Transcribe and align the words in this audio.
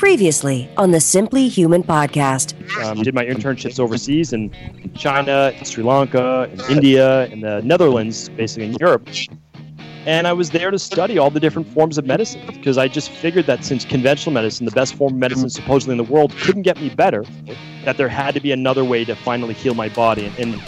Previously 0.00 0.66
on 0.78 0.92
the 0.92 0.98
Simply 0.98 1.46
Human 1.46 1.82
podcast. 1.82 2.54
Um, 2.82 3.02
did 3.02 3.12
my 3.14 3.22
internships 3.22 3.78
overseas 3.78 4.32
in 4.32 4.50
China, 4.94 5.52
Sri 5.62 5.84
Lanka, 5.84 6.48
in 6.50 6.60
India, 6.76 7.26
in 7.26 7.42
the 7.42 7.60
Netherlands, 7.60 8.30
basically 8.30 8.64
in 8.64 8.72
Europe. 8.80 9.06
And 10.06 10.26
I 10.26 10.32
was 10.32 10.52
there 10.52 10.70
to 10.70 10.78
study 10.78 11.18
all 11.18 11.28
the 11.28 11.38
different 11.38 11.68
forms 11.68 11.98
of 11.98 12.06
medicine 12.06 12.40
because 12.46 12.78
I 12.78 12.88
just 12.88 13.10
figured 13.10 13.44
that 13.44 13.62
since 13.62 13.84
conventional 13.84 14.32
medicine, 14.32 14.64
the 14.64 14.72
best 14.72 14.94
form 14.94 15.12
of 15.12 15.18
medicine 15.18 15.50
supposedly 15.50 15.92
in 15.92 15.98
the 15.98 16.10
world, 16.10 16.32
couldn't 16.38 16.62
get 16.62 16.80
me 16.80 16.88
better, 16.88 17.22
that 17.84 17.98
there 17.98 18.08
had 18.08 18.32
to 18.32 18.40
be 18.40 18.52
another 18.52 18.86
way 18.86 19.04
to 19.04 19.14
finally 19.14 19.52
heal 19.52 19.74
my 19.74 19.90
body. 19.90 20.32
And, 20.38 20.54
and 20.54 20.62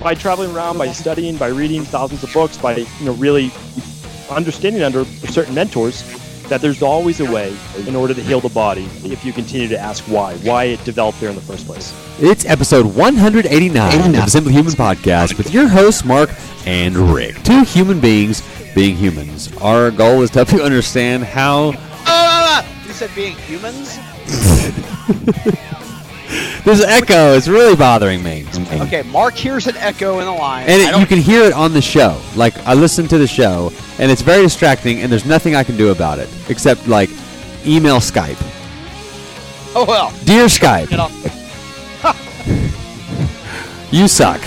by 0.00 0.12
traveling 0.12 0.54
around, 0.54 0.76
by 0.76 0.92
studying, 0.92 1.38
by 1.38 1.48
reading 1.48 1.82
thousands 1.82 2.22
of 2.22 2.30
books, 2.34 2.58
by 2.58 2.76
you 2.76 3.06
know 3.06 3.14
really 3.14 3.50
understanding 4.28 4.82
under 4.82 5.06
certain 5.06 5.54
mentors, 5.54 6.02
that 6.48 6.60
there's 6.60 6.82
always 6.82 7.20
a 7.20 7.30
way 7.30 7.56
in 7.86 7.96
order 7.96 8.14
to 8.14 8.22
heal 8.22 8.40
the 8.40 8.48
body 8.48 8.84
if 9.04 9.24
you 9.24 9.32
continue 9.32 9.68
to 9.68 9.78
ask 9.78 10.04
why, 10.04 10.36
why 10.38 10.64
it 10.64 10.84
developed 10.84 11.20
there 11.20 11.30
in 11.30 11.34
the 11.34 11.42
first 11.42 11.66
place. 11.66 11.94
It's 12.20 12.44
episode 12.44 12.86
189 12.86 14.06
of 14.06 14.12
the 14.12 14.26
Simply 14.26 14.52
Human 14.52 14.72
Podcast 14.72 15.36
with 15.36 15.52
your 15.52 15.68
hosts, 15.68 16.04
Mark 16.04 16.30
and 16.66 16.96
Rick. 16.96 17.42
Two 17.42 17.62
human 17.64 18.00
beings 18.00 18.42
being 18.74 18.96
humans. 18.96 19.54
Our 19.58 19.90
goal 19.90 20.22
is 20.22 20.30
to 20.30 20.44
help 20.44 20.52
you 20.52 20.62
understand 20.62 21.24
how. 21.24 21.72
Uh, 22.06 22.64
you 22.86 22.92
said 22.92 23.10
being 23.14 23.34
humans? 23.34 23.98
There's 26.64 26.80
an 26.80 26.88
echo. 26.88 27.34
It's 27.34 27.48
really 27.48 27.76
bothering 27.76 28.22
me. 28.22 28.44
Okay, 28.80 29.02
Mark 29.02 29.34
hears 29.34 29.66
an 29.66 29.76
echo 29.76 30.18
in 30.18 30.24
the 30.24 30.32
line. 30.32 30.66
And 30.68 30.82
it, 30.82 30.98
you 31.00 31.06
can 31.06 31.18
hear 31.18 31.44
it 31.44 31.52
on 31.52 31.72
the 31.72 31.80
show. 31.80 32.20
Like, 32.34 32.58
I 32.66 32.74
listen 32.74 33.06
to 33.08 33.18
the 33.18 33.26
show, 33.26 33.70
and 33.98 34.10
it's 34.10 34.22
very 34.22 34.42
distracting, 34.42 35.00
and 35.02 35.10
there's 35.12 35.24
nothing 35.26 35.54
I 35.54 35.62
can 35.62 35.76
do 35.76 35.90
about 35.90 36.18
it 36.18 36.28
except, 36.48 36.88
like, 36.88 37.10
email 37.64 37.96
Skype. 37.98 38.36
Oh 39.78 39.84
well. 39.86 40.10
Dear 40.24 40.46
Skype, 40.46 40.90
You 43.92 44.08
suck. 44.08 44.40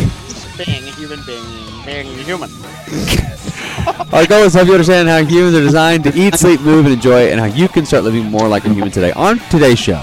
being 0.58 0.84
a 0.84 0.92
human 0.92 1.20
being, 1.26 1.46
being 1.86 2.08
human. 2.26 2.50
Our 4.14 4.26
goal 4.26 4.44
is 4.44 4.52
to 4.54 4.58
help 4.60 4.68
you 4.68 4.74
understand 4.74 5.08
how 5.08 5.24
humans 5.24 5.56
are 5.56 5.62
designed 5.62 6.04
to 6.06 6.14
eat, 6.18 6.36
sleep, 6.36 6.60
move, 6.62 6.86
and 6.86 6.94
enjoy, 6.94 7.30
and 7.30 7.40
how 7.40 7.46
you 7.46 7.68
can 7.70 7.86
start 7.86 8.04
living 8.04 8.26
more 8.26 8.48
like 8.48 8.66
a 8.66 8.70
human 8.74 8.92
today. 8.92 9.12
On 9.14 9.40
today's 9.50 9.80
show, 9.80 10.02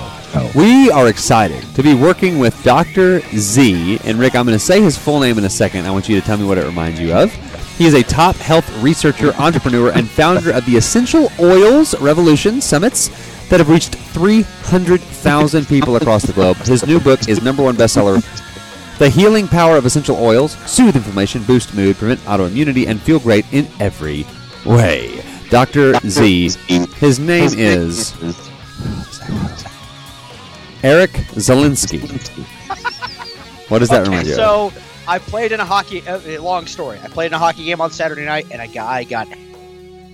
we 0.54 0.90
are 0.90 1.08
excited 1.08 1.62
to 1.74 1.82
be 1.82 1.94
working 1.94 2.38
with 2.38 2.60
Dr. 2.62 3.20
Z. 3.36 3.98
And 4.04 4.18
Rick, 4.18 4.34
I'm 4.34 4.44
going 4.46 4.58
to 4.58 4.64
say 4.64 4.80
his 4.80 4.96
full 4.96 5.20
name 5.20 5.38
in 5.38 5.44
a 5.44 5.50
second. 5.50 5.86
I 5.86 5.90
want 5.90 6.08
you 6.08 6.20
to 6.20 6.26
tell 6.26 6.36
me 6.36 6.44
what 6.44 6.58
it 6.58 6.64
reminds 6.64 7.00
you 7.00 7.12
of. 7.14 7.32
He 7.76 7.86
is 7.86 7.94
a 7.94 8.02
top 8.02 8.36
health 8.36 8.70
researcher, 8.82 9.32
entrepreneur, 9.34 9.90
and 9.90 10.08
founder 10.08 10.52
of 10.52 10.64
the 10.66 10.76
Essential 10.76 11.30
Oils 11.38 11.98
Revolution 12.00 12.60
Summits 12.60 13.08
that 13.48 13.60
have 13.60 13.68
reached 13.68 13.94
300,000 13.94 15.66
people 15.66 15.96
across 15.96 16.22
the 16.22 16.32
globe. 16.32 16.56
His 16.58 16.86
new 16.86 17.00
book 17.00 17.28
is 17.28 17.42
number 17.42 17.62
one 17.62 17.76
bestseller, 17.76 18.22
the 18.98 19.10
healing 19.10 19.46
power 19.46 19.76
of 19.76 19.84
essential 19.84 20.16
oils 20.16 20.52
soothe 20.70 20.96
inflammation, 20.96 21.42
boost 21.42 21.74
mood, 21.74 21.96
prevent 21.96 22.20
autoimmunity, 22.20 22.86
and 22.86 23.00
feel 23.00 23.20
great 23.20 23.44
in 23.52 23.68
every 23.78 24.26
way. 24.64 25.22
Dr. 25.50 25.94
Z, 26.08 26.50
his 26.96 27.18
name 27.18 27.50
is 27.52 28.14
Eric 30.82 31.10
Zielinski. 31.34 32.00
What 33.68 33.80
does 33.80 33.88
that 33.88 34.02
okay, 34.02 34.10
remind 34.10 34.28
you 34.28 34.34
of? 34.34 34.72
so 34.72 34.72
I 35.08 35.18
played 35.18 35.50
in 35.50 35.58
a 35.58 35.64
hockey. 35.64 36.06
Uh, 36.06 36.40
long 36.40 36.68
story. 36.68 37.00
I 37.02 37.08
played 37.08 37.26
in 37.26 37.32
a 37.32 37.38
hockey 37.38 37.64
game 37.64 37.80
on 37.80 37.90
Saturday 37.90 38.24
night, 38.24 38.46
and 38.52 38.62
a 38.62 38.68
guy 38.68 39.02
got 39.02 39.26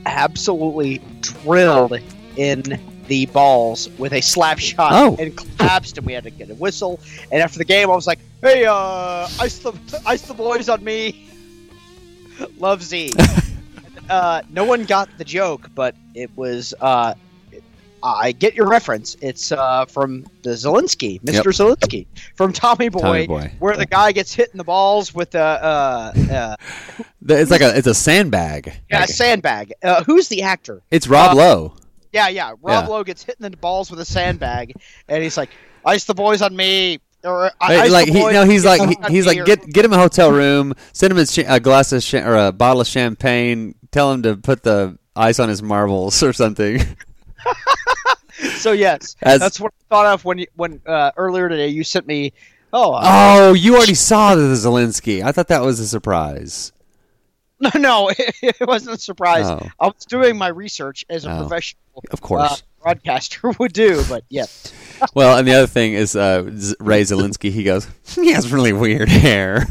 absolutely 0.06 1.02
drilled 1.20 1.98
in 2.36 2.80
the 3.08 3.26
balls 3.26 3.90
with 3.98 4.14
a 4.14 4.22
slap 4.22 4.58
shot 4.58 4.92
Oh. 4.94 5.16
and 5.18 5.36
collapsed, 5.36 5.98
and 5.98 6.06
we 6.06 6.14
had 6.14 6.24
to 6.24 6.30
get 6.30 6.48
a 6.48 6.54
whistle. 6.54 6.98
And 7.30 7.42
after 7.42 7.58
the 7.58 7.66
game, 7.66 7.90
I 7.90 7.94
was 7.94 8.06
like, 8.06 8.20
"Hey, 8.40 8.64
uh, 8.64 9.28
ice 9.38 9.58
the 9.58 9.74
ice 10.06 10.22
the 10.22 10.32
boys 10.32 10.70
on 10.70 10.82
me." 10.82 11.28
Love 12.58 12.82
Z. 12.82 13.12
uh, 14.08 14.40
no 14.50 14.64
one 14.64 14.84
got 14.84 15.10
the 15.18 15.24
joke, 15.24 15.68
but 15.74 15.94
it 16.14 16.30
was. 16.36 16.72
Uh, 16.80 17.12
I 18.02 18.32
get 18.32 18.54
your 18.54 18.68
reference. 18.68 19.16
It's 19.20 19.52
uh, 19.52 19.84
from 19.86 20.26
the 20.42 20.50
Zelensky, 20.50 21.20
Mr. 21.22 21.34
Yep. 21.34 21.44
Zelensky, 21.44 22.06
from 22.34 22.52
Tommy 22.52 22.88
Boy, 22.88 23.00
Tommy 23.00 23.26
Boy. 23.26 23.52
where 23.60 23.76
the 23.76 23.86
guy 23.86 24.12
gets 24.12 24.34
hit 24.34 24.50
in 24.52 24.58
the 24.58 24.64
balls 24.64 25.14
with 25.14 25.34
a 25.34 25.40
uh, 25.40 26.12
uh, 26.32 26.56
It's 27.28 27.50
like 27.50 27.60
a 27.60 27.76
it's 27.76 27.86
a 27.86 27.94
sandbag. 27.94 28.72
yeah, 28.90 29.04
a 29.04 29.06
sandbag. 29.08 29.72
Uh, 29.82 30.02
who's 30.04 30.28
the 30.28 30.42
actor? 30.42 30.82
It's 30.90 31.06
Rob 31.06 31.32
Uh, 31.32 31.36
Lowe. 31.36 31.74
Yeah, 32.12 32.28
yeah. 32.28 32.50
Rob 32.60 32.84
Yeah. 32.84 32.86
Lowe 32.88 33.04
gets 33.04 33.22
hit 33.22 33.36
in 33.40 33.50
the 33.50 33.56
balls 33.56 33.90
with 33.90 34.00
a 34.00 34.04
sandbag, 34.04 34.74
and 35.08 35.22
he's 35.22 35.36
like, 35.36 35.50
"Ice 35.86 36.04
the 36.04 36.14
boys 36.14 36.42
on 36.42 36.54
me." 36.54 36.98
Or, 37.24 37.52
"I- 37.60 37.86
like 37.86 38.08
he, 38.08 38.18
no, 38.18 38.44
he's 38.44 38.64
like 38.64 38.80
he, 38.88 38.96
he's 39.14 39.26
like 39.26 39.44
get 39.46 39.64
get 39.68 39.84
him 39.84 39.92
a 39.92 39.96
hotel 39.98 40.32
room, 40.32 40.74
send 40.92 41.12
him 41.12 41.18
a, 41.18 41.54
a 41.54 41.60
glass 41.60 41.92
of 41.92 42.02
cha- 42.02 42.26
or 42.28 42.34
a 42.48 42.50
bottle 42.52 42.80
of 42.80 42.88
champagne, 42.88 43.76
tell 43.92 44.10
him 44.12 44.22
to 44.24 44.36
put 44.36 44.64
the 44.64 44.98
ice 45.14 45.38
on 45.38 45.48
his 45.48 45.62
marbles 45.62 46.20
or 46.24 46.32
something. 46.32 46.80
So 48.56 48.72
yes, 48.72 49.14
As- 49.22 49.40
that's 49.40 49.60
what 49.60 49.72
I 49.72 49.94
thought 49.94 50.06
of 50.06 50.24
when 50.24 50.38
you, 50.38 50.46
when 50.56 50.80
uh, 50.86 51.10
earlier 51.16 51.48
today 51.48 51.68
you 51.68 51.84
sent 51.84 52.06
me. 52.06 52.32
Oh, 52.72 52.94
uh, 52.94 53.00
Oh, 53.04 53.52
you 53.52 53.76
already 53.76 53.94
saw 53.94 54.34
the 54.34 54.42
Zelensky. 54.54 55.22
I 55.22 55.30
thought 55.32 55.48
that 55.48 55.62
was 55.62 55.78
a 55.78 55.86
surprise. 55.86 56.72
no, 57.60 57.70
no, 57.76 58.10
it, 58.18 58.56
wasn't 58.66 58.96
a 58.96 59.00
surprise. 59.00 59.46
Oh. 59.46 59.68
I 59.78 59.86
was 59.86 60.04
doing 60.08 60.36
my 60.38 60.48
research 60.48 61.04
as 61.10 61.24
a 61.26 61.30
Oh. 61.32 61.38
professional 61.40 61.78
Of 62.10 62.22
uh, 62.22 62.26
course. 62.26 62.62
broadcaster 62.82 63.50
would 63.58 63.72
do, 63.74 64.02
but 64.08 64.24
yeah. 64.30 64.46
well, 65.14 65.36
and 65.38 65.46
the 65.46 65.52
other 65.52 65.66
thing 65.68 65.92
is 65.92 66.16
uh, 66.16 66.50
Z- 66.56 66.76
Ray 66.80 67.02
Zelensky. 67.02 67.52
He 67.52 67.62
goes, 67.64 67.86
he 68.06 68.32
has 68.32 68.50
really 68.50 68.72
weird 68.72 69.08
hair. 69.08 69.66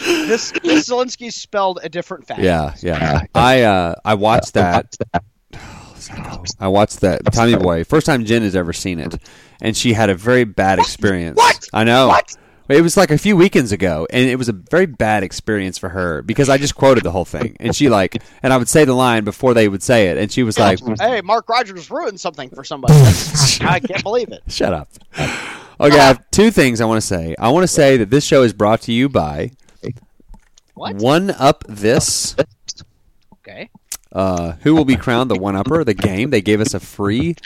This, 0.00 0.50
this 0.62 0.88
Zelensky 0.88 1.32
spelled 1.32 1.80
a 1.82 1.88
different 1.88 2.26
fact. 2.26 2.40
yeah, 2.40 2.74
yeah. 2.80 3.22
I 3.34 3.62
uh, 3.62 3.94
I 4.04 4.14
watched 4.14 4.54
that. 4.54 4.96
I 6.58 6.68
watched 6.68 7.00
that 7.00 7.20
Tommy 7.32 7.56
Boy. 7.56 7.84
First 7.84 8.06
time 8.06 8.24
Jen 8.24 8.42
has 8.42 8.56
ever 8.56 8.72
seen 8.72 8.98
it, 9.00 9.16
and 9.60 9.76
she 9.76 9.92
had 9.92 10.10
a 10.10 10.14
very 10.14 10.44
bad 10.44 10.78
experience. 10.78 11.36
What? 11.36 11.68
I 11.72 11.84
know. 11.84 12.08
What? 12.08 12.36
It 12.68 12.82
was 12.82 12.96
like 12.96 13.10
a 13.10 13.18
few 13.18 13.36
weekends 13.36 13.72
ago, 13.72 14.06
and 14.10 14.30
it 14.30 14.36
was 14.36 14.48
a 14.48 14.52
very 14.52 14.86
bad 14.86 15.24
experience 15.24 15.76
for 15.76 15.88
her 15.88 16.22
because 16.22 16.48
I 16.48 16.56
just 16.56 16.76
quoted 16.76 17.02
the 17.02 17.10
whole 17.10 17.24
thing, 17.24 17.56
and 17.58 17.74
she 17.74 17.88
like, 17.88 18.22
and 18.44 18.52
I 18.52 18.56
would 18.56 18.68
say 18.68 18.84
the 18.84 18.94
line 18.94 19.24
before 19.24 19.54
they 19.54 19.68
would 19.68 19.82
say 19.82 20.06
it, 20.08 20.16
and 20.18 20.30
she 20.30 20.44
was 20.44 20.56
like, 20.56 20.78
Hey, 21.00 21.20
Mark 21.20 21.48
Rogers 21.48 21.90
ruined 21.90 22.20
something 22.20 22.48
for 22.50 22.62
somebody. 22.62 22.94
I 23.60 23.80
can't 23.80 24.02
believe 24.04 24.28
it. 24.30 24.42
"Shut 24.46 24.72
up." 24.72 24.88
Okay, 25.18 25.98
I 25.98 26.06
have 26.06 26.30
two 26.30 26.50
things 26.52 26.80
I 26.80 26.84
want 26.84 27.00
to 27.00 27.06
say. 27.06 27.34
I 27.38 27.48
want 27.48 27.64
to 27.64 27.68
say 27.68 27.96
that 27.96 28.10
this 28.10 28.24
show 28.24 28.42
is 28.42 28.52
brought 28.52 28.82
to 28.82 28.92
you 28.92 29.08
by 29.08 29.50
What? 30.80 30.96
One 30.96 31.30
Up 31.32 31.62
This. 31.68 32.34
Okay. 33.34 33.68
uh, 34.12 34.52
who 34.62 34.74
will 34.74 34.86
be 34.86 34.96
crowned 34.96 35.30
the 35.30 35.38
one 35.38 35.54
upper 35.54 35.84
the 35.84 35.92
game. 35.92 36.30
They 36.30 36.40
gave 36.40 36.58
us 36.58 36.72
a 36.72 36.80
free 36.80 37.36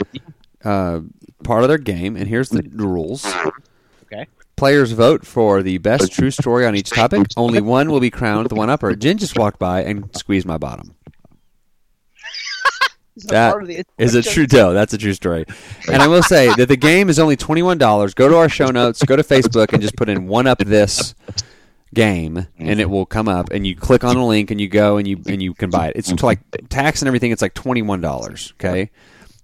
uh, 0.65 1.01
part 1.43 1.65
of 1.65 1.69
their 1.69 1.79
game 1.79 2.15
and 2.15 2.29
here's 2.29 2.51
the 2.51 2.63
rules. 2.73 3.27
Okay. 4.05 4.29
players 4.55 4.93
vote 4.93 5.27
for 5.27 5.65
the 5.65 5.79
best 5.79 6.13
true 6.13 6.31
story 6.31 6.65
on 6.65 6.77
each 6.77 6.91
topic. 6.91 7.27
Only 7.37 7.61
one 7.61 7.91
will 7.91 7.99
be 7.99 8.09
crowned 8.09 8.49
the 8.51 8.55
one 8.55 8.71
upper. 8.71 8.95
Jen 8.95 9.19
just 9.19 9.37
walked 9.37 9.59
by 9.59 9.83
and 9.83 10.15
squeezed 10.17 10.47
my 10.47 10.57
bottom. 10.57 10.95
That 13.27 13.51
part 13.51 13.63
of 13.63 13.69
the 13.69 13.85
is 13.99 14.15
a 14.15 14.23
true 14.23 14.47
no 14.53 14.73
that's 14.75 14.93
a 14.93 14.99
true 14.99 15.13
story. 15.15 15.45
And 15.91 16.03
i 16.03 16.07
will 16.09 16.23
say 16.23 16.53
that 16.55 16.67
the 16.67 16.77
game 16.77 17.09
is 17.09 17.19
only 17.21 17.37
$21 17.37 18.15
go 18.15 18.29
to 18.29 18.37
our 18.37 18.49
show 18.49 18.71
notes 18.73 19.03
go 19.05 19.15
to 19.15 19.23
facebook 19.23 19.73
and 19.73 19.81
just 19.81 19.97
put 19.97 20.09
in 20.09 20.27
one 20.27 20.49
up 20.49 20.59
this 20.59 21.15
game 21.95 22.47
and 22.59 22.81
it 22.81 22.91
will 22.91 23.07
come 23.07 23.29
up 23.29 23.51
and 23.51 23.67
you 23.67 23.75
click 23.77 24.05
on 24.05 24.17
a 24.17 24.27
link 24.27 24.51
and 24.51 24.61
you 24.61 24.69
go 24.69 24.97
and 24.99 25.07
you 25.09 25.21
and 25.27 25.43
you 25.43 25.55
can 25.55 25.71
buy 25.71 25.89
it 25.89 25.93
it's 25.97 26.23
like 26.23 26.41
tax 26.69 27.01
and 27.01 27.07
everything 27.07 27.31
it's 27.31 27.43
like 27.43 27.55
$21 27.55 28.53
okay 28.55 28.91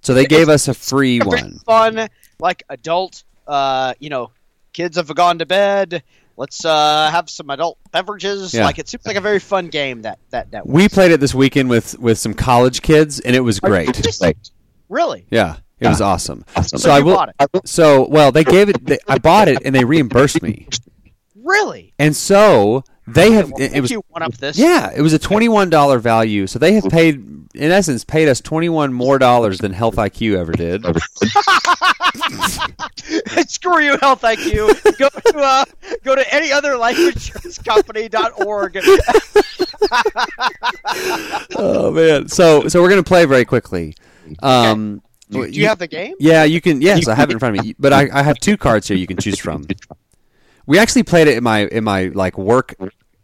so 0.02 0.14
they 0.14 0.26
gave 0.26 0.48
us 0.48 0.68
a 0.68 0.74
free 0.74 1.20
one 1.20 1.58
fun, 1.58 2.08
like 2.38 2.62
adult. 2.68 3.24
Uh, 3.46 3.94
you 3.98 4.10
know, 4.10 4.30
kids 4.72 4.96
have 4.96 5.14
gone 5.14 5.38
to 5.38 5.46
bed. 5.46 6.02
Let's 6.36 6.64
uh, 6.64 7.10
have 7.10 7.28
some 7.28 7.50
adult 7.50 7.78
beverages. 7.92 8.54
Yeah. 8.54 8.64
Like 8.64 8.78
it 8.78 8.88
seems 8.88 9.04
like 9.04 9.16
a 9.16 9.20
very 9.20 9.38
fun 9.38 9.68
game. 9.68 10.02
That 10.02 10.18
that 10.30 10.50
that 10.52 10.66
we 10.66 10.88
played 10.88 11.12
it 11.12 11.20
this 11.20 11.34
weekend 11.34 11.68
with 11.68 11.98
with 11.98 12.18
some 12.18 12.32
college 12.34 12.80
kids 12.82 13.20
and 13.20 13.36
it 13.36 13.40
was 13.40 13.60
great 13.60 14.00
really. 14.88 15.24
yeah 15.30 15.56
it 15.78 15.86
was 15.88 16.00
awesome 16.00 16.44
so, 16.64 16.76
So 16.76 16.90
i 16.90 17.00
will 17.00 17.14
bought 17.14 17.28
it. 17.38 17.68
so 17.68 18.08
well 18.08 18.32
they 18.32 18.42
gave 18.42 18.68
it 18.68 18.84
they, 18.84 18.98
i 19.06 19.18
bought 19.18 19.48
it 19.48 19.58
and 19.64 19.72
they 19.74 19.84
reimbursed 19.84 20.42
me 20.42 20.66
Really? 21.50 21.92
and 21.98 22.14
so 22.14 22.84
they 23.06 23.32
have 23.32 23.50
Well, 23.50 23.60
it, 23.60 23.80
was 23.80 23.90
you 23.90 24.04
one 24.08 24.22
up 24.22 24.34
this. 24.34 24.56
Yeah, 24.56 24.92
it 24.94 25.02
was 25.02 25.12
a 25.12 25.18
twenty-one 25.18 25.68
dollar 25.70 25.98
value. 25.98 26.46
So 26.46 26.58
they 26.60 26.74
have 26.74 26.84
paid, 26.84 27.16
in 27.54 27.70
essence, 27.70 28.04
paid 28.04 28.28
us 28.28 28.40
twenty-one 28.40 28.92
more 28.92 29.18
dollars 29.18 29.58
than 29.58 29.72
Health 29.72 29.96
IQ 29.96 30.36
ever 30.36 30.52
did. 30.52 30.84
Screw 33.50 33.80
you, 33.80 33.96
Health 34.00 34.22
IQ. 34.22 34.98
Go 34.98 35.08
to 35.08 35.38
uh, 35.38 35.64
go 36.04 36.14
to 36.14 36.34
any 36.34 36.52
other 36.52 36.76
life 36.76 36.98
insurance 36.98 37.58
company.org. 37.58 38.78
oh 41.56 41.90
man! 41.90 42.28
So, 42.28 42.68
so 42.68 42.80
we're 42.80 42.90
gonna 42.90 43.02
play 43.02 43.24
very 43.24 43.44
quickly. 43.44 43.96
Um, 44.42 45.02
Do, 45.30 45.40
well, 45.40 45.50
do 45.50 45.58
you 45.58 45.66
have 45.66 45.78
the 45.78 45.88
game? 45.88 46.14
Yeah, 46.20 46.44
you 46.44 46.60
can. 46.60 46.80
Yes, 46.80 47.08
I 47.08 47.14
have 47.16 47.30
it 47.30 47.32
in 47.32 47.38
front 47.40 47.58
of 47.58 47.64
me. 47.64 47.74
But 47.78 47.92
I, 47.92 48.08
I 48.12 48.22
have 48.22 48.38
two 48.38 48.56
cards 48.56 48.86
here 48.86 48.96
you 48.96 49.08
can 49.08 49.16
choose 49.16 49.38
from. 49.38 49.66
We 50.70 50.78
actually 50.78 51.02
played 51.02 51.26
it 51.26 51.36
in 51.36 51.42
my 51.42 51.66
in 51.66 51.82
my 51.82 52.12
like 52.14 52.38
work 52.38 52.76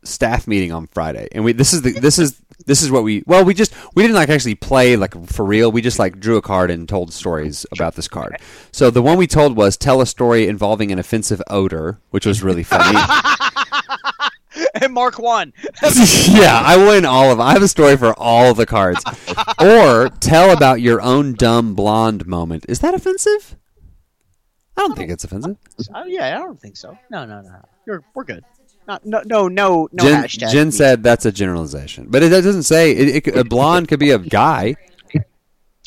staff 0.02 0.48
meeting 0.48 0.72
on 0.72 0.88
Friday, 0.88 1.28
and 1.30 1.44
we 1.44 1.52
this 1.52 1.72
is 1.72 1.82
the 1.82 1.92
this 1.92 2.18
is 2.18 2.42
this 2.66 2.82
is 2.82 2.90
what 2.90 3.04
we 3.04 3.22
well 3.24 3.44
we 3.44 3.54
just 3.54 3.72
we 3.94 4.02
didn't 4.02 4.16
like 4.16 4.30
actually 4.30 4.56
play 4.56 4.96
like 4.96 5.14
for 5.28 5.44
real. 5.44 5.70
We 5.70 5.80
just 5.80 6.00
like 6.00 6.18
drew 6.18 6.38
a 6.38 6.42
card 6.42 6.72
and 6.72 6.88
told 6.88 7.12
stories 7.12 7.64
about 7.70 7.94
this 7.94 8.08
card. 8.08 8.38
So 8.72 8.90
the 8.90 9.00
one 9.00 9.16
we 9.16 9.28
told 9.28 9.56
was 9.56 9.76
tell 9.76 10.00
a 10.00 10.06
story 10.06 10.48
involving 10.48 10.90
an 10.90 10.98
offensive 10.98 11.40
odor, 11.46 12.00
which 12.10 12.26
was 12.26 12.42
really 12.42 12.64
funny. 12.64 12.98
and 14.74 14.92
Mark 14.92 15.20
won. 15.20 15.52
yeah, 15.84 16.60
I 16.64 16.76
win 16.76 17.04
all 17.04 17.30
of 17.30 17.38
them. 17.38 17.46
I 17.46 17.52
have 17.52 17.62
a 17.62 17.68
story 17.68 17.96
for 17.96 18.12
all 18.18 18.54
the 18.54 18.66
cards. 18.66 19.04
or 19.60 20.08
tell 20.18 20.50
about 20.50 20.80
your 20.80 21.00
own 21.00 21.34
dumb 21.34 21.76
blonde 21.76 22.26
moment. 22.26 22.66
Is 22.68 22.80
that 22.80 22.92
offensive? 22.92 23.56
I 24.76 24.82
don't 24.82 24.96
think 24.96 25.10
it's 25.10 25.24
offensive. 25.24 25.56
Uh, 25.94 26.04
yeah, 26.06 26.36
I 26.36 26.38
don't 26.40 26.60
think 26.60 26.76
so. 26.76 26.98
No, 27.10 27.24
no, 27.24 27.40
no. 27.40 27.62
You're, 27.86 28.02
we're 28.14 28.24
good. 28.24 28.44
Not, 28.86 29.04
no, 29.04 29.22
no, 29.26 29.48
no, 29.48 29.88
no 29.92 30.04
Jen, 30.04 30.22
hashtag. 30.22 30.50
Jen 30.50 30.70
said 30.70 31.02
that's 31.02 31.24
a 31.26 31.32
generalization, 31.32 32.06
but 32.08 32.22
it 32.22 32.28
doesn't 32.28 32.62
say 32.62 32.92
it, 32.92 33.26
it, 33.26 33.36
a 33.36 33.44
blonde 33.44 33.88
could 33.88 33.98
be 33.98 34.10
a 34.10 34.18
guy. 34.18 34.76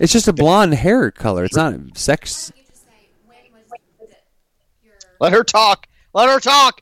It's 0.01 0.13
just 0.13 0.27
a 0.29 0.33
blonde 0.33 0.73
hair 0.75 1.11
color. 1.11 1.43
It's 1.43 1.55
not 1.57 1.73
sex. 1.97 2.53
You 2.55 2.63
just 2.63 2.83
say 2.83 3.09
when 3.25 3.37
was 3.53 3.63
the, 3.99 4.07
your 4.81 4.93
Let 5.19 5.33
her 5.33 5.43
talk. 5.43 5.87
Let 6.13 6.29
her 6.29 6.39
talk. 6.39 6.81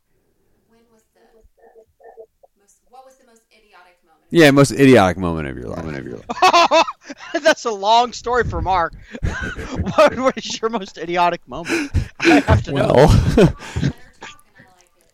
when 0.69 0.79
was 0.93 1.01
the 1.13 1.21
most 1.33 2.77
what 2.89 3.05
was 3.05 3.17
the 3.17 3.25
most 3.25 3.41
idiotic 3.51 3.97
moment? 4.05 4.16
Yeah, 4.29 4.51
most 4.51 4.71
idiotic 4.71 5.17
moment 5.17 5.47
of 5.47 5.57
your 5.57 5.69
life. 5.69 5.85
Of 5.85 6.05
your 6.05 6.17
life. 6.17 6.85
That's 7.41 7.63
a 7.65 7.71
long 7.71 8.11
story 8.11 8.43
for 8.43 8.61
Mark. 8.61 8.93
what, 9.23 10.19
what 10.19 10.37
is 10.37 10.61
your 10.61 10.69
most 10.69 10.97
idiotic 10.97 11.47
moment? 11.47 11.91
I 12.19 12.41
have 12.41 12.63
to. 12.63 12.73
Well, 12.73 12.93
Let 12.95 13.09
her 13.09 13.45
talk 13.45 13.59
and 13.75 13.85
I 13.85 13.85
like 13.85 13.91
it. 13.91 13.93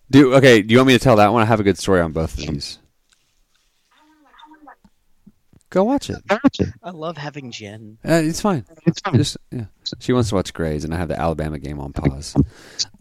do 0.09 0.33
okay. 0.35 0.61
Do 0.63 0.71
you 0.71 0.79
want 0.79 0.87
me 0.87 0.93
to 0.93 0.99
tell 0.99 1.17
that 1.17 1.31
one? 1.31 1.43
I 1.43 1.45
have 1.45 1.59
a 1.59 1.63
good 1.63 1.77
story 1.77 2.01
on 2.01 2.11
both 2.11 2.33
of 2.33 2.47
these. 2.47 2.79
I 3.91 4.49
want 4.49 4.61
to 4.61 4.65
watch 4.65 4.77
Go 5.69 5.83
watch 5.83 6.09
it. 6.09 6.69
I 6.83 6.89
love 6.89 7.17
having 7.17 7.51
Jen. 7.51 7.97
Uh, 8.03 8.13
it's 8.23 8.41
fine. 8.41 8.65
It's 8.87 8.99
fine. 9.01 9.15
Just 9.15 9.37
yeah. 9.51 9.65
She 9.99 10.13
wants 10.13 10.29
to 10.29 10.35
watch 10.35 10.53
Grey's, 10.53 10.85
and 10.85 10.93
I 10.93 10.97
have 10.97 11.07
the 11.09 11.19
Alabama 11.19 11.59
game 11.59 11.79
on 11.79 11.93
pause. 11.93 12.35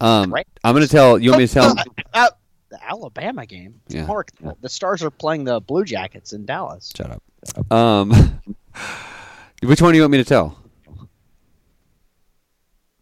Um, 0.00 0.32
Right. 0.32 0.46
I'm 0.64 0.74
going 0.74 0.84
to 0.86 0.90
tell. 0.90 1.18
You 1.18 1.30
want 1.30 1.40
me 1.42 1.46
to 1.46 1.54
tell? 1.54 1.74
Uh, 2.12 2.30
the 2.72 2.84
Alabama 2.84 3.46
game. 3.46 3.80
Yeah. 3.88 4.06
Mark, 4.06 4.30
the 4.60 4.68
Stars 4.68 5.02
are 5.02 5.10
playing 5.10 5.44
the 5.44 5.60
Blue 5.60 5.84
Jackets 5.84 6.32
in 6.32 6.44
Dallas. 6.44 6.92
Shut 6.96 7.10
up. 7.10 7.72
Um, 7.72 8.10
which 9.62 9.80
one 9.80 9.92
do 9.92 9.96
you 9.96 10.02
want 10.02 10.12
me 10.12 10.18
to 10.18 10.24
tell? 10.24 10.58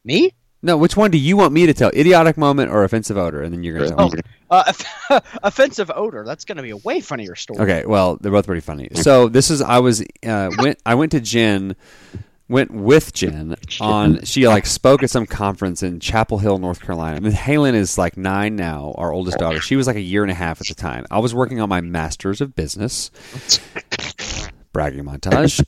Me? 0.04 0.34
No, 0.62 0.76
which 0.76 0.96
one 0.96 1.10
do 1.10 1.18
you 1.18 1.36
want 1.36 1.52
me 1.54 1.66
to 1.66 1.72
tell? 1.72 1.90
Idiotic 1.90 2.36
moment 2.36 2.70
or 2.70 2.84
offensive 2.84 3.16
odor? 3.16 3.42
And 3.42 3.52
then 3.52 3.62
you're 3.62 3.78
going 3.78 3.90
to 3.90 3.96
tell 3.96 4.10
me. 4.10 4.20
Uh, 4.50 4.72
offensive 5.42 5.90
odor. 5.94 6.24
That's 6.24 6.44
going 6.44 6.56
to 6.56 6.62
be 6.62 6.70
a 6.70 6.76
way 6.76 7.00
funnier 7.00 7.34
story. 7.34 7.60
Okay, 7.60 7.86
well, 7.86 8.16
they're 8.16 8.32
both 8.32 8.46
pretty 8.46 8.60
funny. 8.60 8.88
So 8.94 9.28
this 9.28 9.50
is 9.50 9.62
I 9.62 9.78
was 9.78 10.02
uh, 10.26 10.50
went 10.58 10.78
I 10.84 10.96
went 10.96 11.12
to 11.12 11.20
Jen 11.20 11.76
went 12.50 12.72
with 12.72 13.12
Jen 13.14 13.54
on 13.80 14.24
she 14.24 14.48
like 14.48 14.66
spoke 14.66 15.04
at 15.04 15.08
some 15.08 15.24
conference 15.24 15.82
in 15.82 16.00
Chapel 16.00 16.38
Hill, 16.38 16.58
North 16.58 16.80
Carolina. 16.80 17.16
I 17.16 17.20
mean, 17.20 17.32
Halen 17.32 17.74
is 17.74 17.96
like 17.96 18.16
nine 18.16 18.56
now, 18.56 18.92
our 18.98 19.12
oldest 19.12 19.38
daughter. 19.38 19.60
She 19.60 19.76
was 19.76 19.86
like 19.86 19.96
a 19.96 20.00
year 20.00 20.22
and 20.22 20.30
a 20.30 20.34
half 20.34 20.60
at 20.60 20.66
the 20.66 20.74
time. 20.74 21.06
I 21.10 21.20
was 21.20 21.32
working 21.32 21.60
on 21.60 21.68
my 21.68 21.80
master's 21.80 22.40
of 22.40 22.54
business. 22.56 23.10
Bragging 24.72 25.04
montage. 25.04 25.64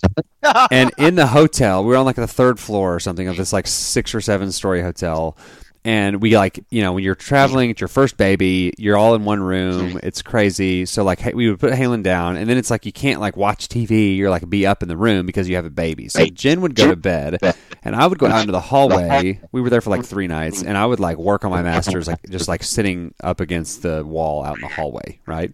and 0.70 0.90
in 0.99 1.14
the 1.14 1.29
hotel, 1.29 1.84
we 1.84 1.90
were 1.90 1.96
on 1.96 2.05
like 2.05 2.17
the 2.17 2.26
third 2.26 2.58
floor 2.58 2.94
or 2.94 3.00
something 3.00 3.28
of 3.28 3.37
this 3.37 3.52
like 3.52 3.67
six 3.67 4.14
or 4.14 4.20
seven 4.20 4.50
story 4.50 4.82
hotel. 4.82 5.37
And 5.84 6.23
we 6.23 6.37
like, 6.37 6.64
you 6.70 6.81
know, 6.81 6.93
when 6.93 7.02
you're 7.02 7.17
traveling, 7.17 7.70
it's 7.70 7.81
your 7.81 7.88
first 7.88 8.17
baby, 8.17 8.73
you're 8.79 8.96
all 8.96 9.17
in 9.17 9.25
one 9.25 9.43
room, 9.43 9.99
it's 10.05 10.23
crazy. 10.23 10.87
So 10.87 11.02
like, 11.02 11.25
we 11.34 11.50
would 11.50 11.58
put 11.58 11.73
Halen 11.73 12.05
down, 12.05 12.37
and 12.37 12.49
then 12.49 12.56
it's 12.56 12.70
like 12.70 12.87
you 12.87 12.93
can't 12.93 13.20
like 13.20 13.37
watch 13.37 13.67
TV, 13.67 14.17
you're 14.17 14.31
like 14.31 14.49
be 14.49 14.64
up 14.64 14.84
in 14.84 14.88
the 14.88 14.96
room 14.96 15.26
because 15.26 15.49
you 15.49 15.56
have 15.56 15.64
a 15.64 15.70
baby. 15.70 16.08
So 16.08 16.25
Jen 16.26 16.61
would 16.61 16.76
go 16.76 16.88
to 16.88 16.94
bed, 16.94 17.40
and 17.82 17.96
I 17.96 18.06
would 18.06 18.19
go 18.19 18.29
out 18.29 18.43
into 18.43 18.52
the 18.52 18.61
hallway. 18.61 19.40
We 19.50 19.61
were 19.61 19.70
there 19.70 19.81
for 19.81 19.90
like 19.90 20.05
three 20.05 20.29
nights, 20.29 20.62
and 20.62 20.79
I 20.79 20.87
would 20.87 21.00
like 21.00 21.17
work 21.17 21.44
on 21.44 21.50
my 21.50 21.62
masters, 21.62 22.06
like 22.06 22.23
just 22.31 22.46
like 22.46 22.62
sitting 22.62 23.12
up 23.20 23.40
against 23.40 23.82
the 23.82 24.05
wall 24.05 24.44
out 24.44 24.58
in 24.58 24.61
the 24.61 24.69
hallway, 24.69 25.19
right? 25.26 25.52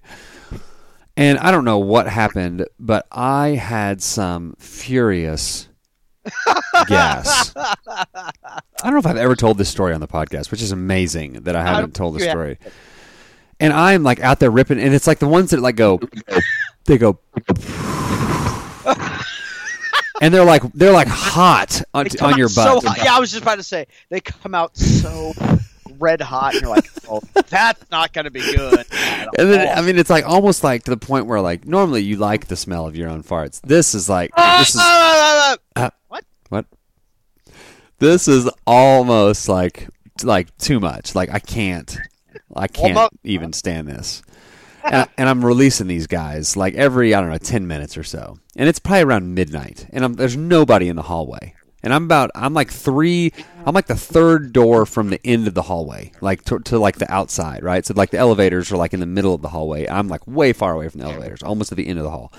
And 1.16 1.38
I 1.38 1.50
don't 1.50 1.64
know 1.64 1.78
what 1.78 2.06
happened, 2.06 2.66
but 2.78 3.06
I 3.10 3.48
had 3.48 4.02
some 4.02 4.56
furious 4.58 5.69
gas. 6.86 7.52
I 7.56 8.22
don't 8.82 8.92
know 8.92 8.98
if 8.98 9.06
I've 9.06 9.16
ever 9.16 9.36
told 9.36 9.58
this 9.58 9.69
story 9.69 9.92
on 9.94 10.00
the 10.00 10.08
podcast, 10.08 10.50
which 10.50 10.62
is 10.62 10.72
amazing 10.72 11.44
that 11.44 11.56
I 11.56 11.62
haven't 11.62 11.94
told 11.94 12.16
the 12.16 12.20
story. 12.20 12.58
And 13.60 13.72
I'm 13.72 14.02
like 14.04 14.20
out 14.20 14.38
there 14.38 14.50
ripping, 14.50 14.78
and 14.78 14.94
it's 14.94 15.06
like 15.06 15.19
the 15.19 15.26
ones 15.28 15.50
that 15.50 15.60
like 15.60 15.75
go, 15.76 16.00
they 16.84 16.96
go, 16.96 17.19
and 20.20 20.32
they're 20.32 20.44
like 20.44 20.62
they're 20.75 20.92
like 20.92 21.08
hot 21.08 21.82
on, 21.92 22.06
on 22.22 22.38
your 22.38 22.46
out 22.46 22.50
so 22.50 22.74
butt. 22.81 22.84
hot. 22.84 22.98
Yeah, 23.04 23.16
I 23.16 23.20
was 23.20 23.32
just 23.32 23.42
about 23.42 23.56
to 23.56 23.64
say 23.64 23.88
they 24.10 24.20
come 24.20 24.54
out 24.54 24.76
so 24.76 25.32
red 25.98 26.20
hot, 26.20 26.54
and 26.54 26.62
you're 26.62 26.70
like, 26.70 26.90
"Oh, 27.10 27.20
that's 27.48 27.90
not 27.90 28.12
going 28.12 28.24
to 28.24 28.30
be 28.30 28.40
good." 28.40 28.86
And 29.38 29.52
then. 29.52 29.76
I 29.76 29.82
mean, 29.82 29.98
it's 29.98 30.10
like 30.10 30.26
almost 30.26 30.64
like 30.64 30.84
to 30.84 30.90
the 30.90 30.96
point 30.96 31.26
where 31.26 31.40
like 31.40 31.66
normally 31.66 32.02
you 32.02 32.16
like 32.16 32.46
the 32.46 32.56
smell 32.56 32.86
of 32.86 32.96
your 32.96 33.08
own 33.10 33.22
farts. 33.22 33.60
This 33.60 33.94
is 33.94 34.08
like 34.08 34.30
Ah, 34.36 34.58
this 34.58 34.70
is 34.70 34.80
ah, 34.80 35.56
ah. 35.76 35.84
Uh, 35.84 35.90
What? 36.08 36.24
What? 36.48 36.66
This 37.98 38.26
is 38.28 38.48
almost 38.66 39.48
like 39.48 39.88
like 40.22 40.56
too 40.58 40.80
much. 40.80 41.14
Like 41.14 41.30
I 41.30 41.38
can't, 41.40 41.96
I 42.56 42.68
can't 42.68 43.12
even 43.24 43.52
stand 43.52 43.88
this. 43.88 44.22
And, 44.84 45.08
and 45.18 45.28
I'm 45.28 45.44
releasing 45.44 45.86
these 45.88 46.06
guys 46.06 46.56
like 46.56 46.74
every 46.74 47.12
I 47.14 47.20
don't 47.20 47.30
know 47.30 47.38
ten 47.38 47.66
minutes 47.66 47.96
or 47.98 48.04
so, 48.04 48.38
and 48.56 48.68
it's 48.68 48.78
probably 48.78 49.02
around 49.02 49.34
midnight, 49.34 49.86
and 49.92 50.04
I'm, 50.04 50.14
there's 50.14 50.36
nobody 50.36 50.88
in 50.88 50.96
the 50.96 51.02
hallway, 51.02 51.54
and 51.82 51.92
I'm 51.94 52.04
about 52.04 52.30
I'm 52.34 52.54
like 52.54 52.70
three 52.70 53.32
I'm 53.64 53.75
like 53.75 53.86
the 53.86 53.96
third 53.96 54.52
door 54.52 54.86
from 54.86 55.10
the 55.10 55.20
end 55.25 55.46
of 55.46 55.54
the 55.54 55.62
hallway, 55.62 56.12
like 56.20 56.44
to, 56.44 56.58
to 56.60 56.78
like 56.78 56.98
the 56.98 57.10
outside, 57.12 57.62
right? 57.62 57.84
So 57.84 57.94
like 57.94 58.10
the 58.10 58.19
elevators 58.19 58.72
are 58.72 58.76
like 58.76 58.94
in 58.94 59.00
the 59.00 59.06
middle 59.06 59.34
of 59.34 59.42
the 59.42 59.48
hallway. 59.48 59.86
I'm 59.88 60.08
like 60.08 60.26
way 60.26 60.52
far 60.52 60.72
away 60.75 60.88
from 60.88 61.00
the 61.00 61.06
elevators, 61.06 61.42
almost 61.42 61.72
at 61.72 61.76
the 61.76 61.86
end 61.86 61.98
of 61.98 62.04
the 62.04 62.10
hall, 62.10 62.32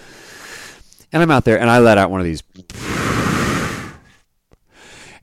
and 1.11 1.21
I'm 1.21 1.31
out 1.31 1.45
there, 1.45 1.59
and 1.59 1.69
I 1.69 1.79
let 1.79 1.97
out 1.97 2.11
one 2.11 2.19
of 2.19 2.25
these 2.25 2.43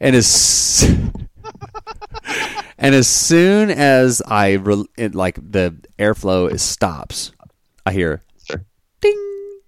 and 0.00 0.17
as 0.17 0.83
and 2.79 2.95
as 2.95 3.09
soon 3.09 3.71
as 3.71 4.23
I 4.26 4.52
re- 4.52 4.87
it, 4.97 5.14
like 5.14 5.37
the 5.37 5.76
airflow 5.99 6.50
is 6.50 6.62
stops, 6.62 7.33
I 7.85 7.93
hear 7.93 8.23
ding 9.00 9.61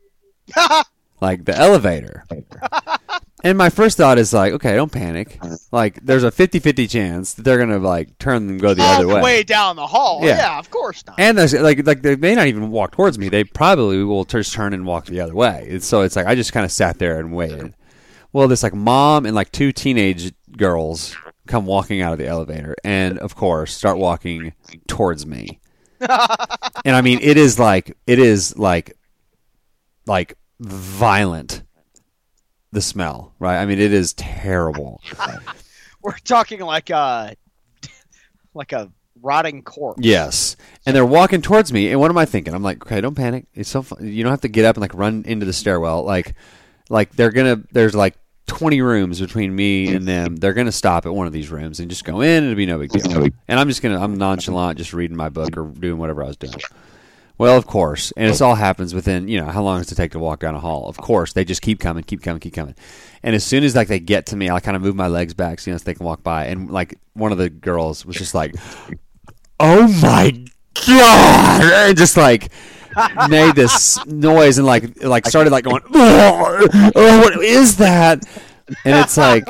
like 1.21 1.45
the 1.45 1.57
elevator. 1.57 2.25
And 3.45 3.57
my 3.57 3.71
first 3.71 3.97
thought 3.97 4.19
is 4.19 4.33
like, 4.33 4.53
okay, 4.55 4.75
don't 4.75 4.91
panic. 4.91 5.39
Uh-huh. 5.41 5.57
Like, 5.71 6.05
there's 6.05 6.25
a 6.25 6.31
50-50 6.31 6.91
chance 6.91 7.35
that 7.35 7.45
they're 7.45 7.59
gonna 7.59 7.79
like 7.79 8.19
turn 8.19 8.49
and 8.49 8.61
go 8.61 8.75
the 8.75 8.83
all 8.83 8.95
other 8.95 9.07
the 9.07 9.15
way. 9.15 9.23
way 9.23 9.43
down 9.45 9.77
the 9.77 9.87
hall. 9.87 10.21
Yeah. 10.23 10.39
Yeah, 10.39 10.59
of 10.59 10.71
course 10.71 11.05
not. 11.07 11.21
And 11.21 11.39
there's 11.39 11.55
like 11.55 11.87
like 11.87 12.03
they 12.03 12.17
may 12.17 12.35
not 12.35 12.49
even 12.49 12.71
walk 12.71 12.93
towards 12.93 13.19
me. 13.19 13.29
They 13.29 13.45
probably 13.45 14.03
will 14.03 14.25
just 14.25 14.53
turn 14.53 14.73
and 14.73 14.85
walk 14.85 15.07
the 15.07 15.21
other 15.21 15.35
way. 15.35 15.69
And 15.71 15.83
so 15.83 16.03
it's 16.03 16.17
like 16.17 16.27
I 16.27 16.35
just 16.35 16.53
kind 16.53 16.65
of 16.65 16.73
sat 16.73 16.99
there 16.99 17.19
and 17.21 17.33
waited. 17.33 17.75
Well, 18.33 18.49
this 18.49 18.63
like 18.63 18.75
mom 18.75 19.25
and 19.25 19.35
like 19.35 19.53
two 19.53 19.73
teenage 19.73 20.33
girls 20.57 21.17
come 21.47 21.65
walking 21.65 22.03
out 22.03 22.13
of 22.13 22.19
the 22.19 22.27
elevator, 22.27 22.75
and 22.85 23.19
of 23.19 23.35
course 23.35 23.75
start 23.75 23.99
walking 23.99 24.53
towards 24.87 25.27
me. 25.27 25.61
and 26.01 26.97
I 26.97 27.01
mean, 27.03 27.21
it 27.23 27.37
is 27.37 27.59
like 27.59 27.97
it 28.07 28.19
is 28.19 28.57
like 28.59 28.97
like 30.07 30.37
violent. 30.61 31.63
The 32.79 32.83
smell, 32.83 33.35
right? 33.41 33.61
I 33.61 33.67
mean, 33.67 33.81
it 33.81 33.93
is 33.93 34.13
terrible. 34.13 35.01
We're 36.03 36.17
talking 36.19 36.61
like 36.61 36.91
a 36.91 37.35
like 38.55 38.71
a 38.71 38.93
rotting 39.21 39.65
corpse. 39.65 39.99
Yes, 40.01 40.55
and 40.87 40.95
they're 40.95 41.05
walking 41.05 41.43
towards 41.43 41.73
me, 41.73 41.91
and 41.91 41.99
what 41.99 42.09
am 42.09 42.17
I 42.17 42.25
thinking? 42.25 42.55
I'm 42.55 42.63
like, 42.63 42.87
okay, 42.87 43.01
don't 43.01 43.17
panic. 43.17 43.47
It's 43.53 43.69
so 43.69 43.83
fun. 43.83 44.07
you 44.07 44.23
don't 44.23 44.31
have 44.31 44.43
to 44.43 44.49
get 44.49 44.65
up 44.65 44.77
and 44.77 44.81
like 44.81 44.95
run 44.95 45.25
into 45.27 45.45
the 45.45 45.53
stairwell. 45.53 46.05
Like, 46.05 46.37
like 46.89 47.11
they're 47.17 47.33
gonna. 47.33 47.65
There's 47.73 47.97
like 47.97 48.15
20 48.47 48.81
rooms 48.81 49.19
between 49.19 49.57
me 49.57 49.93
and 49.93 50.07
them. 50.07 50.37
They're 50.37 50.55
gonna 50.55 50.71
stop 50.71 51.05
at 51.05 51.13
one 51.13 51.27
of 51.27 51.33
these 51.33 51.51
rooms 51.51 51.81
and 51.81 51.91
just 51.91 52.05
go 52.05 52.21
in. 52.21 52.45
and 52.45 52.53
It'll 52.53 52.57
be 52.57 52.65
no 52.67 52.79
big 52.79 52.91
deal. 52.93 53.27
And 53.49 53.59
I'm 53.59 53.67
just 53.67 53.83
gonna. 53.83 54.01
I'm 54.01 54.15
nonchalant, 54.15 54.79
just 54.79 54.93
reading 54.93 55.17
my 55.17 55.31
book 55.31 55.57
or 55.57 55.65
doing 55.65 55.99
whatever 55.99 56.23
I 56.23 56.29
was 56.29 56.37
doing. 56.37 56.55
Well, 57.39 57.57
of 57.57 57.67
course, 57.69 58.13
and 58.17 58.29
this 58.29 58.43
oh. 58.43 58.49
all 58.49 58.55
happens 58.57 58.93
within 58.93 59.29
you 59.29 59.41
know 59.41 59.47
how 59.47 59.63
long 59.63 59.79
does 59.79 59.93
it 59.93 59.95
take 59.95 60.11
to 60.13 60.19
walk 60.19 60.41
down 60.41 60.57
a 60.57 60.61
hall? 60.61 60.89
Of 60.89 60.97
course, 60.97 61.33
they 61.33 61.45
just 61.45 61.63
keep 61.63 61.79
coming, 61.79 62.03
keep 62.03 62.21
coming, 62.21 62.41
keep 62.41 62.53
coming, 62.53 62.75
and 63.23 63.35
as 63.35 63.45
soon 63.45 63.63
as 63.63 63.77
like 63.77 63.87
they 63.87 64.01
get 64.01 64.27
to 64.27 64.37
me, 64.37 64.51
I 64.51 64.59
kind 64.59 64.77
of 64.77 64.83
move 64.83 64.97
my 64.97 65.07
legs 65.07 65.35
back 65.35 65.61
so, 65.61 65.71
you 65.71 65.75
know 65.75 65.79
so 65.79 65.85
they 65.85 65.95
can 65.95 66.05
walk 66.05 66.25
by, 66.25 66.47
and 66.47 66.69
like 66.71 66.99
one 67.15 67.31
of 67.31 67.39
the 67.39 67.49
girls 67.49 68.05
was 68.05 68.17
just 68.17 68.35
like, 68.35 68.57
"Oh 69.61 69.87
my 70.03 70.33
god!" 70.87 71.63
and 71.63 71.97
just 71.97 72.17
like 72.17 72.51
made 73.29 73.55
this 73.55 74.05
noise 74.07 74.59
and 74.59 74.67
like 74.67 75.03
like 75.05 75.27
started 75.27 75.51
like 75.51 75.63
going, 75.63 75.83
"Oh, 75.95 76.67
oh, 76.97 77.19
what 77.21 77.45
is 77.45 77.77
that?" 77.77 78.25
And 78.85 78.97
it's 78.97 79.17
like 79.17 79.45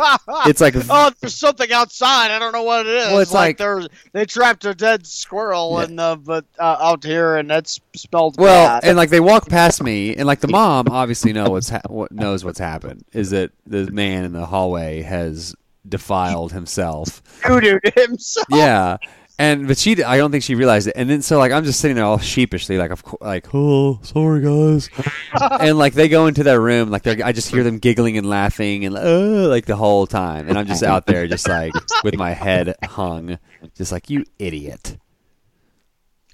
it's 0.46 0.60
like 0.60 0.74
oh, 0.90 1.10
there's 1.20 1.34
something 1.34 1.72
outside. 1.72 2.30
I 2.30 2.38
don't 2.38 2.52
know 2.52 2.62
what 2.62 2.86
it 2.86 2.92
is. 2.94 3.06
Well, 3.08 3.18
it's 3.20 3.32
like- 3.32 3.58
there's 3.58 3.88
they 4.12 4.24
trapped 4.24 4.64
a 4.64 4.74
dead 4.74 5.06
squirrel 5.06 5.76
Yeah. 5.78 5.84
in 5.84 5.96
the 5.96 6.20
but 6.24 6.44
uh, 6.58 6.76
out 6.80 7.04
here, 7.04 7.36
and 7.36 7.48
that's 7.50 7.80
smelled 7.96 8.36
Well, 8.38 8.68
bad. 8.80 8.84
and 8.84 8.96
like 8.96 9.10
they 9.10 9.20
walk 9.20 9.48
past 9.48 9.82
me, 9.82 10.14
and 10.16 10.26
like 10.26 10.40
the 10.40 10.48
mom 10.48 10.88
obviously 10.88 11.32
know 11.32 11.50
what's 11.50 11.68
ha- 11.70 11.80
what 11.88 12.12
knows 12.12 12.44
what's 12.44 12.58
happened 12.58 13.04
is 13.12 13.30
that 13.30 13.50
the 13.66 13.90
man 13.90 14.24
in 14.24 14.32
the 14.32 14.46
hallway 14.46 15.02
has 15.02 15.54
defiled 15.88 16.52
himself. 16.52 17.22
doo 17.46 17.80
himself. 17.96 18.46
Yeah, 18.50 18.96
and 19.38 19.68
but 19.68 19.78
she 19.78 20.02
I 20.02 20.16
don't 20.16 20.30
think 20.30 20.42
she 20.44 20.54
realized 20.54 20.88
it. 20.88 20.94
And 20.96 21.08
then 21.08 21.22
so 21.22 21.38
like 21.38 21.52
I'm 21.52 21.64
just 21.64 21.80
sitting 21.80 21.96
there 21.96 22.04
all 22.04 22.18
sheepishly 22.18 22.76
like 22.78 22.90
of 22.90 23.02
course 23.04 23.20
like 23.22 23.46
oh 23.54 24.00
sorry 24.02 24.40
guys, 24.42 24.90
and 25.60 25.78
like 25.78 25.94
they 25.94 26.08
go 26.08 26.26
into 26.26 26.42
their 26.42 26.60
room 26.60 26.90
like 26.90 27.02
they're 27.02 27.24
I 27.24 27.32
just 27.32 27.48
hear 27.50 27.62
them 27.62 27.78
giggling 27.78 28.18
and 28.18 28.28
laughing 28.28 28.84
and 28.84 28.96
uh, 28.96 29.48
like 29.48 29.66
the 29.66 29.76
whole 29.76 30.06
time, 30.06 30.48
and 30.48 30.58
I'm 30.58 30.66
just 30.66 30.82
out 30.82 31.06
there 31.06 31.26
just 31.26 31.48
like 31.48 31.72
with 32.02 32.16
my 32.16 32.30
head 32.32 32.74
hung, 32.84 33.38
just 33.76 33.92
like 33.92 34.10
you 34.10 34.24
idiot. 34.38 34.98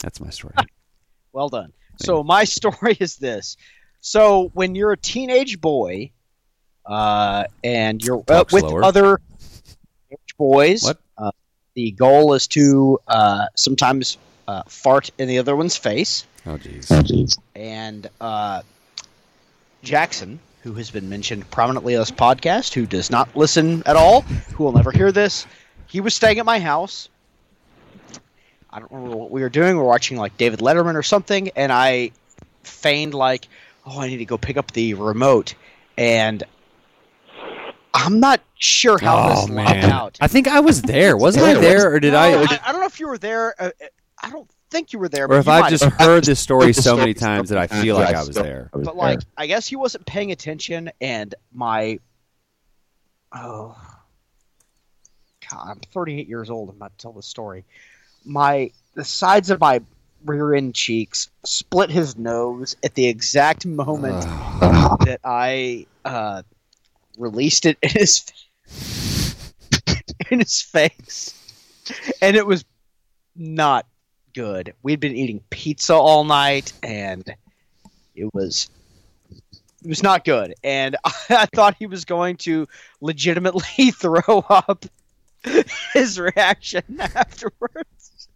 That's 0.02 0.20
my 0.20 0.30
story. 0.30 0.54
Well 1.32 1.48
done. 1.48 1.72
So 1.98 2.22
my 2.24 2.44
story 2.56 2.96
is 3.00 3.16
this: 3.16 3.56
so 4.00 4.50
when 4.54 4.74
you're 4.74 4.92
a 4.92 4.96
teenage 4.98 5.60
boy, 5.60 6.10
uh, 6.86 7.44
and 7.62 8.02
you're 8.02 8.22
uh, 8.28 8.44
with 8.50 8.64
slower. 8.66 8.84
other 8.84 9.20
teenage 10.08 10.36
boys, 10.38 10.82
What? 10.84 11.00
The 11.74 11.90
goal 11.92 12.34
is 12.34 12.46
to 12.48 13.00
uh, 13.08 13.46
sometimes 13.56 14.16
uh, 14.46 14.62
fart 14.68 15.10
in 15.18 15.28
the 15.28 15.38
other 15.38 15.56
one's 15.56 15.76
face. 15.76 16.26
Oh 16.46 16.56
jeez. 16.56 17.38
and 17.56 18.08
uh, 18.20 18.62
Jackson, 19.82 20.38
who 20.62 20.74
has 20.74 20.90
been 20.90 21.08
mentioned 21.08 21.50
prominently 21.50 21.96
on 21.96 22.00
this 22.00 22.10
podcast, 22.10 22.74
who 22.74 22.86
does 22.86 23.10
not 23.10 23.34
listen 23.36 23.82
at 23.86 23.96
all, 23.96 24.20
who 24.20 24.64
will 24.64 24.72
never 24.72 24.90
hear 24.90 25.10
this, 25.10 25.46
he 25.86 26.00
was 26.00 26.14
staying 26.14 26.38
at 26.38 26.46
my 26.46 26.58
house. 26.58 27.08
I 28.70 28.80
don't 28.80 28.90
remember 28.90 29.16
what 29.16 29.30
we 29.30 29.40
were 29.40 29.48
doing. 29.48 29.76
We 29.76 29.82
were 29.82 29.88
watching 29.88 30.16
like 30.16 30.36
David 30.36 30.60
Letterman 30.60 30.96
or 30.96 31.02
something, 31.02 31.50
and 31.56 31.72
I 31.72 32.10
feigned 32.64 33.14
like, 33.14 33.48
"Oh, 33.86 34.00
I 34.00 34.08
need 34.08 34.18
to 34.18 34.24
go 34.24 34.36
pick 34.36 34.56
up 34.56 34.72
the 34.72 34.94
remote," 34.94 35.54
and 35.96 36.42
I'm 37.94 38.18
not 38.18 38.40
sure 38.58 38.98
how 38.98 39.16
Oh 39.16 39.28
this 39.28 39.38
logged 39.42 39.52
man, 39.52 39.84
out. 39.90 40.18
I 40.20 40.26
think 40.26 40.48
I 40.48 40.60
was 40.60 40.82
there. 40.82 41.16
Wasn't 41.16 41.44
I 41.44 41.54
there, 41.54 41.92
or 41.92 42.00
did 42.00 42.12
No, 42.12 42.18
I? 42.18 42.26
I? 42.42 42.60
I 42.66 42.72
don't 42.72 42.80
know 42.80 42.86
if 42.86 42.98
you 42.98 43.06
were 43.08 43.18
there. 43.18 43.54
Uh, 43.58 43.70
I 44.20 44.30
don't 44.30 44.50
think 44.70 44.92
you 44.92 44.98
were 44.98 45.08
there. 45.08 45.26
Or 45.26 45.38
if 45.38 45.46
I've 45.46 45.70
just 45.70 45.84
have. 45.84 45.92
heard 45.94 46.24
this 46.24 46.40
story 46.40 46.72
so 46.72 46.96
many 46.96 47.14
times 47.14 47.50
that 47.50 47.58
I 47.58 47.68
feel 47.68 47.94
like 47.94 48.14
I 48.14 48.24
was 48.24 48.34
there. 48.34 48.68
but 48.72 48.96
like 48.96 49.20
I 49.36 49.46
guess 49.46 49.68
he 49.68 49.76
wasn't 49.76 50.06
paying 50.06 50.32
attention, 50.32 50.90
and 51.00 51.34
my 51.52 52.00
oh 53.32 53.76
god, 55.50 55.68
I'm 55.70 55.80
38 55.92 56.28
years 56.28 56.50
old. 56.50 56.70
I'm 56.70 56.76
about 56.76 56.98
to 56.98 57.02
tell 57.02 57.12
the 57.12 57.22
story. 57.22 57.64
My 58.24 58.70
the 58.94 59.04
sides 59.04 59.50
of 59.50 59.60
my 59.60 59.80
rear 60.24 60.54
end 60.54 60.74
cheeks 60.74 61.28
split 61.44 61.90
his 61.90 62.16
nose 62.16 62.74
at 62.82 62.94
the 62.94 63.06
exact 63.06 63.66
moment 63.66 64.20
that 64.60 65.20
I 65.22 65.86
uh, 66.04 66.42
released 67.16 67.66
it 67.66 67.78
in 67.82 67.90
his 67.90 68.24
in 70.30 70.38
his 70.40 70.60
face, 70.60 71.34
and 72.20 72.36
it 72.36 72.46
was 72.46 72.64
not 73.36 73.86
good. 74.34 74.74
We'd 74.82 75.00
been 75.00 75.16
eating 75.16 75.40
pizza 75.50 75.94
all 75.94 76.24
night, 76.24 76.72
and 76.82 77.34
it 78.14 78.32
was 78.34 78.68
it 79.84 79.88
was 79.88 80.02
not 80.02 80.24
good. 80.24 80.54
And 80.64 80.96
I 81.30 81.46
thought 81.46 81.76
he 81.78 81.86
was 81.86 82.04
going 82.04 82.36
to 82.38 82.66
legitimately 83.00 83.90
throw 83.92 84.44
up. 84.48 84.84
His 85.92 86.18
reaction 86.18 86.82
afterwards. 86.98 88.28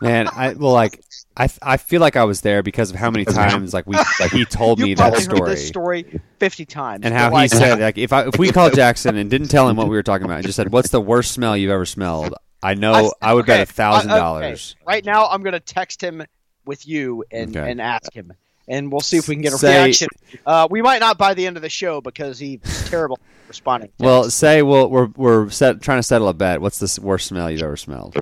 Man, 0.00 0.28
I 0.28 0.54
well, 0.54 0.72
like 0.72 1.02
I, 1.36 1.48
I 1.62 1.76
feel 1.76 2.00
like 2.00 2.16
I 2.16 2.24
was 2.24 2.40
there 2.40 2.62
because 2.62 2.90
of 2.90 2.96
how 2.96 3.10
many 3.10 3.24
times 3.24 3.72
like 3.72 3.86
we 3.86 3.96
like 4.20 4.32
he 4.32 4.44
told 4.44 4.78
me 4.80 4.90
You 4.90 4.96
that 4.96 5.12
probably 5.12 5.24
heard 5.24 5.36
story 5.36 5.50
this 5.50 5.68
story 5.68 6.20
fifty 6.38 6.64
times. 6.66 7.04
and 7.04 7.14
how 7.14 7.28
he 7.30 7.34
like- 7.34 7.50
said 7.52 7.78
like 7.80 7.98
if 7.98 8.12
I 8.12 8.26
if 8.26 8.38
we 8.38 8.50
called 8.50 8.74
Jackson 8.74 9.16
and 9.16 9.30
didn't 9.30 9.48
tell 9.48 9.68
him 9.68 9.76
what 9.76 9.88
we 9.88 9.94
were 9.96 10.02
talking 10.02 10.24
about 10.24 10.38
and 10.38 10.44
just 10.46 10.56
said 10.56 10.72
what's 10.72 10.90
the 10.90 11.00
worst 11.00 11.30
smell 11.32 11.56
you've 11.56 11.70
ever 11.70 11.86
smelled, 11.86 12.34
I 12.62 12.74
know 12.74 13.12
I, 13.22 13.32
would 13.34 13.46
bet 13.46 13.60
a 13.68 13.72
thousand 13.72 14.10
uh, 14.10 14.16
dollars. 14.16 14.74
Right 14.86 15.04
now, 15.04 15.26
I'm 15.28 15.42
going 15.42 15.52
to 15.54 15.60
text 15.60 16.00
him 16.02 16.22
with 16.64 16.86
you 16.86 17.24
and, 17.32 17.56
Okay. 17.56 17.70
and 17.70 17.80
ask 17.80 18.12
him, 18.12 18.32
and 18.68 18.90
we'll 18.92 19.00
see 19.00 19.16
if 19.16 19.26
we 19.28 19.34
can 19.34 19.42
get 19.42 19.52
a 19.52 19.58
Say- 19.58 19.82
reaction. 19.84 20.08
Uh, 20.46 20.68
we 20.70 20.80
might 20.82 21.00
not 21.00 21.16
by 21.18 21.34
the 21.34 21.46
end 21.46 21.56
of 21.56 21.62
the 21.62 21.68
show 21.68 22.00
because 22.00 22.38
he's 22.38 22.60
terrible 22.88 23.18
responding. 23.48 23.88
to 23.98 24.04
Well, 24.04 24.22
texts. 24.24 24.38
say 24.40 24.62
well 24.62 24.90
we're 24.90 25.06
we're 25.16 25.48
set, 25.50 25.80
trying 25.80 25.98
to 25.98 26.02
settle 26.02 26.28
a 26.28 26.34
bet. 26.34 26.60
What's 26.60 26.78
the 26.78 27.00
worst 27.02 27.26
smell 27.28 27.50
you've 27.50 27.62
ever 27.62 27.76
smelled? 27.76 28.16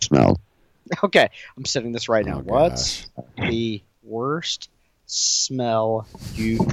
okay, 1.04 1.28
I'm 1.56 1.64
setting 1.64 1.92
this 1.92 2.08
right 2.08 2.26
oh, 2.26 2.30
now. 2.30 2.38
Oh, 2.38 2.42
What's 2.44 3.10
the 3.36 3.82
worst 4.02 4.70
smell 5.06 6.06
you've 6.34 6.68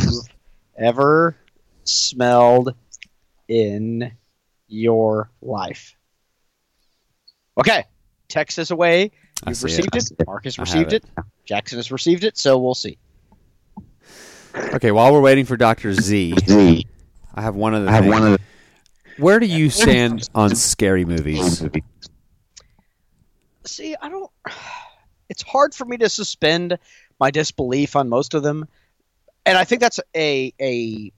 ever 0.78 1.36
smelled 1.84 2.74
in 3.48 4.12
your 4.68 5.30
life? 5.42 5.96
Okay, 7.60 7.86
text 8.28 8.60
is 8.60 8.72
away. 8.72 9.12
You've 9.46 9.64
received 9.64 9.96
it. 9.96 10.12
it. 10.12 10.28
Mark 10.28 10.46
has 10.46 10.58
received 10.58 10.94
it. 10.94 11.04
it. 11.04 11.24
Jackson 11.46 11.78
has 11.78 11.92
received 11.92 12.24
it. 12.24 12.38
So 12.38 12.58
we'll 12.58 12.76
see. 12.76 12.98
Okay, 14.56 14.92
while 14.92 15.14
we're 15.14 15.22
waiting 15.22 15.46
for 15.46 15.56
Doctor 15.58 15.94
Z, 15.94 16.36
I 17.36 17.42
have 17.42 17.56
one 17.56 17.76
of 17.76 17.84
the. 17.84 17.90
I 17.90 17.94
have 17.94 18.08
one 18.08 18.24
of 18.24 18.32
the. 18.34 18.40
Where 19.18 19.40
do 19.40 19.46
you 19.46 19.70
stand 19.70 20.28
on 20.36 20.56
scary 20.56 21.06
movies? 21.06 21.64
See, 23.68 23.96
I 24.02 24.10
don't. 24.10 24.32
It's 25.30 25.44
hard 25.44 25.76
for 25.76 25.84
me 25.84 25.98
to 25.98 26.08
suspend 26.08 26.80
my 27.20 27.32
disbelief 27.32 27.98
on 27.98 28.08
most 28.08 28.34
of 28.34 28.44
them, 28.44 28.66
and 29.46 29.58
I 29.58 29.66
think 29.66 29.82
that's 29.82 30.00
a 30.16 30.54
a 30.58 31.12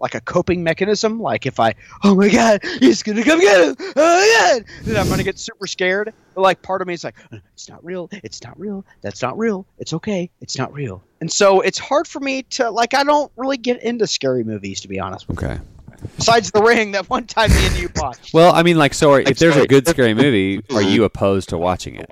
like 0.00 0.16
a 0.16 0.20
coping 0.20 0.64
mechanism. 0.64 1.20
Like 1.20 1.46
if 1.46 1.60
I, 1.60 1.74
oh 2.02 2.16
my 2.16 2.28
god, 2.28 2.64
he's 2.80 3.04
gonna 3.04 3.22
come 3.22 3.38
get 3.38 3.68
him, 3.68 3.76
oh 3.78 3.94
my 3.94 4.58
god, 4.58 4.64
then 4.82 4.96
I'm 4.96 5.08
gonna 5.08 5.22
get 5.22 5.38
super 5.38 5.68
scared. 5.68 6.12
But 6.34 6.40
like 6.40 6.60
part 6.60 6.82
of 6.82 6.88
me 6.88 6.94
is 6.94 7.04
like, 7.04 7.14
uh, 7.32 7.38
it's 7.54 7.68
not 7.68 7.84
real, 7.84 8.08
it's 8.10 8.42
not 8.42 8.58
real, 8.58 8.84
that's 9.00 9.22
not 9.22 9.38
real, 9.38 9.64
it's 9.78 9.92
okay, 9.92 10.28
it's 10.40 10.58
not 10.58 10.72
real, 10.72 11.04
and 11.20 11.30
so 11.30 11.60
it's 11.60 11.78
hard 11.78 12.08
for 12.08 12.18
me 12.18 12.42
to 12.42 12.68
like. 12.68 12.94
I 12.94 13.04
don't 13.04 13.30
really 13.36 13.58
get 13.58 13.80
into 13.80 14.08
scary 14.08 14.42
movies 14.42 14.80
to 14.80 14.88
be 14.88 14.98
honest. 14.98 15.28
With 15.28 15.40
you. 15.40 15.60
Okay. 15.96 16.10
Besides 16.16 16.50
the 16.50 16.62
ring 16.62 16.92
that 16.92 17.08
one 17.08 17.26
time 17.26 17.50
me 17.50 17.66
and 17.66 17.76
you 17.76 17.88
watched. 17.96 18.32
Well, 18.34 18.54
I 18.54 18.62
mean, 18.62 18.76
like, 18.78 18.94
so 18.94 19.12
are, 19.12 19.20
if 19.20 19.38
there's 19.38 19.56
a 19.56 19.66
good 19.66 19.86
scary 19.88 20.14
movie, 20.14 20.60
are 20.70 20.82
you 20.82 21.04
opposed 21.04 21.48
to 21.50 21.58
watching 21.58 21.96
it? 21.96 22.08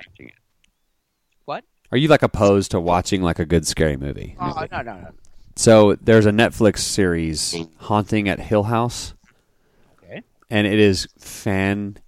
What? 1.45 1.63
Are 1.91 1.97
you 1.97 2.07
like 2.07 2.23
opposed 2.23 2.71
to 2.71 2.79
watching 2.79 3.21
like 3.21 3.39
a 3.39 3.45
good 3.45 3.67
scary 3.67 3.97
movie? 3.97 4.35
Oh, 4.39 4.65
no, 4.71 4.81
no, 4.81 4.95
no. 4.95 5.09
So 5.55 5.95
there's 5.95 6.25
a 6.25 6.31
Netflix 6.31 6.79
series, 6.79 7.55
Haunting 7.77 8.27
at 8.27 8.39
Hill 8.39 8.63
House, 8.63 9.13
Okay. 10.03 10.21
and 10.49 10.67
it 10.67 10.79
is 10.79 11.07
fantastic. 11.17 12.01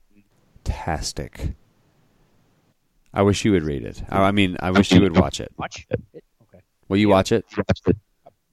I 3.14 3.22
wish 3.22 3.46
you 3.46 3.52
would 3.54 3.64
read 3.64 3.84
it. 3.84 4.04
I 4.10 4.24
I 4.24 4.32
mean, 4.32 4.58
I 4.60 4.72
wish 4.72 4.92
you 4.92 5.02
would 5.02 5.18
watch 5.18 5.40
it. 5.40 5.52
Watch 5.58 5.86
it. 5.90 6.02
Okay. 6.14 6.62
Will 6.90 6.98
you 6.98 7.08
watch 7.10 7.32
it, 7.32 7.46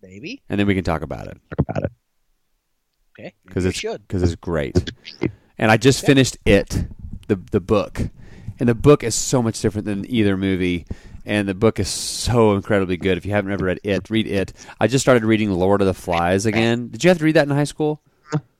Maybe. 0.01 0.43
and 0.49 0.61
then 0.61 0.67
we 0.69 0.75
can 0.77 0.85
talk 0.85 1.03
about 1.03 1.27
it. 1.27 1.39
talk 1.51 1.59
about 1.69 1.83
it 1.85 1.93
Okay. 3.19 3.33
because 3.47 3.65
it's 3.65 3.79
should. 3.79 4.07
because 4.07 4.23
it's 4.23 4.35
great. 4.37 4.93
And 5.59 5.71
I 5.71 5.77
just 5.77 6.05
finished 6.05 6.37
it, 6.45 6.87
the 7.29 7.37
the 7.51 7.61
book, 7.61 8.01
and 8.59 8.69
the 8.69 8.75
book 8.75 9.05
is 9.05 9.15
so 9.15 9.41
much 9.43 9.61
different 9.61 9.87
than 9.87 10.09
either 10.11 10.37
movie. 10.37 10.87
And 11.27 11.49
the 11.49 11.55
book 11.55 11.79
is 11.81 11.89
so 11.89 12.55
incredibly 12.55 12.99
good. 12.99 13.17
If 13.17 13.25
you 13.25 13.33
haven't 13.33 13.51
ever 13.53 13.65
read 13.65 13.81
it, 13.83 14.11
read 14.11 14.27
it. 14.27 14.53
I 14.79 14.89
just 14.89 15.03
started 15.03 15.25
reading 15.25 15.51
Lord 15.51 15.81
of 15.81 15.87
the 15.87 15.95
Flies 15.95 16.45
again. 16.45 16.89
Did 16.89 17.03
you 17.03 17.09
have 17.09 17.17
to 17.17 17.25
read 17.25 17.37
that 17.37 17.49
in 17.49 17.55
high 17.55 17.65
school? 17.65 18.03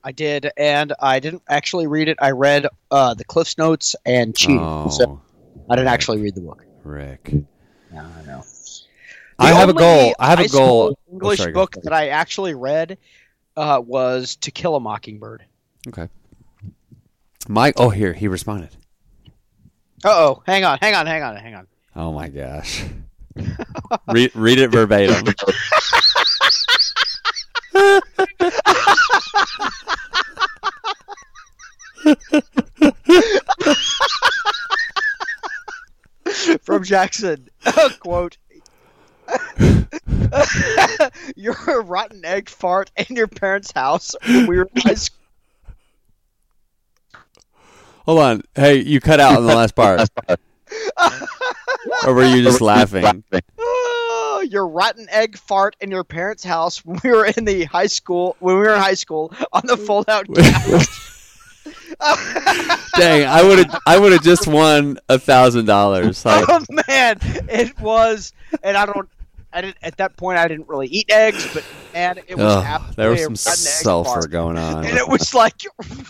I 0.03 0.11
did, 0.11 0.49
and 0.57 0.93
I 0.99 1.19
didn't 1.19 1.43
actually 1.47 1.85
read 1.85 2.07
it. 2.07 2.17
I 2.21 2.31
read 2.31 2.65
uh, 2.89 3.13
the 3.13 3.23
Cliff's 3.23 3.57
Notes 3.59 3.95
and 4.05 4.35
cheated, 4.35 4.61
Oh, 4.61 4.89
so 4.89 5.21
I 5.69 5.75
didn't 5.75 5.89
actually 5.89 6.21
read 6.21 6.33
the 6.33 6.41
book. 6.41 6.65
Rick. 6.83 7.33
No, 7.91 7.99
I 8.01 8.25
know. 8.25 8.43
I 9.37 9.51
have 9.51 9.69
a 9.69 9.73
goal. 9.73 10.15
I 10.17 10.29
have 10.29 10.39
a 10.39 10.47
goal. 10.47 10.97
English 11.11 11.39
Oh, 11.39 11.43
sorry, 11.43 11.53
book 11.53 11.75
that 11.83 11.93
I 11.93 12.07
actually 12.09 12.53
read 12.55 12.97
uh, 13.57 13.81
was 13.85 14.35
To 14.37 14.51
Kill 14.51 14.75
a 14.75 14.79
Mockingbird. 14.79 15.43
Okay. 15.87 16.09
Mike. 17.47 17.75
Oh, 17.77 17.89
here 17.89 18.13
he 18.13 18.27
responded. 18.27 18.69
Uh 20.03 20.09
oh, 20.09 20.43
hang 20.45 20.65
on, 20.65 20.77
hang 20.79 20.93
on, 20.93 21.07
hang 21.07 21.23
on, 21.23 21.35
hang 21.35 21.55
on. 21.55 21.67
Oh 21.95 22.11
my 22.11 22.27
gosh. 22.27 22.83
read, 24.07 24.35
read 24.35 24.59
it 24.59 24.69
verbatim. 24.69 25.25
From 36.61 36.83
Jackson, 36.83 37.49
quote. 37.99 38.37
You're 41.35 41.55
a 41.67 41.81
rotten 41.81 42.25
egg 42.25 42.49
fart 42.49 42.91
in 42.95 43.15
your 43.15 43.27
parents' 43.27 43.71
house 43.71 44.15
when 44.25 44.47
we 44.47 44.57
were 44.57 44.69
in 44.75 44.81
high 44.81 44.93
school. 44.95 45.19
Hold 48.05 48.19
on. 48.19 48.41
Hey, 48.55 48.81
you 48.81 48.99
cut 49.01 49.19
out 49.19 49.37
on 49.37 49.45
the 49.45 49.55
last 49.55 49.75
part. 49.75 50.07
or 52.05 52.13
were 52.13 52.25
you 52.25 52.43
just 52.43 52.61
laughing? 52.61 53.23
Oh, 53.57 54.45
your 54.47 54.67
rotten 54.67 55.07
egg 55.09 55.37
fart 55.37 55.75
in 55.81 55.89
your 55.89 56.03
parents' 56.03 56.43
house 56.43 56.85
when 56.85 56.99
we 57.03 57.09
were 57.09 57.25
in 57.25 57.45
the 57.45 57.63
high 57.65 57.87
school 57.87 58.35
when 58.39 58.55
we 58.55 58.61
were 58.61 58.75
in 58.75 58.79
high 58.79 58.93
school 58.93 59.33
on 59.53 59.63
the 59.65 59.77
fold 59.77 60.07
out 60.09 60.27
couch. 60.33 60.87
Dang, 62.97 63.25
I 63.25 63.41
would 63.41 63.57
have 63.59 63.81
I 63.87 63.97
would 63.97 64.11
have 64.11 64.21
just 64.23 64.47
won 64.47 64.99
a 65.09 65.17
thousand 65.17 65.65
dollars. 65.65 66.23
Oh 66.25 66.63
man, 66.87 67.17
it 67.21 67.79
was, 67.79 68.33
and 68.63 68.77
I 68.77 68.85
don't. 68.85 69.09
I 69.55 69.61
didn't 69.61 69.77
at 69.81 69.95
that 69.97 70.17
point. 70.17 70.37
I 70.37 70.49
didn't 70.49 70.67
really 70.67 70.87
eat 70.87 71.09
eggs, 71.09 71.51
but 71.53 71.63
man, 71.93 72.17
it 72.27 72.35
was. 72.37 72.63
oh, 72.67 72.91
there 72.97 73.09
was 73.09 73.21
some 73.23 73.35
sulfur 73.37 74.27
going 74.27 74.57
on. 74.57 74.85
and 74.85 74.97
it 74.97 75.07
was 75.07 75.33
like, 75.33 75.61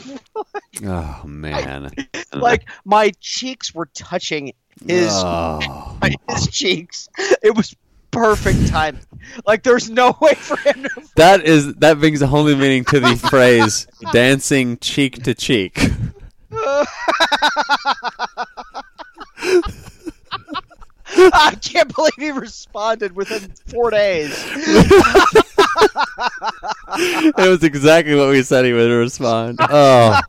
Oh 0.84 1.22
man. 1.26 1.92
like 2.34 2.68
my 2.86 3.12
cheeks 3.20 3.74
were 3.74 3.86
touching 3.94 4.52
his 4.88 5.10
Oh. 5.12 5.96
his 6.30 6.48
cheeks. 6.48 7.08
It 7.44 7.56
was 7.56 7.76
perfect 8.10 8.68
time. 8.68 9.00
Like 9.46 9.62
there's 9.62 9.92
no 9.92 10.18
way 10.20 10.34
for 10.34 10.58
him 10.58 10.82
to. 10.84 10.90
That 11.16 11.46
is 11.46 11.76
that 11.76 12.00
brings 12.00 12.24
a 12.24 12.28
whole 12.28 12.46
new 12.46 12.56
meaning 12.56 12.84
to 12.86 13.00
the 13.00 13.16
phrase 13.16 13.86
dancing 14.12 14.80
cheek 14.80 15.22
to 15.24 15.36
cheek. 15.36 15.80
I 21.34 21.56
can't 21.62 21.94
believe 21.94 22.14
he 22.18 22.32
responded 22.32 23.16
within 23.16 23.52
four 23.68 23.92
days. 23.92 24.34
It 26.98 27.50
was 27.50 27.64
exactly 27.64 28.16
what 28.16 28.30
we 28.30 28.42
said 28.44 28.66
he 28.66 28.74
would 28.74 28.90
respond. 28.90 29.58
Oh. 29.60 30.20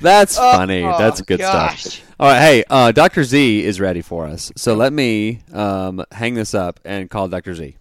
That's 0.00 0.36
funny. 0.36 0.82
Oh, 0.82 0.98
That's 0.98 1.20
good 1.22 1.38
gosh. 1.38 1.82
stuff. 1.82 2.14
All 2.18 2.28
right, 2.28 2.40
hey, 2.40 2.64
uh, 2.68 2.92
Dr. 2.92 3.22
Z 3.24 3.64
is 3.64 3.80
ready 3.80 4.02
for 4.02 4.26
us. 4.26 4.50
So 4.56 4.74
let 4.74 4.92
me 4.92 5.40
um, 5.52 6.04
hang 6.10 6.34
this 6.34 6.54
up 6.54 6.80
and 6.84 7.08
call 7.08 7.28
Dr. 7.28 7.54
Z. 7.54 7.76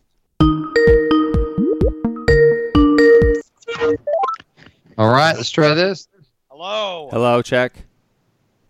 All 4.97 5.09
right, 5.09 5.35
let's 5.35 5.49
try 5.49 5.73
this. 5.73 6.07
Hello. 6.49 7.09
Hello, 7.11 7.41
check. 7.41 7.73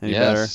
Any 0.02 0.14
better? 0.14 0.48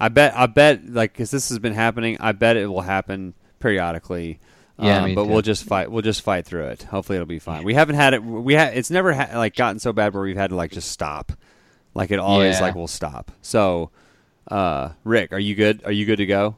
Yes. 0.00 0.06
I 0.06 0.08
bet. 0.08 0.34
I 0.36 0.46
bet. 0.46 0.88
Like, 0.88 1.12
because 1.12 1.30
this 1.30 1.48
has 1.50 1.58
been 1.58 1.74
happening, 1.74 2.16
I 2.20 2.32
bet 2.32 2.56
it 2.56 2.66
will 2.66 2.80
happen 2.82 3.34
periodically. 3.60 4.38
Yeah, 4.80 5.02
Um, 5.04 5.14
but 5.16 5.24
too. 5.24 5.30
we'll 5.30 5.42
just 5.42 5.64
fight. 5.64 5.90
We'll 5.90 6.02
just 6.02 6.22
fight 6.22 6.46
through 6.46 6.66
it. 6.66 6.84
Hopefully, 6.84 7.16
it'll 7.16 7.26
be 7.26 7.40
fine. 7.40 7.64
We 7.64 7.74
haven't 7.74 7.96
had 7.96 8.14
it. 8.14 8.22
We 8.22 8.54
ha- 8.54 8.70
It's 8.72 8.90
never 8.90 9.12
ha- 9.12 9.36
like 9.36 9.56
gotten 9.56 9.80
so 9.80 9.92
bad 9.92 10.14
where 10.14 10.22
we've 10.22 10.36
had 10.36 10.50
to 10.50 10.56
like 10.56 10.70
just 10.70 10.90
stop. 10.92 11.32
Like 11.94 12.12
it 12.12 12.20
always 12.20 12.56
Yeah. 12.58 12.62
like 12.66 12.74
will 12.76 12.86
stop. 12.86 13.32
So, 13.42 13.90
uh, 14.48 14.90
Rick, 15.02 15.32
are 15.32 15.38
you 15.40 15.56
good? 15.56 15.82
Are 15.84 15.90
you 15.90 16.06
good 16.06 16.18
to 16.18 16.26
go? 16.26 16.54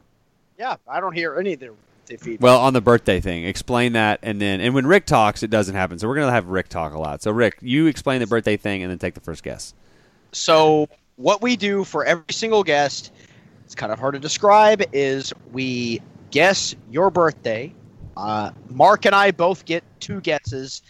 Yeah, 0.59 0.77
I 0.87 1.01
don't 1.01 1.15
hear 1.15 1.39
any 1.41 1.55
of 1.55 1.61
the, 1.61 1.71
the 2.07 2.19
feedback. 2.19 2.45
Well, 2.45 2.61
on 2.61 2.75
the 2.75 2.83
birthday 2.83 3.21
thing, 3.21 3.45
explain 3.47 3.95
that, 3.95 4.19
and 4.23 4.39
then 4.39 4.61
and 4.61 4.75
when 4.75 4.87
Rick 4.87 5.07
talks, 5.07 5.43
it 5.43 5.49
doesn't 5.49 5.75
happen. 5.75 5.99
So 5.99 6.07
we're 6.07 6.17
gonna 6.17 6.31
have 6.31 6.49
Rick 6.49 6.69
talk 6.69 6.93
a 6.93 6.99
lot. 6.99 7.23
So 7.23 7.31
Rick, 7.31 7.57
you 7.63 7.87
explain 7.87 8.21
the 8.21 8.27
birthday 8.27 8.59
thing, 8.59 8.83
and 8.83 8.91
then 8.91 8.99
take 8.99 9.15
the 9.15 9.21
first 9.21 9.43
guess. 9.43 9.73
So, 10.33 10.89
what 11.17 11.41
we 11.41 11.57
do 11.57 11.85
for 11.85 12.05
every 12.05 12.25
single 12.33 12.63
guest, 12.65 13.13
it's 13.71 13.77
kind 13.77 13.93
of 13.93 14.01
hard 14.01 14.15
to 14.15 14.19
describe, 14.19 14.83
is 14.93 15.33
we 15.53 16.03
guess 16.33 16.75
your 16.91 17.09
birthday. 17.09 17.73
Uh, 18.17 18.51
Mark 18.69 19.07
and 19.07 19.15
I 19.15 19.31
both 19.31 19.65
get 19.65 19.85
two 20.01 20.21
guesses. 20.23 20.83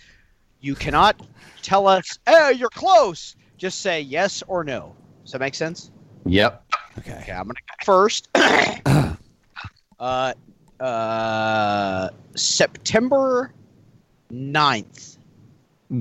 You 0.62 0.74
cannot 0.74 1.20
tell 1.60 1.86
us, 1.86 2.18
"Hey, 2.26 2.52
you're 2.52 2.70
close." 2.70 3.36
Just 3.58 3.82
say 3.82 4.00
yes 4.00 4.42
or 4.48 4.64
no. 4.64 4.96
Does 5.24 5.32
that 5.32 5.40
make 5.40 5.54
sense? 5.54 5.90
Yep. 6.24 6.64
Okay. 7.00 7.18
Okay, 7.20 7.32
I'm 7.32 7.48
gonna 7.48 7.60
go 7.68 7.84
first. 7.84 8.30
uh, 10.00 10.32
uh, 10.80 12.08
September 12.34 13.52
9th. 14.32 15.18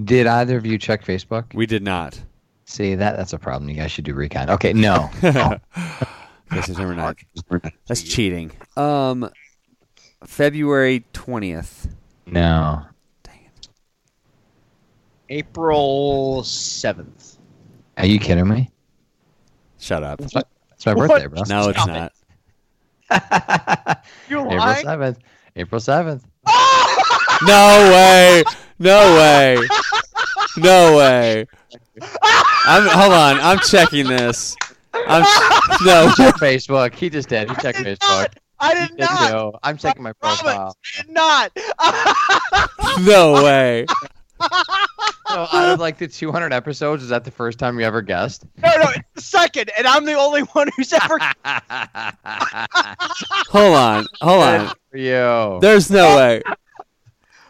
Did 0.05 0.27
either 0.27 0.55
of 0.55 0.65
you 0.65 0.77
check 0.77 1.03
Facebook? 1.03 1.53
We 1.53 1.65
did 1.65 1.83
not. 1.83 2.17
See 2.63 2.95
that 2.95 3.17
that's 3.17 3.33
a 3.33 3.37
problem. 3.37 3.69
You 3.69 3.75
guys 3.75 3.91
should 3.91 4.05
do 4.05 4.13
recon. 4.13 4.49
Okay, 4.49 4.71
no. 4.71 5.09
Okay, 6.51 6.61
September 6.61 6.95
9th. 6.95 7.71
That's 7.87 8.01
cheating. 8.03 8.51
Um, 8.75 9.29
February 10.25 11.05
twentieth. 11.13 11.87
no. 12.25 12.85
April 15.31 16.41
7th. 16.41 17.37
Are 17.97 18.05
you 18.07 18.17
kidding 18.19 18.47
me? 18.47 18.71
Shut 19.77 20.01
up. 20.01 20.19
It's 20.21 20.33
my, 20.33 20.41
it's 20.71 20.83
my 20.87 20.95
birthday, 20.95 21.27
bro. 21.27 21.43
No, 21.47 21.69
it's 21.69 21.79
Stop 21.79 22.11
not. 23.11 24.03
You're 24.29 24.39
April 24.41 24.57
lying? 24.57 24.83
seventh. 24.85 25.19
April 25.55 25.79
seventh. 25.81 26.25
No 27.41 27.89
way. 27.93 28.43
No 28.79 29.15
way. 29.15 29.67
No 30.57 30.97
way. 30.97 31.45
I'm 32.65 32.85
hold 32.89 33.13
on. 33.13 33.39
I'm 33.39 33.59
checking 33.59 34.07
this. 34.07 34.57
I'm 34.93 35.21
no. 35.85 36.11
Check 36.15 36.35
Facebook. 36.35 36.93
He 36.93 37.09
just 37.09 37.29
did. 37.29 37.49
He 37.49 37.55
checked 37.55 37.79
I 37.79 37.83
did 37.83 37.99
Facebook. 37.99 38.09
not. 38.09 38.37
I 38.59 38.73
did, 38.73 38.89
did 38.89 38.99
not. 38.99 39.29
Too. 39.31 39.57
I'm 39.63 39.77
checking 39.77 40.03
my 40.03 40.13
profile. 40.13 40.75
I 40.83 41.01
did 41.01 41.09
not. 41.11 41.51
No 43.05 43.33
way. 43.43 43.85
So 44.41 44.47
out 45.53 45.69
of 45.69 45.79
like 45.79 45.97
the 45.97 46.07
200 46.07 46.51
episodes, 46.51 47.03
is 47.03 47.09
that 47.09 47.23
the 47.23 47.31
first 47.31 47.59
time 47.59 47.79
you 47.79 47.85
ever 47.85 48.01
guessed? 48.01 48.45
no, 48.57 48.69
no, 48.77 48.89
it's 48.89 49.03
the 49.15 49.21
second, 49.21 49.69
and 49.77 49.85
I'm 49.85 50.05
the 50.05 50.15
only 50.15 50.41
one 50.41 50.69
who's 50.75 50.91
ever. 50.91 51.19
Hold 53.49 53.75
on. 53.75 54.07
Hold 54.21 54.43
on. 54.43 54.67
Good 54.67 54.75
for 54.91 54.97
you. 54.97 55.59
There's 55.61 55.91
no 55.91 56.17
way. 56.17 56.41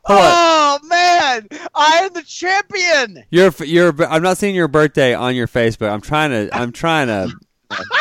Hold 0.09 0.21
on. 0.21 0.31
Oh 0.31 0.79
man, 0.87 1.47
I 1.75 1.99
am 1.99 2.13
the 2.13 2.23
champion. 2.23 3.23
Your 3.29 3.51
your 3.63 3.93
I'm 4.05 4.23
not 4.23 4.37
seeing 4.37 4.55
your 4.55 4.67
birthday 4.67 5.13
on 5.13 5.35
your 5.35 5.47
Facebook. 5.47 5.91
I'm 5.91 6.01
trying 6.01 6.31
to 6.31 6.49
I'm 6.51 6.71
trying 6.71 7.07
to 7.07 7.31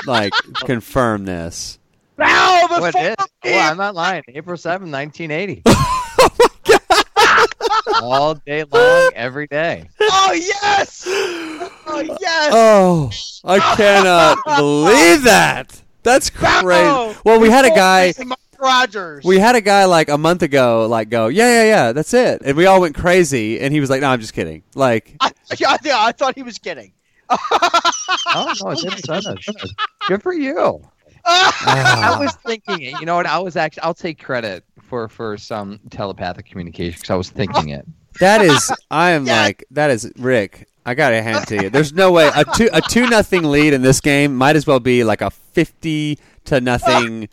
like 0.06 0.32
confirm 0.64 1.26
this. 1.26 1.78
Now 2.16 2.66
the 2.66 2.80
What 2.80 2.92
full. 2.92 3.14
Oh, 3.44 3.58
I'm 3.58 3.76
not 3.76 3.94
lying. 3.94 4.22
April 4.28 4.56
7th, 4.56 4.90
1980. 4.90 5.62
All 8.02 8.34
day 8.34 8.64
long, 8.64 9.10
every 9.14 9.46
day. 9.46 9.88
Oh 10.00 10.32
yes. 10.32 11.04
Oh 11.06 12.16
yes. 12.20 12.50
Oh, 12.54 13.10
I 13.44 13.58
cannot 13.76 14.38
believe 14.56 15.24
that. 15.24 15.82
That's 16.04 16.30
crazy. 16.30 16.62
Bravo. 16.62 17.20
Well, 17.24 17.38
we 17.38 17.50
had 17.50 17.66
a 17.66 17.68
Full 17.68 17.76
guy. 17.76 18.14
Team, 18.58 18.66
Mark 18.66 18.74
Rogers. 18.94 19.24
We 19.24 19.38
had 19.38 19.56
a 19.56 19.60
guy 19.60 19.84
like 19.84 20.08
a 20.08 20.18
month 20.18 20.42
ago, 20.42 20.86
like 20.88 21.08
go, 21.08 21.28
yeah, 21.28 21.62
yeah, 21.62 21.64
yeah, 21.64 21.92
that's 21.92 22.12
it, 22.14 22.42
and 22.44 22.56
we 22.56 22.66
all 22.66 22.80
went 22.80 22.94
crazy, 22.94 23.60
and 23.60 23.72
he 23.72 23.80
was 23.80 23.90
like, 23.90 24.00
no, 24.00 24.08
I'm 24.10 24.20
just 24.20 24.32
kidding. 24.34 24.62
Like, 24.74 25.16
I, 25.20 25.32
yeah, 25.58 25.76
yeah, 25.84 25.96
I 25.98 26.12
thought 26.12 26.34
he 26.34 26.42
was 26.42 26.58
kidding. 26.58 26.92
Oh, 27.30 28.54
no, 28.62 28.70
it's 28.70 28.84
April 28.84 29.20
7th. 29.20 29.70
Good 30.08 30.22
for 30.22 30.32
you. 30.32 30.82
I 31.24 32.16
was 32.18 32.32
thinking 32.46 32.80
it. 32.82 33.00
You 33.00 33.06
know 33.06 33.16
what? 33.16 33.26
I 33.26 33.38
was 33.38 33.56
actually, 33.56 33.82
I'll 33.82 33.92
take 33.92 34.22
credit 34.22 34.64
for, 34.80 35.08
for 35.08 35.36
some 35.36 35.78
telepathic 35.90 36.46
communication 36.46 36.94
because 36.98 37.10
I 37.10 37.16
was 37.16 37.28
thinking 37.28 37.68
it. 37.70 37.86
that 38.20 38.40
is, 38.40 38.72
I 38.90 39.10
am 39.10 39.26
Yeah. 39.26 39.42
like, 39.42 39.64
that 39.72 39.90
is 39.90 40.10
Rick. 40.18 40.68
I 40.86 40.94
gotta 40.94 41.20
hand 41.22 41.42
it 41.42 41.46
to 41.48 41.64
you. 41.64 41.68
There's 41.70 41.92
no 41.92 42.12
way 42.12 42.30
a 42.34 42.46
two 42.46 42.70
a 42.72 42.80
two 42.80 43.06
nothing 43.10 43.42
lead 43.42 43.74
in 43.74 43.82
this 43.82 44.00
game 44.00 44.34
might 44.34 44.56
as 44.56 44.66
well 44.66 44.80
be 44.80 45.04
like 45.04 45.20
a 45.20 45.28
fifty 45.30 46.18
to 46.48 46.60
nothing 46.60 47.28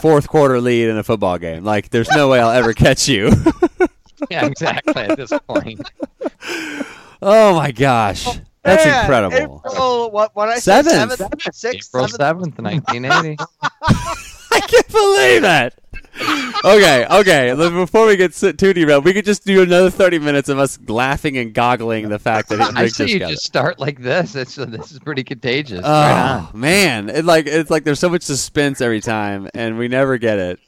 fourth 0.00 0.28
quarter 0.28 0.60
lead 0.60 0.88
in 0.88 0.96
a 0.96 1.02
football 1.02 1.38
game. 1.38 1.64
Like, 1.64 1.90
there's 1.90 2.08
no 2.10 2.28
way 2.28 2.40
I'll 2.40 2.50
ever 2.50 2.72
catch 2.72 3.08
you. 3.08 3.30
Yeah, 4.30 4.46
exactly. 4.46 5.02
At 5.02 5.18
this 5.18 5.32
point. 5.46 5.90
oh 7.20 7.56
my 7.56 7.72
gosh, 7.72 8.24
that's 8.62 8.84
Man, 8.86 9.00
incredible. 9.00 9.62
April, 9.66 10.10
what? 10.10 10.34
What 10.34 10.48
I 10.48 10.58
said? 10.58 10.84
Seventh. 10.84 11.18
Seventh, 11.18 11.54
sixth, 11.54 11.90
April 11.90 12.08
seventh. 12.08 12.56
7th, 12.56 12.62
1980. 12.62 13.36
I 14.52 14.60
can't 14.60 14.88
believe 14.88 15.42
that. 15.42 15.74
Okay, 16.64 17.06
okay. 17.10 17.52
Before 17.54 18.06
we 18.06 18.16
get 18.16 18.30
s- 18.30 18.54
too 18.56 18.72
derailed, 18.72 19.04
we 19.04 19.12
could 19.12 19.24
just 19.24 19.44
do 19.44 19.62
another 19.62 19.90
thirty 19.90 20.18
minutes 20.18 20.48
of 20.48 20.58
us 20.58 20.78
laughing 20.86 21.36
and 21.38 21.52
goggling 21.52 22.08
the 22.08 22.18
fact 22.18 22.48
that 22.50 22.60
I 22.76 22.86
see 22.86 23.04
just 23.04 23.12
you 23.14 23.18
got 23.18 23.30
just 23.30 23.44
start 23.44 23.78
like 23.80 24.00
this. 24.00 24.34
It's, 24.34 24.54
this 24.54 24.92
is 24.92 24.98
pretty 25.00 25.24
contagious. 25.24 25.82
Oh 25.84 25.90
Right 25.90 26.48
man, 26.54 27.08
it 27.10 27.24
like 27.24 27.46
it's 27.46 27.70
like 27.70 27.84
there's 27.84 27.98
so 28.00 28.08
much 28.08 28.22
suspense 28.22 28.80
every 28.80 29.00
time, 29.00 29.48
and 29.54 29.76
we 29.76 29.88
never 29.88 30.16
get 30.16 30.38
it. 30.38 30.60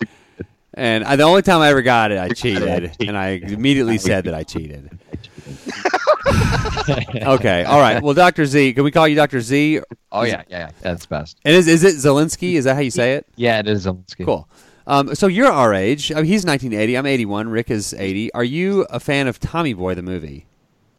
And 0.75 1.05
I, 1.05 1.17
the 1.17 1.23
only 1.23 1.41
time 1.43 1.61
I 1.61 1.69
ever 1.71 1.81
got 1.81 2.11
it, 2.13 2.19
I 2.19 2.29
cheated, 2.29 2.97
and 3.01 3.17
I 3.17 3.29
immediately 3.43 3.97
said 4.09 4.25
that 4.25 4.35
I 4.35 4.43
cheated. 4.43 4.91
okay, 6.89 7.65
all 7.65 7.81
right. 7.81 8.03
Well, 8.03 8.13
Doctor 8.15 8.45
Z, 8.45 8.75
can 8.75 8.85
we 8.85 8.91
call 8.91 9.09
you 9.09 9.17
Doctor 9.17 9.41
Z? 9.41 9.81
Oh, 10.13 10.23
yeah, 10.25 10.43
yeah, 10.49 10.59
yeah. 10.59 10.71
That's 10.83 11.07
best. 11.07 11.39
And 11.45 11.55
is 11.55 11.67
is 11.67 11.83
it 11.85 11.95
Zelensky? 11.97 12.55
Is 12.55 12.65
that 12.65 12.75
how 12.75 12.81
you 12.81 12.91
say 12.91 13.15
it? 13.15 13.27
Yeah, 13.37 13.59
it 13.61 13.69
is 13.69 13.87
Zelensky. 13.87 14.25
Cool. 14.27 14.49
Um, 14.87 15.15
so 15.15 15.27
you're 15.27 15.51
our 15.51 15.75
age. 15.75 16.13
I 16.13 16.17
mean, 16.17 16.25
he's 16.27 16.45
1980. 16.45 16.97
I'm 16.97 17.07
81. 17.07 17.49
Rick 17.49 17.71
is 17.71 17.93
80. 17.95 18.33
Are 18.35 18.45
you 18.45 18.83
a 18.91 19.01
fan 19.01 19.27
of 19.27 19.41
Tommy 19.41 19.73
Boy 19.75 19.95
the 19.95 20.03
movie? 20.03 20.47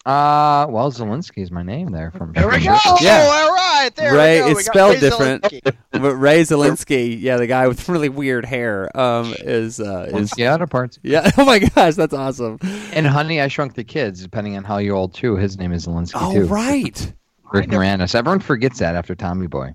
Uh, 0.05 0.65
well, 0.69 0.89
Zelensky 0.89 1.43
is 1.43 1.51
my 1.51 1.63
name 1.63 1.89
there 1.91 2.11
from. 2.11 2.31
There 2.31 2.47
we 2.47 2.59
go. 2.63 2.77
Yeah. 3.01 3.27
All 3.29 3.53
right. 3.53 3.89
There 3.95 4.13
Ray- 4.13 4.35
we 4.35 4.39
go. 4.39 4.47
it's 4.51 4.57
We 4.57 4.63
spelled 4.63 4.93
Ray 4.95 4.99
different. 5.01 5.43
Zelensky. 5.43 5.75
But 5.91 6.15
Ray 6.15 6.41
Zelinsky, 6.43 7.19
yeah, 7.19 7.37
the 7.37 7.47
guy 7.47 7.67
with 7.67 7.89
really 7.89 8.07
weird 8.07 8.45
hair, 8.45 8.95
um, 8.97 9.33
is 9.39 9.79
uh, 9.81 10.07
is 10.13 10.31
Zelensky 10.31 10.45
out 10.45 10.69
parts. 10.69 10.99
yeah. 11.03 11.29
Oh 11.37 11.43
my 11.45 11.59
gosh, 11.59 11.95
that's 11.95 12.13
awesome. 12.13 12.59
And 12.93 13.05
Honey, 13.07 13.41
I 13.41 13.47
Shrunk 13.49 13.73
the 13.73 13.83
Kids. 13.83 14.21
Depending 14.21 14.55
on 14.55 14.63
how 14.63 14.77
you're 14.77 14.95
old 14.95 15.13
too, 15.13 15.35
his 15.35 15.57
name 15.57 15.73
is 15.73 15.87
Zelensky 15.87 16.11
Oh 16.15 16.33
too. 16.33 16.45
right, 16.45 17.13
Rick 17.51 17.67
Moranis. 17.67 18.15
Everyone 18.15 18.39
forgets 18.39 18.79
that 18.79 18.95
after 18.95 19.13
Tommy 19.15 19.47
Boy. 19.47 19.73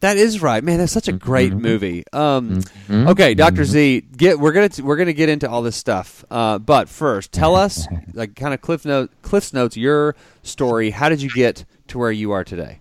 That 0.00 0.16
is 0.16 0.40
right, 0.42 0.62
man. 0.62 0.78
That's 0.78 0.92
such 0.92 1.08
a 1.08 1.12
great 1.12 1.52
Mhm. 1.52 1.60
movie. 1.60 2.04
Um, 2.12 2.60
Mhm. 2.88 3.08
okay, 3.10 3.34
Doctor 3.34 3.64
Z, 3.64 4.02
get 4.16 4.38
we're 4.38 4.52
gonna 4.52 4.70
we're 4.82 4.96
gonna 4.96 5.12
get 5.12 5.28
into 5.28 5.48
all 5.48 5.62
this 5.62 5.76
stuff, 5.76 6.24
uh, 6.30 6.58
but 6.58 6.88
first, 6.88 7.32
tell 7.32 7.54
us 7.54 7.86
like 8.14 8.34
kind 8.36 8.54
of 8.54 8.60
cliff 8.60 8.84
note 8.84 9.10
Cliff's 9.22 9.52
notes 9.52 9.76
your 9.76 10.14
story. 10.42 10.90
How 10.90 11.08
did 11.08 11.20
you 11.22 11.30
get 11.30 11.64
to 11.88 11.98
where 11.98 12.12
you 12.12 12.32
are 12.32 12.44
today? 12.44 12.78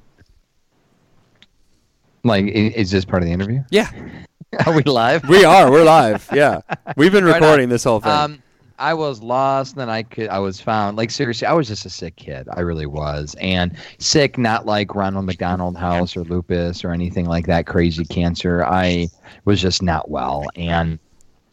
Like, 2.23 2.45
is 2.47 2.91
this 2.91 3.05
part 3.05 3.21
of 3.23 3.27
the 3.27 3.33
interview? 3.33 3.63
Yeah, 3.69 3.89
Are 4.65 4.73
we 4.73 4.83
live? 4.83 5.27
we 5.29 5.45
are. 5.45 5.71
We're 5.71 5.83
live. 5.85 6.27
Yeah, 6.33 6.59
we've 6.97 7.11
been 7.11 7.23
Right 7.25 7.35
on. 7.35 7.41
recording 7.41 7.69
this 7.69 7.83
whole 7.83 7.99
thing. 7.99 8.11
Um, 8.11 8.43
I 8.79 8.93
was 8.93 9.21
lost, 9.21 9.75
then 9.75 9.89
I 9.89 10.03
could 10.03 10.29
I 10.29 10.39
was 10.39 10.61
found. 10.61 10.97
Like 10.97 11.11
seriously, 11.11 11.47
I 11.47 11.53
was 11.53 11.67
just 11.67 11.85
a 11.85 11.89
sick 11.89 12.15
kid. 12.15 12.47
I 12.51 12.61
really 12.61 12.85
was, 12.85 13.35
and 13.39 13.75
sick, 13.97 14.37
not 14.37 14.65
like 14.65 14.93
Ronald 14.93 15.25
McDonald 15.25 15.77
House 15.77 16.15
or 16.15 16.23
lupus 16.23 16.83
or 16.83 16.91
anything 16.91 17.25
like 17.25 17.47
that 17.47 17.65
crazy 17.65 18.05
cancer. 18.05 18.63
I 18.63 19.07
was 19.45 19.61
just 19.61 19.81
not 19.81 20.09
well, 20.09 20.45
and 20.55 20.99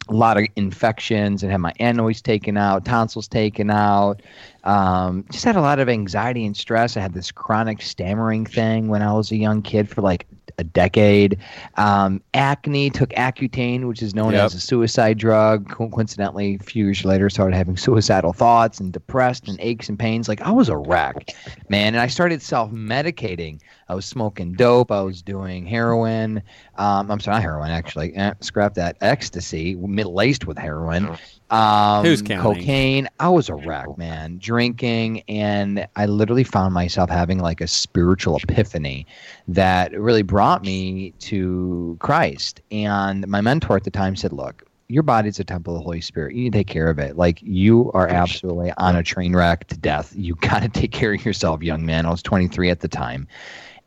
a 0.07 0.13
lot 0.13 0.37
of 0.37 0.45
infections, 0.55 1.41
and 1.41 1.51
had 1.51 1.61
my 1.61 1.73
adenoids 1.79 2.21
taken 2.21 2.57
out, 2.57 2.85
tonsils 2.85 3.27
taken 3.27 3.71
out. 3.71 4.21
Um, 4.63 5.25
just 5.31 5.45
had 5.45 5.55
a 5.55 5.61
lot 5.61 5.79
of 5.79 5.89
anxiety 5.89 6.45
and 6.45 6.55
stress. 6.55 6.95
I 6.95 6.99
had 6.99 7.13
this 7.13 7.31
chronic 7.31 7.81
stammering 7.81 8.45
thing 8.45 8.87
when 8.87 9.01
I 9.01 9.13
was 9.13 9.31
a 9.31 9.35
young 9.35 9.63
kid 9.63 9.89
for 9.89 10.01
like 10.01 10.27
a 10.57 10.63
decade. 10.63 11.37
Um, 11.75 12.21
acne 12.33 12.89
took 12.89 13.09
Accutane, 13.11 13.87
which 13.87 14.01
is 14.01 14.13
known 14.15 14.33
Yep. 14.33 14.45
as 14.45 14.53
a 14.55 14.59
suicide 14.59 15.17
drug. 15.17 15.69
Co- 15.69 15.89
Coincidentally, 15.89 16.57
a 16.59 16.63
few 16.63 16.85
years 16.85 17.03
later, 17.05 17.29
started 17.29 17.55
having 17.55 17.77
suicidal 17.77 18.33
thoughts 18.33 18.79
and 18.79 18.91
depressed 18.91 19.47
and 19.47 19.57
aches 19.59 19.89
and 19.89 19.97
pains. 19.99 20.27
Like 20.27 20.41
I 20.41 20.51
was 20.51 20.69
a 20.69 20.77
wreck, 20.77 21.33
man. 21.69 21.93
And 21.95 21.99
I 21.99 22.07
started 22.07 22.41
self 22.41 22.71
medicating. 22.71 23.59
I 23.87 23.93
was 23.93 24.05
smoking 24.05 24.53
dope. 24.53 24.91
I 24.91 25.01
was 25.01 25.21
doing 25.21 25.65
heroin. 25.65 26.41
Um, 26.75 27.11
I'm 27.11 27.19
sorry, 27.19 27.35
not 27.35 27.43
heroin 27.43 27.69
actually. 27.69 28.15
Eh, 28.15 28.33
scrap 28.41 28.73
that. 28.75 28.97
Ecstasy, 29.01 29.75
middle 29.75 30.13
laced 30.13 30.47
with 30.47 30.57
heroin. 30.57 31.17
Um, 31.51 32.03
Who's 32.03 32.23
counting? 32.23 32.55
Cocaine. 32.55 33.07
I 33.19 33.29
was 33.29 33.49
a 33.49 33.53
wreck, 33.53 33.97
man. 33.97 34.39
Drinking, 34.39 35.21
and 35.27 35.87
I 35.95 36.07
literally 36.07 36.43
found 36.43 36.73
myself 36.73 37.09
having 37.09 37.39
like 37.39 37.61
a 37.61 37.67
spiritual 37.67 38.37
epiphany 38.37 39.05
that 39.47 39.91
really 39.99 40.23
brought 40.23 40.63
me 40.63 41.11
to 41.19 41.95
Christ. 41.99 42.61
And 42.71 43.27
my 43.27 43.41
mentor 43.41 43.77
at 43.77 43.83
the 43.83 43.91
time 43.91 44.15
said, 44.15 44.33
"Look, 44.33 44.63
your 44.87 45.03
body's 45.03 45.39
a 45.39 45.43
temple 45.43 45.75
of 45.75 45.81
the 45.81 45.83
Holy 45.83 46.01
Spirit. 46.01 46.33
You 46.35 46.45
need 46.45 46.53
to 46.53 46.59
take 46.59 46.67
care 46.67 46.89
of 46.89 46.97
it. 46.97 47.15
Like 47.15 47.39
you 47.43 47.91
are 47.93 48.07
absolutely 48.07 48.71
on 48.77 48.95
a 48.95 49.03
train 49.03 49.35
wreck 49.35 49.67
to 49.67 49.77
death. 49.77 50.13
You 50.15 50.35
got 50.41 50.63
to 50.63 50.69
take 50.79 50.91
care 50.91 51.13
of 51.13 51.23
yourself, 51.23 51.61
young 51.61 51.85
man." 51.85 52.07
I 52.07 52.09
was 52.09 52.23
23 52.23 52.71
at 52.71 52.79
the 52.79 52.87
time. 52.87 53.27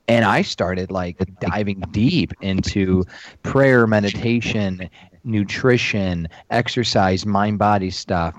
And 0.08 0.24
I 0.24 0.40
started 0.42 0.90
like 0.90 1.18
diving 1.38 1.80
deep 1.90 2.32
into 2.40 3.04
prayer, 3.42 3.86
meditation, 3.86 4.88
nutrition, 5.22 6.28
exercise, 6.50 7.26
mind 7.26 7.58
body 7.58 7.90
stuff. 7.90 8.34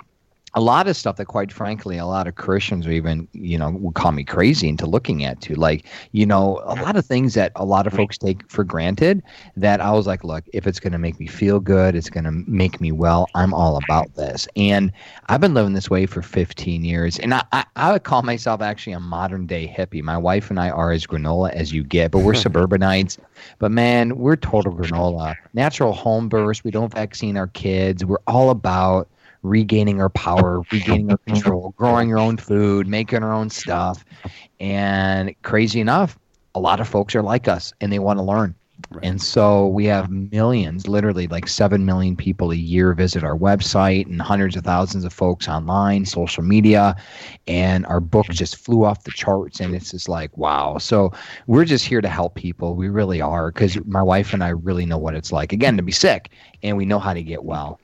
A 0.56 0.62
lot 0.62 0.88
of 0.88 0.96
stuff 0.96 1.18
that, 1.18 1.26
quite 1.26 1.52
frankly, 1.52 1.98
a 1.98 2.06
lot 2.06 2.28
of 2.28 2.36
Christians 2.36 2.88
or 2.88 2.92
even, 2.92 3.28
you 3.34 3.58
know, 3.58 3.70
would 3.72 3.96
call 3.96 4.12
me 4.12 4.24
crazy 4.24 4.68
into 4.68 4.86
looking 4.86 5.24
at 5.24 5.42
too. 5.42 5.56
Like, 5.56 5.86
you 6.12 6.26
know, 6.26 6.62
a 6.66 6.76
lot 6.76 6.96
of 6.96 7.06
things 7.06 7.34
that 7.36 7.52
a 7.56 7.66
lot 7.66 7.86
of 7.86 7.94
folks 7.94 8.18
take 8.18 8.50
for 8.50 8.64
granted 8.64 9.22
that 9.56 9.82
I 9.82 9.92
was 9.92 10.08
like, 10.08 10.24
look, 10.24 10.44
if 10.54 10.66
it's 10.66 10.80
going 10.80 10.94
to 10.94 10.98
make 11.00 11.20
me 11.20 11.28
feel 11.28 11.60
good, 11.60 11.96
it's 11.96 12.10
going 12.10 12.24
to 12.24 12.32
make 12.32 12.82
me 12.82 12.92
well, 12.92 13.28
I'm 13.36 13.54
all 13.54 13.80
about 13.84 14.16
this. 14.16 14.48
And 14.56 14.92
I've 15.28 15.42
been 15.42 15.54
living 15.54 15.74
this 15.74 15.90
way 15.90 16.06
for 16.06 16.22
15 16.22 16.84
years. 16.84 17.20
And 17.20 17.34
I, 17.34 17.44
I, 17.52 17.66
I 17.76 17.92
would 17.92 18.04
call 18.04 18.24
myself 18.24 18.62
actually 18.62 18.94
a 18.94 19.00
modern 19.00 19.46
day 19.46 19.74
hippie. 19.78 20.02
My 20.02 20.18
wife 20.18 20.50
and 20.50 20.60
I 20.60 20.70
are 20.70 20.92
as 20.92 21.06
granola 21.06 21.52
as 21.54 21.72
you 21.72 21.84
get, 21.84 22.12
but 22.12 22.20
we're 22.20 22.34
suburbanites. 22.36 23.18
But 23.60 23.72
man, 23.72 24.18
we're 24.18 24.36
total 24.36 24.74
granola. 24.74 25.36
Natural 25.54 25.94
home 25.94 26.30
births. 26.30 26.64
We 26.64 26.72
don't 26.72 26.92
vaccine 26.92 27.38
our 27.38 27.48
kids. 27.48 28.04
We're 28.04 28.18
all 28.28 28.50
about 28.50 29.08
regaining 29.42 30.02
our 30.02 30.10
power, 30.10 30.62
regaining 30.72 31.12
our 31.12 31.18
control, 31.18 31.74
growing 31.78 32.12
our 32.12 32.20
own 32.20 32.38
food, 32.38 32.88
making 32.88 33.24
our 33.24 33.34
own 33.34 33.50
stuff. 33.50 34.04
And 34.60 35.34
crazy 35.44 35.80
enough, 35.80 36.18
a 36.56 36.60
lot 36.60 36.80
of 36.80 36.88
folks 36.88 37.16
are 37.16 37.22
like 37.22 37.48
us 37.48 37.74
and 37.82 37.92
they 37.92 38.00
want 38.00 38.20
to 38.20 38.24
learn. 38.24 38.56
And 39.04 39.22
so 39.22 39.68
we 39.68 39.86
have 39.86 40.10
millions, 40.10 40.88
literally 40.88 41.28
like 41.28 41.48
7 41.48 41.86
million 41.86 42.16
people 42.16 42.52
a 42.52 42.56
year 42.56 42.94
visit 42.94 43.24
our 43.24 43.38
website 43.38 44.06
and 44.06 44.22
hundreds 44.22 44.56
of 44.56 44.64
thousands 44.64 45.04
of 45.04 45.14
folks 45.14 45.48
online, 45.48 46.06
social 46.06 46.44
media. 46.44 46.96
And 47.46 47.86
our 47.86 48.00
book 48.00 48.28
just 48.28 48.56
flew 48.56 48.86
off 48.86 49.04
the 49.04 49.12
charts. 49.12 49.60
And 49.60 49.76
it's 49.76 49.92
just 49.92 50.10
like, 50.10 50.36
wow. 50.38 50.78
So 50.78 51.12
we're 51.48 51.66
just 51.66 51.86
here 51.86 52.02
to 52.02 52.08
help 52.08 52.36
people. 52.36 52.76
We 52.76 52.90
really 52.90 53.22
are 53.22 53.52
because 53.52 53.78
my 53.86 54.02
wife 54.02 54.34
and 54.34 54.44
I 54.44 54.50
really 54.50 54.86
know 54.86 54.98
what 54.98 55.14
it's 55.14 55.32
like, 55.32 55.52
again, 55.54 55.76
to 55.78 55.84
be 55.84 55.92
sick 55.92 56.32
and 56.64 56.78
we 56.78 56.86
know 56.86 57.00
how 57.00 57.14
to 57.14 57.22
get 57.22 57.44
well. 57.44 57.80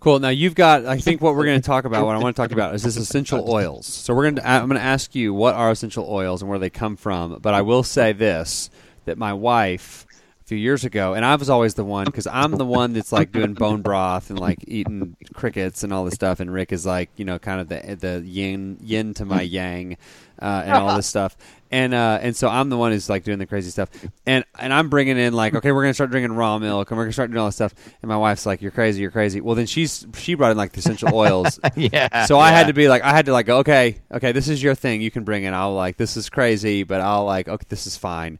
Cool. 0.00 0.20
Now 0.20 0.28
you've 0.28 0.54
got. 0.54 0.86
I 0.86 0.98
think 0.98 1.20
what 1.20 1.34
we're 1.34 1.44
going 1.44 1.60
to 1.60 1.66
talk 1.66 1.84
about, 1.84 2.06
what 2.06 2.14
I 2.14 2.18
want 2.18 2.36
to 2.36 2.40
talk 2.40 2.52
about, 2.52 2.74
is 2.74 2.84
this 2.84 2.96
essential 2.96 3.50
oils. 3.50 3.86
So 3.86 4.14
we're 4.14 4.24
going 4.24 4.36
to. 4.36 4.48
I'm 4.48 4.68
going 4.68 4.78
to 4.78 4.84
ask 4.84 5.14
you 5.14 5.34
what 5.34 5.54
are 5.54 5.70
essential 5.70 6.06
oils 6.08 6.40
and 6.40 6.48
where 6.48 6.58
they 6.58 6.70
come 6.70 6.96
from. 6.96 7.38
But 7.40 7.54
I 7.54 7.62
will 7.62 7.82
say 7.82 8.12
this: 8.12 8.70
that 9.06 9.18
my 9.18 9.32
wife 9.32 10.06
a 10.42 10.44
few 10.46 10.56
years 10.56 10.84
ago, 10.84 11.14
and 11.14 11.24
I 11.24 11.34
was 11.34 11.50
always 11.50 11.74
the 11.74 11.84
one 11.84 12.04
because 12.04 12.28
I'm 12.28 12.52
the 12.52 12.64
one 12.64 12.92
that's 12.92 13.10
like 13.10 13.32
doing 13.32 13.54
bone 13.54 13.82
broth 13.82 14.30
and 14.30 14.38
like 14.38 14.58
eating 14.68 15.16
crickets 15.34 15.82
and 15.82 15.92
all 15.92 16.04
this 16.04 16.14
stuff, 16.14 16.38
and 16.38 16.52
Rick 16.52 16.72
is 16.72 16.86
like 16.86 17.10
you 17.16 17.24
know 17.24 17.40
kind 17.40 17.60
of 17.60 17.68
the 17.68 17.96
the 17.96 18.22
yin 18.24 18.78
yin 18.80 19.14
to 19.14 19.24
my 19.24 19.42
yang, 19.42 19.96
uh, 20.40 20.62
and 20.64 20.72
all 20.72 20.96
this 20.96 21.06
stuff. 21.14 21.36
And 21.70 21.92
uh, 21.92 22.18
and 22.22 22.34
so 22.34 22.48
I'm 22.48 22.70
the 22.70 22.78
one 22.78 22.92
who's 22.92 23.10
like 23.10 23.24
doing 23.24 23.38
the 23.38 23.44
crazy 23.44 23.70
stuff, 23.70 23.90
and 24.24 24.42
and 24.58 24.72
I'm 24.72 24.88
bringing 24.88 25.18
in 25.18 25.34
like 25.34 25.54
okay 25.54 25.70
we're 25.70 25.82
gonna 25.82 25.92
start 25.92 26.10
drinking 26.10 26.32
raw 26.32 26.58
milk 26.58 26.90
and 26.90 26.96
we're 26.96 27.04
gonna 27.04 27.12
start 27.12 27.30
doing 27.30 27.40
all 27.40 27.48
this 27.48 27.56
stuff, 27.56 27.74
and 28.00 28.08
my 28.08 28.16
wife's 28.16 28.46
like 28.46 28.62
you're 28.62 28.70
crazy 28.70 29.02
you're 29.02 29.10
crazy. 29.10 29.42
Well 29.42 29.54
then 29.54 29.66
she's 29.66 30.06
she 30.16 30.32
brought 30.32 30.50
in 30.50 30.56
like 30.56 30.72
the 30.72 30.78
essential 30.78 31.10
oils, 31.14 31.60
yeah. 31.76 32.24
so 32.24 32.38
I 32.38 32.52
had 32.52 32.68
to 32.68 32.72
be 32.72 32.88
like, 32.88 33.02
I 33.02 33.10
had 33.10 33.26
to 33.26 33.32
like, 33.32 33.44
go, 33.44 33.58
okay, 33.58 34.00
okay, 34.10 34.32
this 34.32 34.48
is 34.48 34.62
your 34.62 34.74
thing. 34.74 35.02
You 35.02 35.10
can 35.10 35.24
bring 35.24 35.44
it. 35.44 35.52
I'll 35.52 35.74
like, 35.74 35.98
this 35.98 36.16
is 36.16 36.30
crazy, 36.30 36.84
but 36.84 37.02
I'll 37.02 37.26
like, 37.26 37.48
okay, 37.48 37.66
this 37.68 37.86
is 37.86 37.98
fine. 37.98 38.38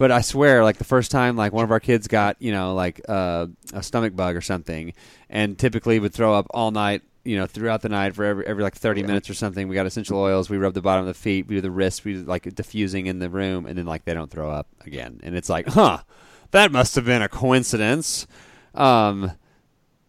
But 0.00 0.10
I 0.10 0.22
swear, 0.22 0.64
like 0.64 0.78
the 0.78 0.84
first 0.84 1.10
time, 1.10 1.36
like 1.36 1.52
one 1.52 1.64
of 1.64 1.70
our 1.70 1.80
kids 1.80 2.08
got, 2.08 2.36
you 2.40 2.52
know, 2.52 2.72
like 2.72 3.02
uh, 3.06 3.48
a 3.74 3.82
stomach 3.82 4.16
bug 4.16 4.34
or 4.34 4.40
something, 4.40 4.94
and 5.28 5.58
typically 5.58 5.98
would 5.98 6.14
throw 6.14 6.34
up 6.34 6.46
all 6.54 6.70
night, 6.70 7.02
you 7.24 7.36
know, 7.36 7.46
throughout 7.46 7.82
the 7.82 7.88
night 7.88 8.14
for 8.14 8.24
every 8.24 8.46
every 8.46 8.62
like 8.62 8.74
thirty 8.74 9.02
minutes 9.02 9.28
or 9.28 9.34
something. 9.34 9.68
We 9.68 9.74
got 9.74 9.86
essential 9.86 10.18
oils. 10.18 10.48
We 10.48 10.56
rub 10.56 10.74
the 10.74 10.82
bottom 10.82 11.02
of 11.02 11.08
the 11.08 11.20
feet. 11.20 11.46
We 11.46 11.56
do 11.56 11.60
the 11.60 11.70
wrists. 11.70 12.04
We 12.04 12.14
do 12.14 12.24
like 12.24 12.54
diffusing 12.54 13.06
in 13.06 13.18
the 13.18 13.30
room, 13.30 13.66
and 13.66 13.76
then 13.76 13.86
like 13.86 14.04
they 14.04 14.14
don't 14.14 14.30
throw 14.30 14.50
up 14.50 14.68
again. 14.86 15.20
And 15.22 15.36
it's 15.36 15.48
like, 15.48 15.68
huh, 15.68 15.98
that 16.50 16.72
must 16.72 16.94
have 16.94 17.04
been 17.04 17.22
a 17.22 17.28
coincidence. 17.28 18.26
Um, 18.74 19.32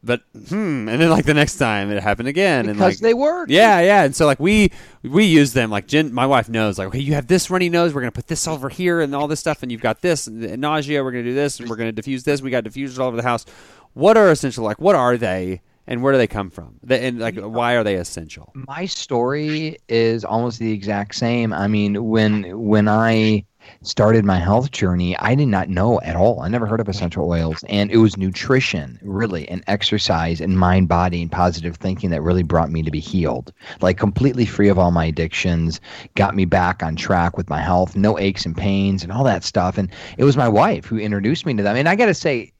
but 0.03 0.21
hmm, 0.33 0.89
and 0.89 0.99
then 0.99 1.09
like 1.09 1.25
the 1.25 1.33
next 1.33 1.57
time 1.57 1.91
it 1.91 2.01
happened 2.01 2.27
again, 2.27 2.67
and 2.67 2.79
like 2.79 2.97
they 2.97 3.13
work. 3.13 3.49
yeah, 3.51 3.79
yeah, 3.81 4.03
and 4.03 4.15
so 4.15 4.25
like 4.25 4.39
we 4.39 4.71
we 5.03 5.25
use 5.25 5.53
them 5.53 5.69
like 5.69 5.85
Jen, 5.85 6.11
my 6.11 6.25
wife 6.25 6.49
knows 6.49 6.79
like 6.79 6.87
okay, 6.87 6.99
you 6.99 7.13
have 7.13 7.27
this 7.27 7.51
runny 7.51 7.69
nose, 7.69 7.93
we're 7.93 8.01
gonna 8.01 8.11
put 8.11 8.27
this 8.27 8.47
over 8.47 8.67
here 8.67 9.01
and 9.01 9.13
all 9.15 9.27
this 9.27 9.39
stuff, 9.39 9.61
and 9.61 9.71
you've 9.71 9.81
got 9.81 10.01
this 10.01 10.25
and, 10.25 10.43
and 10.43 10.59
nausea, 10.59 11.03
we're 11.03 11.11
gonna 11.11 11.23
do 11.23 11.35
this, 11.35 11.59
and 11.59 11.69
we're 11.69 11.75
gonna 11.75 11.91
diffuse 11.91 12.23
this. 12.23 12.41
We 12.41 12.49
got 12.49 12.63
diffusers 12.63 12.97
all 12.97 13.09
over 13.09 13.17
the 13.17 13.23
house. 13.23 13.45
What 13.93 14.17
are 14.17 14.31
essential? 14.31 14.63
Like 14.63 14.81
what 14.81 14.95
are 14.95 15.17
they, 15.17 15.61
and 15.91 16.01
where 16.01 16.13
do 16.13 16.17
they 16.17 16.25
come 16.25 16.49
from? 16.49 16.79
And 16.89 17.19
like 17.19 17.35
why 17.37 17.73
are 17.73 17.83
they 17.83 17.95
essential? 17.95 18.53
my 18.55 18.85
story 18.85 19.77
is 19.89 20.23
almost 20.23 20.57
the 20.57 20.71
exact 20.71 21.15
same. 21.15 21.51
I 21.51 21.67
mean, 21.67 22.05
when 22.05 22.57
when 22.57 22.87
I 22.87 23.43
started 23.81 24.23
my 24.23 24.37
health 24.37 24.71
journey, 24.71 25.17
I 25.17 25.35
did 25.35 25.49
not 25.49 25.67
know 25.67 25.99
at 26.01 26.15
all. 26.15 26.41
I 26.41 26.47
never 26.47 26.65
heard 26.65 26.79
of 26.79 26.87
essential 26.87 27.29
oils, 27.29 27.63
and 27.67 27.91
it 27.91 27.97
was 27.97 28.15
nutrition, 28.15 28.99
really, 29.01 29.47
and 29.49 29.65
exercise, 29.67 30.39
and 30.39 30.57
mind, 30.57 30.87
body, 30.87 31.21
and 31.21 31.31
positive 31.31 31.75
thinking 31.75 32.09
that 32.11 32.21
really 32.21 32.43
brought 32.43 32.71
me 32.71 32.83
to 32.83 32.89
be 32.89 33.01
healed, 33.01 33.51
like 33.81 33.97
completely 33.97 34.45
free 34.45 34.69
of 34.69 34.79
all 34.79 34.91
my 34.91 35.05
addictions, 35.05 35.81
got 36.15 36.35
me 36.35 36.45
back 36.45 36.81
on 36.81 36.95
track 36.95 37.35
with 37.35 37.49
my 37.49 37.61
health, 37.61 37.97
no 37.97 38.17
aches 38.17 38.45
and 38.45 38.55
pains, 38.55 39.03
and 39.03 39.11
all 39.11 39.25
that 39.25 39.43
stuff. 39.43 39.77
And 39.77 39.91
it 40.17 40.23
was 40.23 40.37
my 40.37 40.47
wife 40.47 40.85
who 40.85 40.97
introduced 40.97 41.45
me 41.45 41.53
to 41.55 41.63
them. 41.63 41.75
And 41.75 41.89
I 41.89 41.97
got 41.97 42.05
to 42.05 42.13
say 42.13 42.53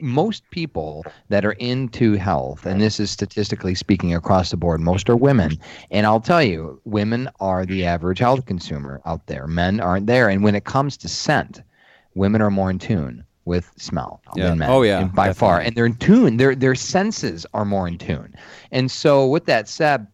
most 0.00 0.48
people 0.50 1.04
that 1.28 1.44
are 1.44 1.52
into 1.52 2.14
health, 2.14 2.66
and 2.66 2.80
this 2.80 3.00
is 3.00 3.10
statistically 3.10 3.74
speaking 3.74 4.14
across 4.14 4.50
the 4.50 4.56
board, 4.56 4.80
most 4.80 5.08
are 5.10 5.16
women. 5.16 5.58
And 5.90 6.06
I'll 6.06 6.20
tell 6.20 6.42
you, 6.42 6.80
women 6.84 7.28
are 7.40 7.66
the 7.66 7.84
average 7.84 8.18
health 8.18 8.46
consumer 8.46 9.00
out 9.06 9.26
there. 9.26 9.46
Men 9.46 9.80
aren't 9.80 10.06
there. 10.06 10.28
And 10.28 10.42
when 10.42 10.54
it 10.54 10.64
comes 10.64 10.96
to 10.98 11.08
scent, 11.08 11.62
women 12.14 12.40
are 12.42 12.50
more 12.50 12.70
in 12.70 12.78
tune. 12.78 13.24
with 13.44 13.72
smell 13.78 14.20
Yeah. 14.36 14.50
than 14.50 14.58
men. 14.58 14.68
Oh, 14.70 14.82
yeah, 14.82 15.04
by 15.04 15.32
far, 15.32 15.58
and 15.58 15.74
they're 15.74 15.86
in 15.86 15.94
tune. 15.94 16.36
Their 16.36 16.54
their 16.54 16.74
senses 16.74 17.46
are 17.54 17.64
more 17.64 17.88
in 17.88 17.96
tune. 17.96 18.34
And 18.72 18.90
so, 18.90 19.26
with 19.26 19.46
that 19.46 19.70
said, 19.70 20.06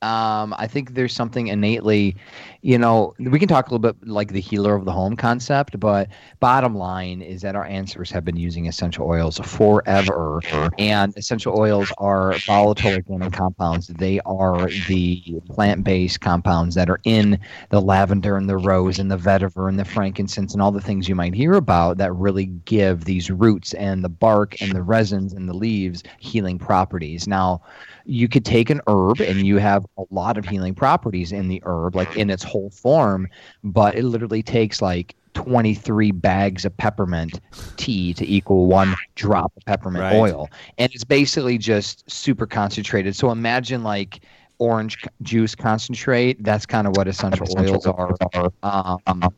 um, 0.00 0.54
I 0.58 0.66
think 0.66 0.94
there's 0.94 1.12
something 1.12 1.48
innately, 1.48 2.16
you 2.62 2.78
know, 2.78 3.12
we 3.18 3.40
can 3.40 3.48
talk 3.48 3.66
a 3.66 3.74
little 3.74 3.80
bit 3.80 3.96
like 4.06 4.32
the 4.32 4.40
healer 4.40 4.76
of 4.76 4.84
the 4.84 4.92
home 4.92 5.16
concept, 5.16 5.80
but 5.80 6.08
bottom 6.38 6.76
line 6.76 7.20
is 7.20 7.42
that 7.42 7.56
our 7.56 7.64
ancestors 7.64 8.12
have 8.12 8.24
been 8.24 8.36
using 8.36 8.68
essential 8.68 9.04
oils 9.04 9.38
forever, 9.38 10.40
and 10.78 11.12
essential 11.16 11.58
oils 11.58 11.92
are 11.98 12.34
volatile 12.46 12.92
organic 12.92 13.32
compounds. 13.32 13.88
They 13.88 14.20
are 14.20 14.68
the 14.86 15.40
plant-based 15.48 16.20
compounds 16.20 16.76
that 16.76 16.88
are 16.88 17.00
in 17.02 17.40
the 17.70 17.80
lavender 17.80 18.36
and 18.36 18.48
the 18.48 18.58
rose 18.58 19.00
and 19.00 19.10
the 19.10 19.16
vetiver 19.16 19.68
and 19.68 19.76
the 19.76 19.84
frankincense 19.84 20.52
and 20.52 20.62
all 20.62 20.70
the 20.70 20.80
things 20.80 21.08
you 21.08 21.16
might 21.16 21.34
hear 21.34 21.54
about 21.54 21.98
that 21.98 22.12
really 22.14 22.46
give 22.46 23.06
these 23.06 23.28
roots 23.28 23.74
and 23.74 24.04
the 24.04 24.08
bark 24.08 24.62
and 24.62 24.70
the 24.70 24.82
resins 24.82 25.32
and 25.32 25.48
the 25.48 25.54
leaves 25.54 26.04
healing 26.20 26.60
properties. 26.60 27.26
Now, 27.26 27.60
you 28.04 28.28
could 28.28 28.44
take 28.44 28.70
an 28.70 28.80
herb 28.86 29.20
and 29.20 29.46
you 29.46 29.58
have 29.58 29.84
a 29.96 30.04
lot 30.10 30.36
of 30.36 30.44
healing 30.44 30.74
properties 30.74 31.32
in 31.32 31.48
the 31.48 31.62
herb, 31.64 31.94
like 31.94 32.16
in 32.16 32.30
its 32.30 32.42
whole 32.52 32.70
form, 32.70 33.28
but 33.64 33.94
it 33.94 34.04
literally 34.04 34.42
takes 34.42 34.82
like 34.82 35.14
23 35.34 36.10
bags 36.12 36.64
of 36.64 36.76
peppermint 36.76 37.40
tea 37.76 38.12
to 38.14 38.26
equal 38.28 38.66
one 38.66 38.94
drop 39.14 39.52
of 39.56 39.64
peppermint 39.64 40.04
Right. 40.04 40.14
oil. 40.14 40.50
And 40.78 40.92
it's 40.92 41.04
basically 41.04 41.58
just 41.58 42.08
super 42.10 42.46
concentrated. 42.46 43.16
So 43.16 43.30
imagine 43.30 43.82
like 43.82 44.20
orange 44.58 44.98
juice 45.22 45.54
concentrate. 45.54 46.42
That's 46.44 46.66
kind 46.66 46.86
of 46.86 46.94
what 46.96 47.08
essential 47.08 47.46
oils 47.58 47.86
are 47.86 48.16
um, 48.62 49.34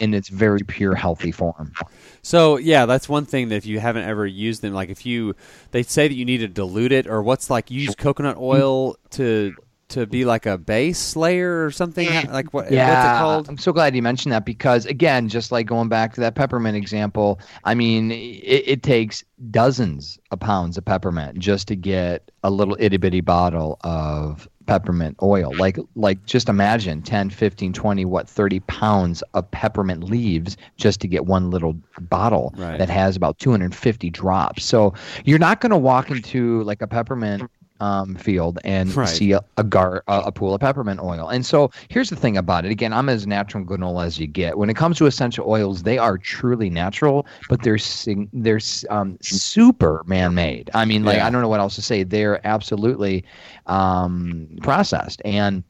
in 0.00 0.14
its 0.14 0.28
very 0.28 0.60
pure, 0.60 0.94
healthy 0.94 1.30
form. 1.30 1.72
So 2.22 2.56
yeah, 2.56 2.86
that's 2.86 3.08
one 3.08 3.26
thing 3.26 3.50
that 3.50 3.56
if 3.56 3.66
you 3.66 3.78
haven't 3.78 4.04
ever 4.04 4.26
used 4.26 4.62
them, 4.62 4.72
like 4.72 4.88
if 4.88 5.06
you, 5.06 5.36
they 5.70 5.82
say 5.82 6.08
that 6.08 6.14
you 6.14 6.24
need 6.24 6.38
to 6.38 6.48
dilute 6.48 6.90
it, 6.90 7.06
or 7.06 7.22
what's 7.22 7.50
like 7.50 7.70
you 7.70 7.82
use 7.82 7.94
coconut 7.94 8.36
oil 8.38 8.96
to 9.10 9.54
to 9.94 10.06
be 10.06 10.24
like 10.24 10.46
a 10.46 10.56
base 10.58 11.16
layer 11.16 11.64
or 11.64 11.70
something. 11.70 12.08
Like 12.30 12.52
what? 12.54 12.70
Yeah, 12.70 12.88
what's 12.88 13.06
it 13.16 13.18
called? 13.20 13.48
I'm 13.48 13.58
so 13.58 13.72
glad 13.72 13.96
you 13.96 14.02
mentioned 14.02 14.32
that 14.32 14.44
because 14.44 14.86
again, 14.86 15.28
just 15.28 15.50
like 15.50 15.66
going 15.66 15.88
back 15.88 16.14
to 16.14 16.20
that 16.20 16.34
peppermint 16.34 16.76
example, 16.76 17.40
I 17.64 17.74
mean, 17.74 18.10
it, 18.12 18.14
it 18.66 18.82
takes 18.82 19.24
dozens 19.50 20.18
of 20.30 20.40
pounds 20.40 20.78
of 20.78 20.84
peppermint 20.84 21.38
just 21.38 21.66
to 21.68 21.76
get 21.76 22.30
a 22.42 22.50
little 22.50 22.76
itty 22.78 22.96
bitty 22.98 23.20
bottle 23.20 23.78
of 23.82 24.48
peppermint 24.66 25.16
oil. 25.22 25.52
Like 25.56 25.78
like 25.94 26.24
just 26.24 26.48
imagine 26.48 27.02
10, 27.02 27.28
15, 27.30 27.72
20, 27.74 28.04
what 28.06 28.28
30 28.28 28.60
pounds 28.60 29.22
of 29.34 29.50
peppermint 29.50 30.04
leaves 30.04 30.56
just 30.78 31.00
to 31.00 31.08
get 31.08 31.26
one 31.26 31.50
little 31.50 31.76
bottle 32.00 32.54
Right. 32.56 32.78
that 32.78 32.88
has 32.88 33.14
about 33.16 33.38
250 33.38 34.08
drops. 34.10 34.64
So 34.64 34.94
you're 35.24 35.38
not 35.38 35.60
going 35.60 35.70
to 35.70 35.76
walk 35.76 36.10
into 36.10 36.62
like 36.62 36.80
a 36.80 36.86
peppermint 36.86 37.50
um, 37.80 38.14
field 38.14 38.58
and 38.64 38.94
Right. 38.94 39.08
see 39.08 39.32
a, 39.32 39.40
a 39.56 39.64
gar 39.64 40.04
a, 40.08 40.20
a 40.26 40.32
pool 40.32 40.54
of 40.54 40.60
peppermint 40.60 41.00
oil. 41.00 41.28
And 41.28 41.44
so 41.44 41.70
here's 41.88 42.08
the 42.10 42.16
thing 42.16 42.36
about 42.36 42.64
it. 42.64 42.70
Again, 42.70 42.92
I'm 42.92 43.08
as 43.08 43.26
natural 43.26 43.64
granola 43.64 44.06
as 44.06 44.18
you 44.18 44.26
get. 44.26 44.56
When 44.58 44.70
it 44.70 44.76
comes 44.76 44.96
to 44.98 45.06
essential 45.06 45.48
oils, 45.48 45.82
they 45.82 45.98
are 45.98 46.16
truly 46.16 46.70
natural, 46.70 47.26
but 47.48 47.62
they're 47.62 47.78
sing- 47.78 48.30
they're 48.32 48.60
um, 48.90 49.18
super 49.20 50.02
man-made. 50.06 50.70
I 50.74 50.84
mean, 50.84 51.04
like 51.04 51.16
Yeah. 51.16 51.26
I 51.26 51.30
don't 51.30 51.42
know 51.42 51.48
what 51.48 51.60
else 51.60 51.74
to 51.74 51.82
say. 51.82 52.04
They're 52.04 52.46
absolutely 52.46 53.24
um, 53.66 54.48
processed 54.62 55.20
and 55.24 55.64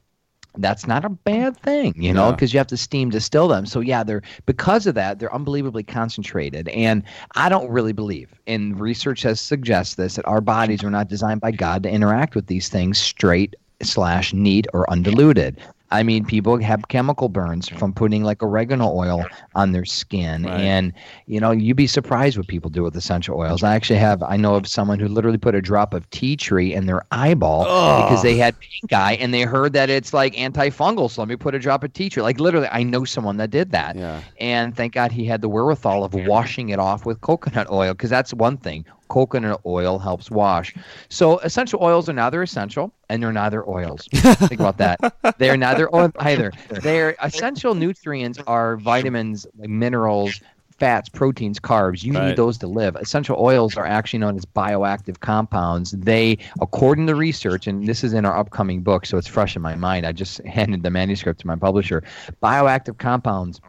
that's 0.57 0.87
not 0.87 1.05
a 1.05 1.09
bad 1.09 1.57
thing, 1.57 1.93
you 1.95 2.13
know, 2.13 2.25
Yeah. 2.27 2.31
because 2.31 2.53
you 2.53 2.57
have 2.59 2.67
to 2.67 2.77
steam 2.77 3.09
distill 3.09 3.47
them. 3.47 3.65
So 3.65 3.79
yeah, 3.79 4.03
they're 4.03 4.21
because 4.45 4.87
of 4.87 4.95
that, 4.95 5.19
they're 5.19 5.33
unbelievably 5.33 5.83
concentrated. 5.83 6.69
And 6.69 7.03
I 7.35 7.49
don't 7.49 7.69
really 7.69 7.93
believe, 7.93 8.33
and 8.47 8.79
research 8.79 9.21
has 9.23 9.39
suggests 9.39 9.95
this, 9.95 10.15
that 10.15 10.25
our 10.27 10.41
bodies 10.41 10.83
were 10.83 10.89
not 10.91 11.07
designed 11.07 11.41
by 11.41 11.51
God 11.51 11.83
to 11.83 11.89
interact 11.89 12.35
with 12.35 12.47
these 12.47 12.69
things 12.69 12.97
straight 12.97 13.55
slash 13.81 14.33
neat 14.33 14.67
or 14.73 14.89
undiluted. 14.89 15.59
I 15.95 16.03
mean, 16.03 16.25
people 16.25 16.57
have 16.59 16.87
chemical 16.89 17.29
burns 17.29 17.67
from 17.69 17.93
putting 17.93 18.23
like 18.23 18.43
oregano 18.43 18.87
oil 18.93 19.25
on 19.55 19.71
their 19.71 19.85
skin, 19.85 20.43
Right. 20.43 20.59
and 20.61 20.93
you 21.25 21.39
know, 21.39 21.51
you'd 21.51 21.77
be 21.77 21.87
surprised 21.87 22.37
what 22.37 22.47
people 22.47 22.69
do 22.69 22.83
with 22.83 22.95
essential 22.95 23.37
oils. 23.37 23.63
I 23.63 23.75
actually 23.75 23.99
have, 23.99 24.21
I 24.21 24.37
know 24.37 24.55
of 24.55 24.67
someone 24.67 24.99
who 24.99 25.07
literally 25.07 25.37
put 25.37 25.55
a 25.55 25.61
drop 25.61 25.93
of 25.93 26.09
tea 26.11 26.35
tree 26.35 26.73
in 26.73 26.85
their 26.85 27.03
eyeball 27.11 27.63
because 27.63 28.21
they 28.21 28.35
had 28.37 28.55
pink 28.59 28.93
eye 28.93 29.13
and 29.19 29.33
they 29.33 29.41
heard 29.41 29.73
that 29.73 29.89
it's 29.89 30.13
like 30.13 30.35
antifungal. 30.35 31.09
So 31.09 31.21
let 31.21 31.27
me 31.29 31.35
put 31.35 31.55
a 31.55 31.59
drop 31.59 31.83
of 31.83 31.93
tea 31.93 32.09
tree. 32.09 32.21
Like 32.23 32.39
literally, 32.39 32.67
I 32.71 32.83
know 32.83 33.05
someone 33.05 33.37
that 33.37 33.49
did 33.49 33.71
that. 33.71 33.95
Yeah. 33.95 34.21
And 34.39 34.75
thank 34.75 34.93
God 34.93 35.11
he 35.11 35.25
had 35.25 35.41
the 35.41 35.49
wherewithal 35.49 36.03
of 36.03 36.13
washing 36.13 36.69
it 36.69 36.79
off 36.79 37.05
with 37.05 37.21
coconut 37.21 37.69
oil 37.71 37.93
because 37.93 38.09
that's 38.09 38.33
one 38.33 38.57
thing. 38.57 38.85
Coconut 39.07 39.61
oil 39.65 39.99
helps 39.99 40.31
wash. 40.31 40.73
So 41.09 41.39
essential 41.39 41.79
oils 41.81 42.09
are 42.09 42.13
neither 42.13 42.41
essential 42.41 42.91
and 43.09 43.21
they're 43.21 43.31
neither 43.33 43.67
oils. 43.69 44.07
Think 44.13 44.59
about 44.59 44.77
that. 44.77 44.99
They're 45.37 45.57
neither 45.57 45.93
oil 45.95 46.11
either. 46.19 46.51
They're 46.81 47.15
essential 47.21 47.75
nutrients 47.75 48.39
are 48.47 48.77
vitamins, 48.77 49.45
like 49.57 49.69
minerals, 49.69 50.41
fats, 50.77 51.07
proteins, 51.07 51.59
carbs. 51.59 52.03
You 52.03 52.13
Right. 52.13 52.27
need 52.29 52.35
those 52.35 52.57
to 52.57 52.67
live. 52.67 52.95
Essential 52.97 53.37
oils 53.39 53.77
are 53.77 53.85
actually 53.85 54.19
known 54.19 54.35
as 54.35 54.43
bioactive 54.45 55.19
compounds. 55.21 55.91
They, 55.91 56.37
according 56.59 57.07
to 57.07 57.15
research, 57.15 57.67
and 57.67 57.87
this 57.87 58.03
is 58.03 58.13
in 58.13 58.25
our 58.25 58.37
upcoming 58.37 58.81
book, 58.81 59.05
so 59.05 59.17
it's 59.17 59.27
fresh 59.27 59.55
in 59.55 59.61
my 59.61 59.75
mind. 59.75 60.05
I 60.05 60.11
just 60.11 60.39
handed 60.45 60.83
the 60.83 60.89
manuscript 60.89 61.39
to 61.41 61.47
my 61.47 61.55
publisher. 61.55 62.03
Bioactive 62.43 62.97
compounds 62.97 63.61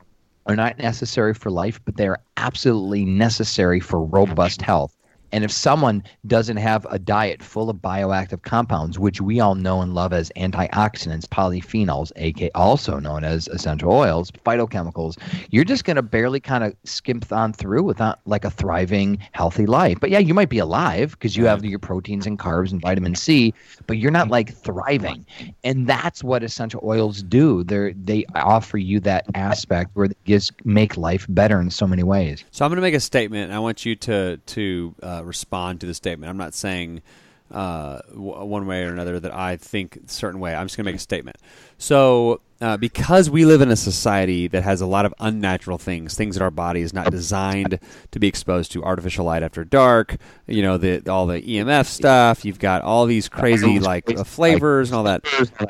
are 0.47 0.57
not 0.57 0.79
necessary 0.79 1.35
for 1.35 1.51
life, 1.51 1.81
but 1.85 1.97
they 1.97 2.07
are 2.09 2.21
absolutely 2.37 3.05
necessary 3.05 3.81
for 3.81 4.01
robust 4.03 4.63
health. 4.63 4.96
And 5.37 5.45
if 5.45 5.53
someone 5.53 6.03
doesn't 6.27 6.57
have 6.57 6.87
a 6.89 6.99
diet 6.99 7.43
full 7.43 7.69
of 7.69 7.77
bioactive 7.77 8.41
compounds, 8.41 8.99
which 8.99 9.21
we 9.21 9.39
all 9.39 9.55
know 9.55 9.83
and 9.83 9.95
love 9.95 10.15
as 10.15 10.33
antioxidants, 10.35 11.27
polyphenols, 11.27 12.11
aka 12.17 12.51
also 12.55 12.99
known 12.99 13.23
as 13.23 13.47
essential 13.49 13.93
oils, 13.93 14.31
phytochemicals, 14.47 15.19
you're 15.51 15.63
just 15.63 15.85
going 15.85 15.97
to 15.97 16.03
barely 16.03 16.41
kind 16.41 16.65
of 16.65 16.75
skimp 16.85 17.31
on 17.31 17.53
through 17.53 17.83
without 17.83 18.21
like 18.25 18.47
a 18.47 18.51
thriving, 18.51 19.19
healthy 19.33 19.67
life. 19.67 19.99
But 20.01 20.09
yeah, 20.09 20.21
you 20.21 20.33
might 20.33 20.49
be 20.49 20.57
alive 20.57 21.11
because 21.11 21.37
you 21.37 21.45
have 21.45 21.63
your 21.67 21.81
proteins 21.81 22.27
and 22.27 22.39
carbs 22.39 22.73
and 22.73 22.81
vitamin 22.81 23.15
C, 23.15 23.53
but 23.87 23.99
you're 23.99 24.11
not 24.11 24.29
like 24.29 24.55
thriving. 24.55 25.27
And 25.65 25.87
that's 25.87 26.25
what 26.25 26.45
essential 26.45 26.81
oils 26.83 27.23
do. 27.23 27.63
They 27.63 27.93
they 27.93 28.25
offer 28.35 28.79
you 28.79 29.01
that 29.01 29.27
aspect 29.35 29.91
where 29.93 30.09
they 30.09 30.15
just 30.25 30.65
make 30.65 30.97
life 30.97 31.27
better 31.29 31.61
in 31.61 31.71
so 31.71 31.87
many 31.87 32.05
ways. 32.05 32.43
So 32.53 32.65
I'm 32.65 32.71
going 32.71 32.77
to 32.77 32.81
make 32.81 32.95
a 32.95 33.01
statement. 33.01 33.45
And 33.45 33.53
I 33.53 33.59
want 33.59 33.85
you 33.85 33.97
to 33.97 34.39
to 34.39 34.95
uh, 35.03 35.25
respond 35.27 35.81
to 35.81 35.87
the 35.87 35.95
statement. 35.95 36.31
I'm 36.31 36.37
not 36.37 36.55
saying 36.55 37.03
uh, 37.51 38.01
w- 38.11 38.45
one 38.45 38.67
way 38.67 38.85
or 38.85 38.93
another 38.93 39.21
that 39.21 39.33
I 39.35 39.57
think 39.57 39.97
a 39.97 40.09
certain 40.09 40.41
way. 40.41 40.55
I'm 40.55 40.67
just 40.67 40.77
going 40.77 40.85
to 40.85 40.93
make 40.93 40.97
a 40.97 41.01
statement. 41.01 41.37
So 41.79 42.41
uh, 42.61 42.77
because 42.77 43.29
we 43.29 43.45
live 43.45 43.61
in 43.61 43.71
a 43.71 43.77
society 43.77 44.49
that 44.49 44.63
has 44.63 44.81
a 44.81 44.87
lot 44.87 45.05
of 45.05 45.15
unnatural 45.21 45.79
things, 45.79 46.15
things 46.15 46.37
that 46.37 46.43
our 46.43 46.51
body 46.51 46.81
is 46.81 46.93
not 46.93 47.11
designed 47.11 47.79
to 48.11 48.19
be 48.19 48.27
exposed 48.27 48.73
to, 48.73 48.83
artificial 48.83 49.25
light 49.25 49.43
after 49.43 49.65
dark, 49.65 50.17
you 50.47 50.63
know, 50.63 50.79
the 50.79 51.09
all 51.09 51.27
the 51.27 51.41
EMF 51.41 51.87
stuff. 51.87 52.45
You've 52.45 52.59
got 52.59 52.83
all 52.83 53.07
these 53.07 53.29
crazy 53.29 53.79
like 53.79 54.11
uh, 54.11 54.25
flavors 54.25 54.91
and 54.91 54.97
all 54.97 55.05
that. 55.05 55.23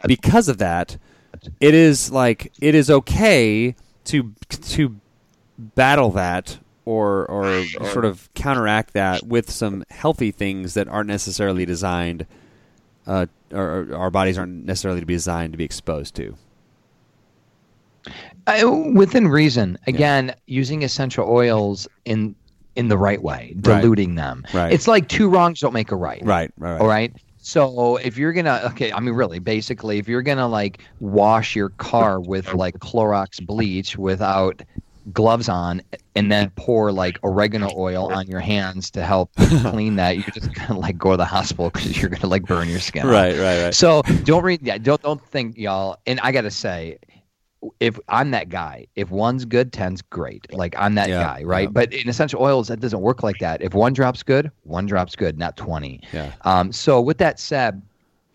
Because 0.07 0.49
of 0.49 0.59
that, 0.59 0.97
it 1.61 1.75
is 1.75 2.11
like 2.11 2.53
it 2.61 2.75
is 2.75 2.91
okay 2.91 3.75
to 4.05 4.33
to 4.49 4.97
battle 5.59 6.11
that 6.11 6.59
or 6.87 7.27
or 7.27 7.65
sort 7.93 8.07
of 8.07 8.33
counteract 8.33 8.95
that 8.95 9.25
with 9.27 9.51
some 9.51 9.85
healthy 9.91 10.31
things 10.31 10.73
that 10.73 10.89
aren't 10.89 11.09
necessarily 11.09 11.67
designed 11.67 12.27
uh, 13.07 13.27
or, 13.53 13.83
or 13.91 13.95
our 13.97 14.11
bodies 14.11 14.39
aren't 14.39 14.65
necessarily 14.65 15.01
to 15.01 15.07
be 15.07 15.15
designed 15.15 15.53
to 15.53 15.59
be 15.59 15.65
exposed 15.65 16.15
to. 16.15 16.35
Uh, 18.47 18.91
within 18.95 19.27
reason, 19.27 19.77
again, 19.89 20.33
using 20.47 20.83
essential 20.85 21.29
oils 21.29 21.89
in 22.05 22.35
in 22.77 22.89
the 22.89 22.99
right 22.99 23.23
way, 23.23 23.53
Right. 23.57 23.63
diluting 23.81 24.15
them. 24.17 24.45
Right. 24.53 24.73
It's 24.73 24.87
like 24.87 25.09
two 25.09 25.29
wrongs 25.29 25.61
don't 25.61 25.73
make 25.73 25.91
a 25.91 25.97
right. 25.97 26.23
Right, 26.25 26.53
right, 26.59 26.73
right. 26.73 26.81
All 26.81 26.87
right. 26.87 27.13
So 27.39 27.97
if 27.97 28.17
you're 28.19 28.33
gonna, 28.33 28.61
okay, 28.73 28.93
I 28.93 29.01
mean, 29.01 29.15
really, 29.15 29.39
basically, 29.39 29.99
if 29.99 30.09
you're 30.09 30.23
gonna 30.23 30.47
like 30.49 30.81
wash 31.01 31.57
your 31.57 31.71
car 31.71 32.21
with 32.21 32.53
like 32.55 32.79
Clorox 32.79 33.45
bleach 33.45 33.97
without 33.97 34.63
gloves 35.13 35.49
on, 35.49 35.83
and 36.15 36.31
then 36.33 36.51
pour 36.57 36.91
like 36.93 37.19
oregano 37.23 37.73
oil 37.77 38.07
on 38.09 38.27
your 38.27 38.41
hands 38.41 38.91
to 38.93 39.03
help 39.05 39.31
clean 39.37 39.97
that, 39.97 40.17
you're 40.17 40.25
just 40.33 40.53
gonna 40.55 40.79
like 40.79 40.99
go 40.99 41.13
to 41.13 41.17
the 41.17 41.25
hospital 41.25 41.71
because 41.71 42.01
you're 42.01 42.11
gonna 42.11 42.27
like 42.27 42.45
burn 42.45 42.69
your 42.69 42.81
skin. 42.81 43.03
off. 43.07 43.13
Right, 43.13 43.37
right, 43.39 43.63
right. 43.65 43.75
So 43.75 44.03
don't 44.25 44.43
read. 44.43 44.63
Yeah, 44.63 44.79
don't 44.79 45.01
don't 45.03 45.25
think 45.27 45.57
y'all. 45.57 45.99
And 46.07 46.19
I 46.21 46.33
gotta 46.33 46.51
say, 46.51 46.99
if 47.81 47.99
I'm 48.09 48.31
that 48.33 48.49
guy, 48.49 48.87
if 48.97 49.11
one's 49.11 49.45
good, 49.45 49.73
ten's 49.73 50.03
great. 50.03 50.53
Like 50.53 50.75
I'm 50.79 50.95
that 50.97 51.09
Yeah, 51.09 51.21
guy, 51.23 51.43
right? 51.45 51.63
yeah. 51.69 51.73
But 51.73 51.93
in 51.93 52.09
essential 52.09 52.43
oils, 52.43 52.69
that 52.69 52.81
doesn't 52.81 53.01
work 53.01 53.23
like 53.23 53.39
that. 53.39 53.63
If 53.63 53.75
one 53.75 53.93
drops 53.93 54.23
good, 54.23 54.51
one 54.65 54.87
drops 54.87 55.17
good, 55.17 55.39
not 55.39 55.57
twenty. 55.57 56.01
Yeah. 56.13 56.33
Um. 56.43 56.73
So 56.73 57.01
with 57.01 57.19
that 57.19 57.39
said. 57.41 57.83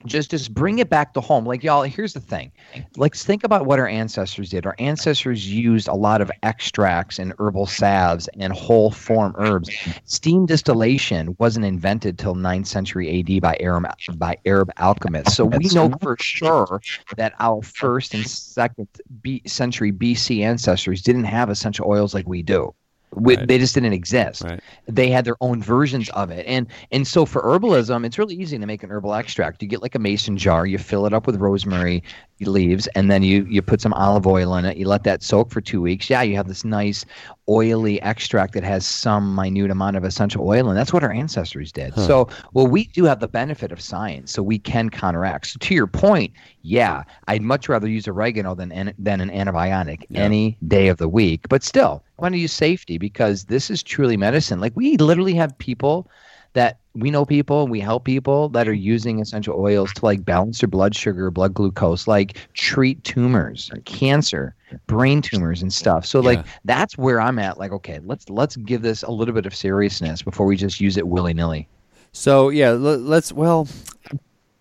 Just 0.05 0.31
just 0.31 0.53
bring 0.53 0.79
it 0.79 0.89
back 0.89 1.13
to 1.13 1.21
home. 1.21 1.45
Like 1.45 1.63
y'all 1.63 1.83
here's 1.83 2.13
the 2.13 2.19
thing. 2.19 2.51
Let's 2.97 3.23
think 3.23 3.43
about 3.43 3.65
what 3.65 3.79
our 3.79 3.87
ancestors 3.87 4.49
did. 4.49 4.65
Our 4.65 4.75
ancestors 4.79 5.51
used 5.51 5.87
a 5.87 5.93
lot 5.93 6.21
of 6.21 6.31
extracts 6.43 7.19
and 7.19 7.33
herbal 7.39 7.67
salves 7.67 8.27
and 8.39 8.53
whole 8.53 8.91
form 8.91 9.35
herbs. 9.37 9.69
Steam 10.05 10.45
distillation 10.45 11.35
wasn't 11.39 11.65
invented 11.65 12.17
till 12.17 12.35
9th 12.35 12.67
century 12.67 13.19
ad 13.19 13.41
by 13.41 13.57
arab 13.59 13.85
by 14.15 14.37
arab 14.45 14.71
alchemists. 14.77 15.35
So 15.35 15.45
we 15.45 15.65
know 15.73 15.91
for 16.01 16.17
sure 16.19 16.81
that 17.17 17.33
our 17.39 17.61
first 17.61 18.13
and 18.13 18.27
second 18.27 18.87
B, 19.21 19.41
century 19.45 19.91
bc 19.91 20.41
ancestors 20.41 21.01
didn't 21.01 21.25
have 21.25 21.49
essential 21.49 21.87
oils 21.87 22.13
like 22.13 22.27
we 22.27 22.41
do 22.41 22.73
we, 23.13 23.35
Right. 23.35 23.47
they 23.47 23.57
just 23.57 23.73
didn't 23.73 23.93
exist 23.93 24.43
Right. 24.43 24.59
they 24.87 25.09
had 25.09 25.25
their 25.25 25.35
own 25.41 25.61
versions 25.61 26.09
of 26.11 26.31
it 26.31 26.45
and 26.47 26.67
and 26.91 27.05
so 27.05 27.25
for 27.25 27.41
herbalism 27.41 28.05
it's 28.05 28.17
really 28.17 28.35
easy 28.35 28.57
to 28.57 28.65
make 28.65 28.83
an 28.83 28.89
herbal 28.91 29.13
extract 29.13 29.61
you 29.61 29.67
get 29.67 29.81
like 29.81 29.95
a 29.95 29.99
mason 29.99 30.37
jar 30.37 30.65
you 30.65 30.77
fill 30.77 31.05
it 31.05 31.13
up 31.13 31.27
with 31.27 31.35
rosemary 31.37 32.03
leaves 32.47 32.87
and 32.95 33.09
then 33.11 33.23
you 33.23 33.45
you 33.49 33.61
put 33.61 33.81
some 33.81 33.93
olive 33.93 34.25
oil 34.27 34.55
in 34.55 34.65
it. 34.65 34.77
You 34.77 34.87
let 34.87 35.03
that 35.03 35.21
soak 35.23 35.51
for 35.51 35.61
two 35.61 35.81
weeks. 35.81 36.09
Yeah 36.09 36.21
you 36.21 36.35
have 36.35 36.47
this 36.47 36.63
nice 36.63 37.05
oily 37.49 38.01
extract 38.01 38.53
that 38.53 38.63
has 38.63 38.85
some 38.85 39.35
minute 39.35 39.69
amount 39.71 39.97
of 39.97 40.03
essential 40.03 40.47
oil 40.47 40.69
and 40.69 40.77
that's 40.77 40.93
what 40.93 41.03
our 41.03 41.11
ancestors 41.11 41.71
did. 41.71 41.93
So 41.95 42.27
well 42.53 42.67
we 42.67 42.85
do 42.85 43.05
have 43.05 43.19
the 43.19 43.27
benefit 43.27 43.71
of 43.71 43.81
science 43.81 44.31
so 44.31 44.41
we 44.43 44.59
can 44.59 44.89
counteract. 44.89 45.47
So 45.47 45.57
to 45.59 45.73
your 45.75 45.87
point 45.87 46.31
yeah 46.63 47.03
i'd 47.27 47.41
much 47.41 47.67
rather 47.67 47.87
use 47.87 48.07
oregano 48.07 48.53
than 48.53 48.71
an, 48.71 48.93
than 48.99 49.19
an 49.19 49.29
antibiotic 49.31 50.05
Yeah. 50.09 50.21
any 50.21 50.57
day 50.67 50.87
of 50.89 50.97
the 50.97 51.07
week. 51.09 51.47
But 51.49 51.63
still 51.63 52.03
i 52.17 52.21
want 52.21 52.33
to 52.35 52.39
use 52.39 52.53
safety 52.53 52.97
because 52.97 53.45
this 53.45 53.69
is 53.69 53.81
truly 53.83 54.17
medicine. 54.17 54.59
Like 54.59 54.73
we 54.75 54.97
literally 54.97 55.33
have 55.35 55.57
people 55.57 56.09
that 56.53 56.79
we 56.93 57.09
know 57.09 57.25
people 57.25 57.61
and 57.63 57.71
we 57.71 57.79
help 57.79 58.03
people 58.03 58.49
that 58.49 58.67
are 58.67 58.73
using 58.73 59.21
essential 59.21 59.57
oils 59.57 59.93
to 59.93 60.05
like 60.05 60.25
balance 60.25 60.59
their 60.59 60.67
blood 60.67 60.93
sugar 60.95 61.31
blood 61.31 61.53
glucose 61.53 62.07
like 62.07 62.37
treat 62.53 63.01
tumors 63.03 63.71
cancer 63.85 64.53
brain 64.87 65.21
tumors 65.21 65.61
and 65.61 65.71
stuff 65.71 66.05
so 66.05 66.19
like 66.19 66.45
that's 66.65 66.97
where 66.97 67.21
i'm 67.21 67.39
at 67.39 67.57
like 67.57 67.71
okay 67.71 67.99
let's 68.03 68.29
let's 68.29 68.57
give 68.57 68.81
this 68.81 69.03
a 69.03 69.11
little 69.11 69.33
bit 69.33 69.45
of 69.45 69.55
seriousness 69.55 70.21
before 70.21 70.45
we 70.45 70.57
just 70.57 70.81
use 70.81 70.97
it 70.97 71.07
willy-nilly 71.07 71.67
So 72.13 72.49
yeah, 72.49 72.71
l- 72.71 72.77
let's. 72.77 73.31
Well, 73.31 73.69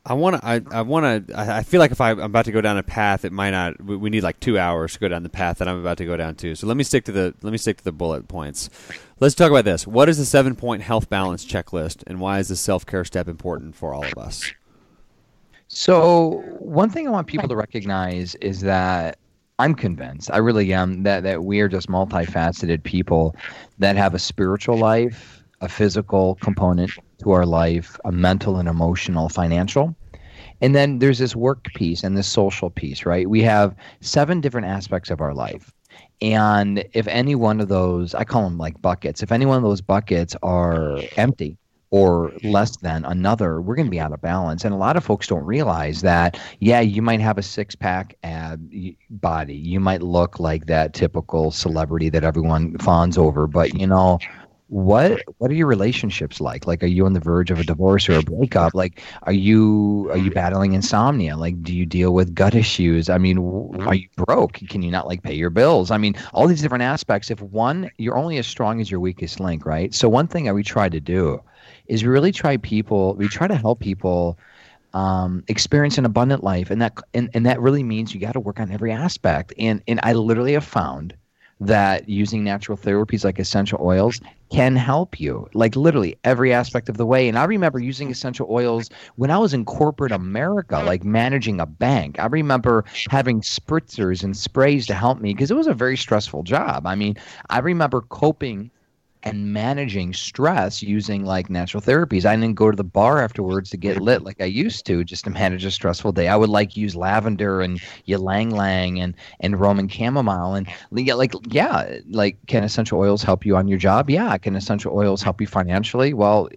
I 0.06 0.14
want 0.14 0.40
to. 0.40 0.46
I, 0.46 0.60
I 0.70 0.82
want 0.82 1.26
to. 1.28 1.36
I 1.36 1.58
I 1.58 1.62
feel 1.64 1.80
like 1.80 1.90
if 1.90 2.00
I, 2.00 2.12
I'm 2.12 2.20
about 2.20 2.44
to 2.44 2.52
go 2.52 2.60
down 2.60 2.78
a 2.78 2.82
path, 2.84 3.24
it 3.24 3.32
might 3.32 3.50
not. 3.50 3.82
We, 3.82 3.96
we 3.96 4.08
need 4.08 4.22
like 4.22 4.38
two 4.38 4.56
hours 4.56 4.92
to 4.94 5.00
go 5.00 5.08
down 5.08 5.24
the 5.24 5.28
path 5.28 5.58
that 5.58 5.66
I'm 5.66 5.78
about 5.80 5.98
to 5.98 6.04
go 6.04 6.16
down 6.16 6.36
to. 6.36 6.54
So 6.54 6.68
let 6.68 6.76
me 6.76 6.84
stick 6.84 7.04
to 7.06 7.12
the. 7.12 7.34
Let 7.42 7.50
me 7.50 7.58
stick 7.58 7.78
to 7.78 7.84
the 7.84 7.92
bullet 7.92 8.28
points. 8.28 8.70
Let's 9.20 9.34
talk 9.34 9.50
about 9.50 9.66
this. 9.66 9.86
What 9.86 10.08
is 10.08 10.16
the 10.16 10.24
seven 10.24 10.56
point 10.56 10.80
health 10.80 11.10
balance 11.10 11.44
checklist, 11.44 12.02
and 12.06 12.20
why 12.20 12.38
is 12.38 12.48
this 12.48 12.58
self 12.58 12.86
care 12.86 13.04
step 13.04 13.28
important 13.28 13.76
for 13.76 13.92
all 13.92 14.02
of 14.02 14.16
us? 14.16 14.50
So 15.68 16.42
one 16.58 16.88
thing 16.88 17.06
I 17.06 17.10
want 17.10 17.26
people 17.26 17.46
to 17.48 17.54
recognize 17.54 18.34
is 18.36 18.62
that 18.62 19.18
I'm 19.58 19.74
convinced, 19.74 20.30
I 20.32 20.38
really 20.38 20.72
am, 20.72 21.02
that 21.02 21.22
that 21.24 21.44
we 21.44 21.60
are 21.60 21.68
just 21.68 21.88
multifaceted 21.88 22.82
people 22.82 23.36
that 23.78 23.94
have 23.94 24.14
a 24.14 24.18
spiritual 24.18 24.78
life, 24.78 25.44
a 25.60 25.68
physical 25.68 26.36
component 26.36 26.90
to 27.18 27.32
our 27.32 27.44
life, 27.44 28.00
a 28.06 28.12
mental 28.12 28.56
and 28.56 28.70
emotional, 28.70 29.28
financial. 29.28 29.94
And 30.62 30.74
then 30.74 30.98
there's 30.98 31.18
this 31.18 31.36
work 31.36 31.64
piece 31.74 32.04
and 32.04 32.16
this 32.16 32.26
social 32.26 32.70
piece, 32.70 33.04
right? 33.04 33.28
We 33.28 33.42
have 33.42 33.76
seven 34.00 34.40
different 34.40 34.66
aspects 34.66 35.10
of 35.10 35.20
our 35.20 35.34
life. 35.34 35.74
And 36.22 36.84
if 36.92 37.06
any 37.06 37.34
one 37.34 37.60
of 37.60 37.68
those, 37.68 38.14
I 38.14 38.24
call 38.24 38.44
them 38.44 38.58
like 38.58 38.80
buckets, 38.82 39.22
if 39.22 39.32
any 39.32 39.46
one 39.46 39.56
of 39.56 39.62
those 39.62 39.80
buckets 39.80 40.36
are 40.42 40.98
empty, 41.16 41.56
or 41.90 42.28
hmm. 42.28 42.50
less 42.50 42.76
than 42.78 43.04
another, 43.04 43.60
we're 43.60 43.74
going 43.74 43.86
to 43.86 43.90
be 43.90 44.00
out 44.00 44.12
of 44.12 44.20
balance. 44.20 44.64
And 44.64 44.72
a 44.72 44.76
lot 44.76 44.96
of 44.96 45.04
folks 45.04 45.26
don't 45.26 45.44
realize 45.44 46.02
that, 46.02 46.38
yeah, 46.60 46.80
you 46.80 47.02
might 47.02 47.20
have 47.20 47.38
a 47.38 47.42
six 47.42 47.74
pack 47.74 48.16
ab 48.22 48.96
body. 49.10 49.56
You 49.56 49.80
might 49.80 50.02
look 50.02 50.38
like 50.38 50.66
that 50.66 50.94
typical 50.94 51.50
celebrity 51.50 52.08
that 52.10 52.24
everyone 52.24 52.78
fawns 52.78 53.18
over. 53.18 53.46
But, 53.46 53.74
you 53.74 53.86
know, 53.86 54.18
what 54.70 55.20
what 55.38 55.50
are 55.50 55.54
your 55.54 55.66
relationships 55.66 56.40
like? 56.40 56.64
Like 56.64 56.82
are 56.84 56.86
you 56.86 57.04
on 57.04 57.12
the 57.12 57.20
verge 57.20 57.50
of 57.50 57.58
a 57.58 57.64
divorce 57.64 58.08
or 58.08 58.12
a 58.12 58.22
breakup? 58.22 58.72
Like 58.72 59.02
are 59.24 59.32
you 59.32 60.08
are 60.12 60.16
you 60.16 60.30
battling 60.30 60.74
insomnia? 60.74 61.36
Like 61.36 61.60
do 61.60 61.74
you 61.74 61.84
deal 61.84 62.14
with 62.14 62.36
gut 62.36 62.54
issues? 62.54 63.10
I 63.10 63.18
mean 63.18 63.38
are 63.80 63.96
you 63.96 64.08
broke? 64.14 64.54
Can 64.54 64.82
you 64.82 64.92
not 64.92 65.08
like 65.08 65.24
pay 65.24 65.34
your 65.34 65.50
bills? 65.50 65.90
I 65.90 65.98
mean 65.98 66.14
all 66.32 66.46
these 66.46 66.62
different 66.62 66.84
aspects. 66.84 67.32
If 67.32 67.42
one 67.42 67.90
you're 67.98 68.16
only 68.16 68.38
as 68.38 68.46
strong 68.46 68.80
as 68.80 68.88
your 68.88 69.00
weakest 69.00 69.40
link 69.40 69.66
right? 69.66 69.92
So 69.92 70.08
one 70.08 70.28
thing 70.28 70.44
that 70.44 70.54
we 70.54 70.62
try 70.62 70.88
to 70.88 71.00
do 71.00 71.42
is 71.88 72.04
we 72.04 72.08
really 72.08 72.32
try 72.32 72.56
people 72.56 73.14
we 73.16 73.26
try 73.26 73.48
to 73.48 73.56
help 73.56 73.80
people 73.80 74.38
um, 74.94 75.42
experience 75.48 75.98
an 75.98 76.04
abundant 76.04 76.44
life 76.44 76.70
and 76.70 76.80
that 76.80 76.96
and, 77.12 77.28
and 77.34 77.44
that 77.44 77.60
really 77.60 77.82
means 77.82 78.14
you 78.14 78.20
got 78.20 78.32
to 78.32 78.40
work 78.40 78.60
on 78.60 78.70
every 78.70 78.92
aspect. 78.92 79.52
And 79.58 79.82
and 79.88 79.98
i 80.04 80.12
literally 80.12 80.52
have 80.52 80.64
found 80.64 81.16
that 81.60 82.08
using 82.08 82.42
natural 82.42 82.76
therapies 82.76 83.24
like 83.24 83.38
essential 83.38 83.78
oils 83.82 84.20
can 84.50 84.74
help 84.74 85.20
you 85.20 85.48
like 85.54 85.76
literally 85.76 86.16
every 86.24 86.52
aspect 86.52 86.88
of 86.88 86.96
the 86.96 87.06
way. 87.06 87.28
And 87.28 87.38
i 87.38 87.44
remember 87.44 87.78
using 87.78 88.10
essential 88.10 88.46
oils 88.50 88.90
when 89.16 89.30
i 89.30 89.38
was 89.38 89.54
in 89.54 89.64
corporate 89.64 90.12
america 90.12 90.82
like 90.84 91.04
managing 91.04 91.60
a 91.60 91.66
bank. 91.66 92.18
I 92.18 92.26
remember 92.26 92.84
having 93.10 93.42
spritzers 93.42 94.24
and 94.24 94.36
sprays 94.36 94.86
to 94.86 94.94
help 94.94 95.20
me 95.20 95.34
because 95.34 95.50
it 95.50 95.56
was 95.56 95.66
a 95.66 95.74
very 95.74 95.96
stressful 95.96 96.42
job. 96.42 96.86
I 96.86 96.94
mean 96.94 97.16
i 97.50 97.58
remember 97.58 98.00
coping 98.00 98.70
and 99.22 99.52
managing 99.52 100.14
stress 100.14 100.82
using 100.82 101.24
like 101.24 101.50
natural 101.50 101.82
therapies. 101.82 102.24
I 102.24 102.34
didn't 102.36 102.54
go 102.54 102.70
to 102.70 102.76
the 102.76 102.84
bar 102.84 103.22
afterwards 103.22 103.70
to 103.70 103.76
get 103.76 104.00
lit 104.00 104.22
like 104.22 104.40
I 104.40 104.46
used 104.46 104.86
to 104.86 105.04
just 105.04 105.24
to 105.24 105.30
manage 105.30 105.64
a 105.64 105.70
stressful 105.70 106.12
day. 106.12 106.28
I 106.28 106.36
would 106.36 106.48
like 106.48 106.76
use 106.76 106.96
lavender 106.96 107.60
and 107.60 107.80
ylang 108.06 108.50
lang 108.50 109.00
and 109.00 109.14
and 109.40 109.60
Roman 109.60 109.88
chamomile 109.88 110.54
and 110.54 110.66
yeah, 110.92 111.14
like 111.14 111.34
yeah, 111.48 111.98
like 112.08 112.38
can 112.46 112.64
essential 112.64 112.98
oils 112.98 113.22
help 113.22 113.44
you 113.44 113.56
on 113.56 113.68
your 113.68 113.78
job? 113.78 114.08
Yeah, 114.08 114.36
can 114.38 114.56
essential 114.56 114.96
oils 114.96 115.22
help 115.22 115.40
you 115.40 115.46
financially? 115.46 116.14
Well, 116.14 116.48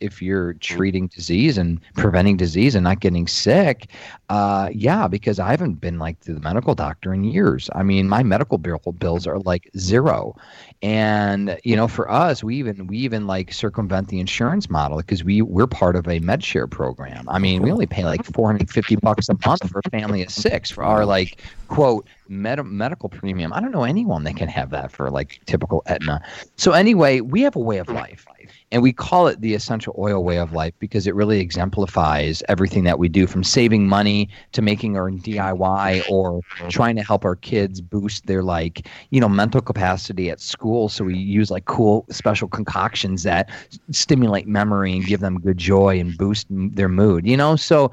if 0.00 0.20
you're 0.20 0.54
treating 0.54 1.06
disease 1.08 1.58
and 1.58 1.80
preventing 1.94 2.36
disease 2.36 2.74
and 2.74 2.84
not 2.84 3.00
getting 3.00 3.26
sick, 3.26 3.90
uh, 4.28 4.70
yeah, 4.72 5.08
because 5.08 5.38
I 5.38 5.50
haven't 5.50 5.74
been 5.74 5.98
like 5.98 6.20
to 6.20 6.34
the 6.34 6.40
medical 6.40 6.74
doctor 6.74 7.14
in 7.14 7.24
years. 7.24 7.70
I 7.74 7.82
mean, 7.82 8.08
my 8.08 8.22
medical 8.22 8.58
bill 8.58 8.78
bills 8.98 9.26
are 9.26 9.38
like 9.40 9.70
zero 9.76 10.34
and 10.82 11.58
you 11.64 11.74
know 11.74 11.88
for 11.88 12.07
us 12.08 12.42
we 12.42 12.56
even 12.56 12.86
we 12.86 12.98
even 12.98 13.26
like 13.26 13.52
circumvent 13.52 14.08
the 14.08 14.20
insurance 14.20 14.68
model 14.70 14.98
because 14.98 15.24
we 15.24 15.42
we're 15.42 15.66
part 15.66 15.96
of 15.96 16.08
a 16.08 16.18
Medi-Share 16.20 16.66
program. 16.66 17.28
I 17.28 17.38
mean 17.38 17.62
we 17.62 17.70
only 17.70 17.86
pay 17.86 18.04
like 18.04 18.24
450 18.24 18.96
bucks 18.96 19.28
a 19.28 19.36
month 19.46 19.68
for 19.70 19.80
a 19.84 19.90
family 19.90 20.22
of 20.22 20.30
six 20.30 20.70
for 20.70 20.84
our 20.84 21.04
like 21.04 21.40
quote 21.68 22.06
med- 22.28 22.64
medical 22.64 23.08
premium 23.08 23.52
i 23.52 23.60
don't 23.60 23.72
know 23.72 23.84
anyone 23.84 24.24
that 24.24 24.36
can 24.36 24.48
have 24.48 24.70
that 24.70 24.90
for 24.90 25.10
like 25.10 25.40
typical 25.46 25.82
Aetna. 25.86 26.20
so 26.56 26.72
anyway 26.72 27.20
we 27.20 27.42
have 27.42 27.56
a 27.56 27.60
way 27.60 27.78
of 27.78 27.88
life 27.88 28.26
and 28.70 28.82
we 28.82 28.92
call 28.92 29.26
it 29.28 29.40
the 29.40 29.54
essential 29.54 29.94
oil 29.98 30.22
way 30.22 30.38
of 30.38 30.52
life 30.52 30.74
because 30.78 31.06
it 31.06 31.14
really 31.14 31.40
exemplifies 31.40 32.42
everything 32.48 32.84
that 32.84 32.98
we 32.98 33.08
do 33.08 33.26
from 33.26 33.42
saving 33.42 33.88
money 33.88 34.28
to 34.52 34.60
making 34.60 34.96
our 34.96 35.10
DIY 35.10 36.02
or 36.10 36.42
trying 36.68 36.96
to 36.96 37.02
help 37.02 37.24
our 37.24 37.36
kids 37.36 37.80
boost 37.80 38.26
their 38.26 38.42
like, 38.42 38.86
you 39.10 39.20
know, 39.20 39.28
mental 39.28 39.60
capacity 39.60 40.30
at 40.30 40.40
school. 40.40 40.88
So 40.88 41.04
we 41.04 41.16
use 41.16 41.50
like 41.50 41.64
cool 41.64 42.04
special 42.10 42.48
concoctions 42.48 43.22
that 43.22 43.48
stimulate 43.90 44.46
memory 44.46 44.92
and 44.92 45.04
give 45.06 45.20
them 45.20 45.40
good 45.40 45.58
joy 45.58 45.98
and 45.98 46.16
boost 46.16 46.46
their 46.50 46.88
mood, 46.88 47.26
you 47.26 47.36
know? 47.36 47.56
So 47.56 47.90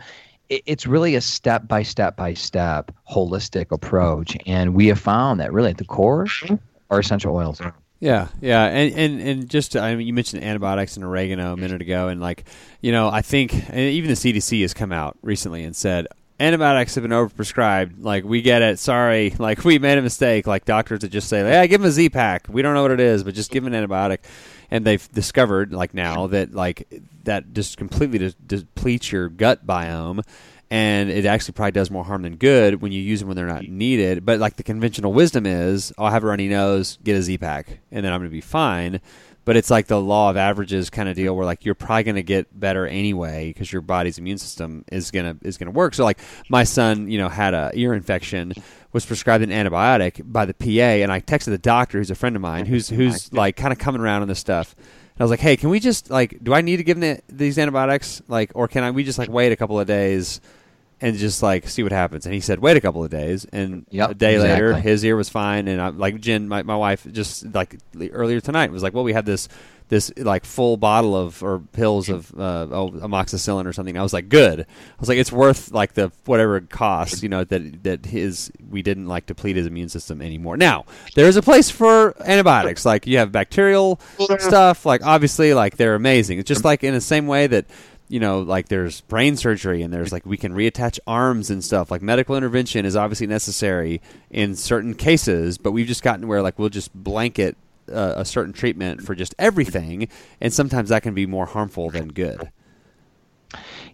it's 0.50 0.88
really 0.88 1.16
a 1.16 1.22
step 1.22 1.68
by 1.68 1.84
step 1.84 2.16
by 2.16 2.34
step 2.34 2.92
holistic 3.10 3.72
approach. 3.72 4.38
And 4.46 4.76
we 4.76 4.88
have 4.88 5.00
found 5.00 5.40
that 5.40 5.54
really 5.54 5.72
at 5.72 5.78
the 5.78 5.86
core 5.86 6.26
mm-hmm. 6.26 6.56
are 6.90 7.00
essential 7.00 7.36
oils. 7.36 7.62
Yeah, 8.00 8.28
yeah, 8.42 8.66
and 8.66 8.94
and 8.94 9.22
and 9.22 9.50
just 9.50 9.72
to- 9.72 9.80
I 9.80 9.96
mean, 9.96 10.06
you 10.06 10.14
mentioned 10.14 10.44
antibiotics 10.44 10.96
and 10.96 11.06
oregano 11.06 11.54
a 11.54 11.58
minute 11.58 11.82
ago, 11.82 12.10
and 12.10 12.20
like 12.22 12.44
you 12.82 12.92
know, 12.92 13.10
I 13.10 13.22
think 13.22 13.54
and 13.54 13.80
even 13.80 14.10
the 14.10 14.16
CDC 14.16 14.62
has 14.62 14.74
come 14.74 14.92
out 14.92 15.18
recently 15.22 15.64
and 15.64 15.76
said 15.76 16.08
antibiotics 16.40 16.96
have 16.96 17.04
been 17.04 17.12
overprescribed. 17.12 18.04
Like 18.04 18.24
we 18.24 18.42
get 18.42 18.62
it, 18.62 18.80
sorry, 18.80 19.34
like 19.40 19.64
we 19.64 19.80
made 19.80 19.98
a 19.98 20.02
mistake. 20.02 20.46
Like 20.46 20.66
doctors 20.66 21.00
that 21.00 21.10
just 21.10 21.30
say, 21.30 21.40
yeah, 21.40 21.66
give 21.66 21.82
him 21.82 21.88
a 21.88 21.92
Z-Pak. 21.92 22.48
We 22.50 22.62
don't 22.62 22.74
know 22.74 22.82
what 22.82 22.92
it 22.92 23.00
is, 23.00 23.24
but 23.24 23.34
just 23.34 23.52
give 23.52 23.66
him 23.66 23.74
an 23.74 23.88
antibiotic. 23.88 24.20
And 24.72 24.86
they've 24.86 25.11
discovered 25.11 25.74
like 25.74 25.93
now 25.93 26.28
that 26.28 26.53
like 26.53 26.88
that 27.24 27.53
just 27.53 27.78
completely 27.78 28.20
de- 28.20 28.32
depletes 28.45 29.11
your 29.11 29.30
gut 29.30 29.66
biome 29.66 30.24
and 30.72 31.09
it 31.09 31.26
actually 31.26 31.53
probably 31.53 31.72
does 31.72 31.91
more 31.91 32.03
harm 32.03 32.24
than 32.24 32.38
good 32.38 32.82
when 32.82 32.91
you 32.91 33.01
use 33.01 33.20
them 33.20 33.28
when 33.28 33.38
they're 33.38 33.45
not 33.45 33.68
needed. 33.68 34.26
But 34.26 34.39
like 34.39 34.55
the 34.55 34.63
conventional 34.63 35.13
wisdom 35.13 35.45
is, 35.45 35.93
oh, 35.97 36.05
I'll 36.05 36.11
have 36.11 36.24
a 36.24 36.28
runny 36.28 36.47
nose, 36.47 36.97
get 37.03 37.16
a 37.16 37.22
Z-Pak, 37.22 37.80
and 37.91 38.03
then 38.05 38.11
I'm 38.11 38.20
going 38.20 38.30
to 38.30 38.36
be 38.36 38.41
fine. 38.41 38.99
But 39.46 39.56
it's 39.56 39.70
like 39.70 39.88
the 39.88 40.02
law 40.02 40.30
of 40.30 40.38
averages 40.38 40.89
kind 40.89 41.08
of 41.08 41.16
deal, 41.16 41.36
where 41.36 41.46
like 41.46 41.66
you're 41.66 41.76
probably 41.76 42.04
going 42.04 42.16
to 42.16 42.24
get 42.24 42.60
better 42.60 42.88
anyway 42.88 43.50
because 43.50 43.72
your 43.72 43.82
body's 43.82 44.18
immune 44.18 44.39
system 44.39 44.84
is 44.91 45.12
gonna 45.12 45.38
is 45.43 45.58
gonna 45.58 45.72
work. 45.72 45.93
So 45.93 46.04
like 46.04 46.20
my 46.50 46.64
son, 46.64 47.10
you 47.10 47.18
know, 47.18 47.30
had 47.30 47.54
a 47.54 47.72
ear 47.76 47.93
infection, 47.93 48.54
was 48.91 49.06
prescribed 49.06 49.43
an 49.43 49.52
antibiotic 49.52 50.22
by 50.24 50.46
the 50.46 50.54
PA, 50.54 50.66
and 51.04 51.12
I 51.12 51.22
texted 51.22 51.46
the 51.46 51.58
doctor, 51.58 52.00
who's 52.00 52.12
a 52.12 52.16
friend 52.16 52.36
of 52.36 52.41
mine, 52.41 52.66
who's 52.66 52.89
who's 52.98 53.32
like 53.32 53.56
kind 53.56 53.72
of 53.72 53.80
coming 53.80 54.02
around 54.02 54.24
on 54.24 54.28
this 54.28 54.39
stuff. 54.39 54.76
And 54.78 55.22
I 55.22 55.24
was 55.24 55.32
like, 55.32 55.39
"Hey, 55.39 55.56
can 55.56 55.70
we 55.70 55.80
just 55.80 56.10
like, 56.10 56.43
do 56.43 56.54
I 56.54 56.62
need 56.62 56.78
to 56.78 56.84
give 56.84 56.98
him 56.98 57.02
the, 57.02 57.22
these 57.30 57.58
antibiotics, 57.58 58.22
like, 58.28 58.52
or 58.56 58.68
can 58.68 58.84
I 58.84 58.91
we 58.91 59.04
just 59.04 59.20
like 59.20 59.30
wait 59.30 59.52
a 59.52 59.56
couple 59.56 59.80
of 59.80 59.88
days 59.88 60.41
and 61.02 61.18
just 61.18 61.43
like 61.43 61.68
see 61.68 61.84
what 61.84 61.91
happens?" 61.91 62.26
And 62.26 62.34
he 62.34 62.41
said, 62.41 62.60
"Wait 62.60 62.78
a 62.78 62.82
couple 62.82 63.04
of 63.04 63.10
days." 63.10 63.46
And 63.52 63.86
Yep, 63.89 64.10
a 64.12 64.14
day 64.14 64.39
later, 64.39 64.74
his 64.76 65.04
ear 65.04 65.16
was 65.16 65.30
fine, 65.30 65.68
and 65.68 65.82
I, 65.82 65.89
like 65.89 66.20
Jen, 66.20 66.48
my, 66.48 66.64
my 66.64 66.76
wife, 66.76 67.06
just 67.12 67.54
like 67.54 67.78
earlier 68.12 68.39
tonight 68.39 68.72
was 68.72 68.84
like, 68.84 68.93
"Well, 68.93 69.04
we 69.04 69.14
had 69.14 69.26
this." 69.26 69.48
This 69.88 70.12
like 70.18 70.46
full 70.46 70.78
bottle 70.78 71.16
of 71.16 71.43
or 71.43 71.60
pills 71.60 72.10
of 72.10 72.34
uh, 72.34 72.66
oh, 72.72 72.89
amoxicillin 72.89 73.68
or 73.68 73.72
something. 73.72 73.96
I 73.96 74.02
was 74.02 74.14
like, 74.14 74.30
good. 74.30 74.62
I 74.62 74.66
was 75.00 75.08
like, 75.08 75.20
it's 75.20 75.32
worth 75.32 75.72
like 75.72 75.93
the 75.93 76.12
whatever 76.26 76.58
it 76.58 76.72
costs. 76.72 77.22
You 77.22 77.30
know 77.30 77.43
that 77.43 77.84
that 77.84 78.08
his 78.08 78.52
we 78.68 78.82
didn't 78.82 79.06
like 79.06 79.28
deplete 79.28 79.58
his 79.58 79.68
immune 79.68 79.89
system 79.89 80.24
anymore. 80.24 80.58
Now 80.58 80.86
there 81.14 81.28
is 81.28 81.36
a 81.38 81.43
place 81.43 81.70
for 81.70 82.16
antibiotics. 82.28 82.84
Like 82.84 83.06
you 83.06 83.20
have 83.20 83.32
bacterial 83.32 84.00
stuff. 84.39 84.88
Like 84.88 85.06
obviously, 85.06 85.54
like 85.54 85.78
they're 85.78 85.93
amazing. 85.93 86.39
It's 86.39 86.48
just 86.48 86.66
like 86.66 86.84
in 86.84 86.96
the 86.96 87.00
same 87.00 87.28
way 87.28 87.46
that 87.46 87.66
you 88.08 88.20
know, 88.20 88.39
like 88.41 88.68
there's 88.70 89.01
brain 89.01 89.36
surgery 89.36 89.82
and 89.82 89.93
there's 89.93 90.12
like 90.12 90.26
we 90.26 90.38
can 90.38 90.53
reattach 90.53 90.99
arms 91.08 91.49
and 91.49 91.64
stuff. 91.64 91.89
Like 91.89 92.01
medical 92.01 92.36
intervention 92.36 92.86
is 92.86 92.95
obviously 92.95 93.28
necessary 93.28 94.01
in 94.30 94.56
certain 94.56 94.93
cases, 94.93 95.58
but 95.58 95.72
we've 95.72 95.88
just 95.88 96.03
gotten 96.03 96.28
where 96.28 96.41
like 96.41 96.60
we'll 96.60 96.70
just 96.70 96.93
blanket 96.93 97.58
uh, 97.91 98.14
a 98.18 98.26
certain 98.26 98.53
treatment 98.53 99.01
for 99.01 99.16
just 99.16 99.34
everything, 99.39 100.08
and 100.41 100.53
sometimes 100.53 100.89
that 100.89 101.03
can 101.03 101.14
be 101.14 101.26
more 101.26 101.45
harmful 101.45 101.89
than 101.89 102.08
good. 102.10 102.51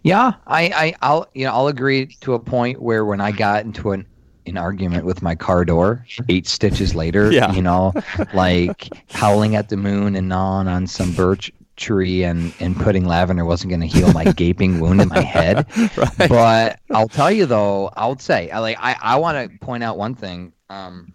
Yeah, 0.02 0.32
I, 0.46 0.64
I, 0.64 0.94
I'll, 1.02 1.28
you 1.34 1.44
know, 1.46 1.52
I'll 1.52 1.68
agree 1.68 2.06
to 2.22 2.34
a 2.34 2.38
point 2.38 2.82
where 2.82 3.04
when 3.04 3.20
I 3.20 3.32
got 3.32 3.64
into 3.64 3.92
an 3.92 4.06
an 4.44 4.58
argument 4.58 5.04
with 5.04 5.22
my 5.22 5.36
car 5.36 5.64
door 5.64 6.04
eight 6.28 6.48
stitches 6.48 6.96
later, 6.96 7.30
Yeah. 7.30 7.52
you 7.52 7.62
know, 7.62 7.92
like 8.34 8.88
howling 9.08 9.54
at 9.54 9.68
the 9.68 9.76
moon 9.76 10.16
and 10.16 10.28
gnawing 10.28 10.66
on 10.66 10.88
some 10.88 11.12
birch 11.12 11.52
tree 11.82 12.24
and 12.24 12.54
and 12.60 12.76
putting 12.76 13.04
lavender 13.04 13.44
wasn't 13.44 13.68
going 13.68 13.80
to 13.80 13.86
heal 13.86 14.12
my 14.12 14.24
gaping 14.36 14.80
wound 14.80 15.00
in 15.00 15.08
my 15.08 15.20
head. 15.20 15.66
But 16.28 16.80
I'll 16.90 17.08
tell 17.08 17.30
you 17.30 17.46
though, 17.46 17.90
I 17.94 18.06
would 18.06 18.20
say, 18.20 18.50
I 18.50 18.60
like, 18.60 18.78
I, 18.80 18.96
I 19.00 19.16
want 19.16 19.50
to 19.52 19.58
point 19.58 19.82
out 19.82 19.98
one 19.98 20.14
thing. 20.14 20.52
Um, 20.70 21.12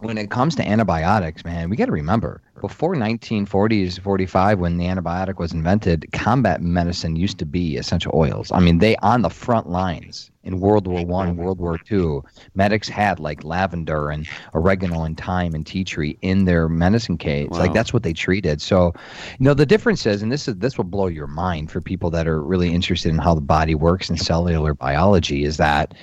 when 0.00 0.18
it 0.18 0.30
comes 0.30 0.54
to 0.56 0.66
antibiotics, 0.66 1.44
man, 1.44 1.70
we 1.70 1.76
got 1.76 1.86
to 1.86 1.92
remember 1.92 2.42
before 2.60 2.94
1940s, 2.94 4.00
45, 4.00 4.58
when 4.58 4.76
the 4.78 4.86
antibiotic 4.86 5.38
was 5.38 5.52
invented, 5.52 6.06
combat 6.12 6.60
medicine 6.62 7.16
used 7.16 7.38
to 7.38 7.46
be 7.46 7.76
essential 7.76 8.12
oils. 8.14 8.50
I 8.52 8.60
mean, 8.60 8.78
they 8.78 8.96
on 8.96 9.22
the 9.22 9.30
front 9.30 9.68
lines 9.68 10.30
in 10.42 10.60
World 10.60 10.86
War 10.86 11.04
One, 11.04 11.36
World 11.36 11.58
War 11.58 11.76
Two, 11.76 12.22
medics 12.54 12.88
had 12.88 13.18
like 13.18 13.44
lavender 13.44 14.10
and 14.10 14.28
oregano 14.54 15.02
and 15.02 15.18
thyme 15.18 15.54
and 15.54 15.66
tea 15.66 15.84
tree 15.84 16.16
in 16.22 16.44
their 16.44 16.68
medicine 16.68 17.18
case. 17.18 17.48
Wow. 17.50 17.58
Like 17.58 17.72
that's 17.72 17.92
what 17.92 18.04
they 18.04 18.12
treated. 18.12 18.62
So, 18.62 18.92
you 19.38 19.44
know, 19.44 19.54
the 19.54 19.66
difference 19.66 20.06
is, 20.06 20.22
and 20.22 20.30
this 20.30 20.46
is 20.48 20.56
this 20.56 20.76
will 20.76 20.84
blow 20.84 21.08
your 21.08 21.26
mind 21.26 21.70
for 21.70 21.80
people 21.80 22.10
that 22.10 22.26
are 22.26 22.42
really 22.42 22.72
interested 22.72 23.10
in 23.10 23.18
how 23.18 23.34
the 23.34 23.40
body 23.40 23.74
works 23.74 24.08
and 24.08 24.18
cellular 24.18 24.72
biology, 24.72 25.44
is 25.44 25.56
that 25.56 25.94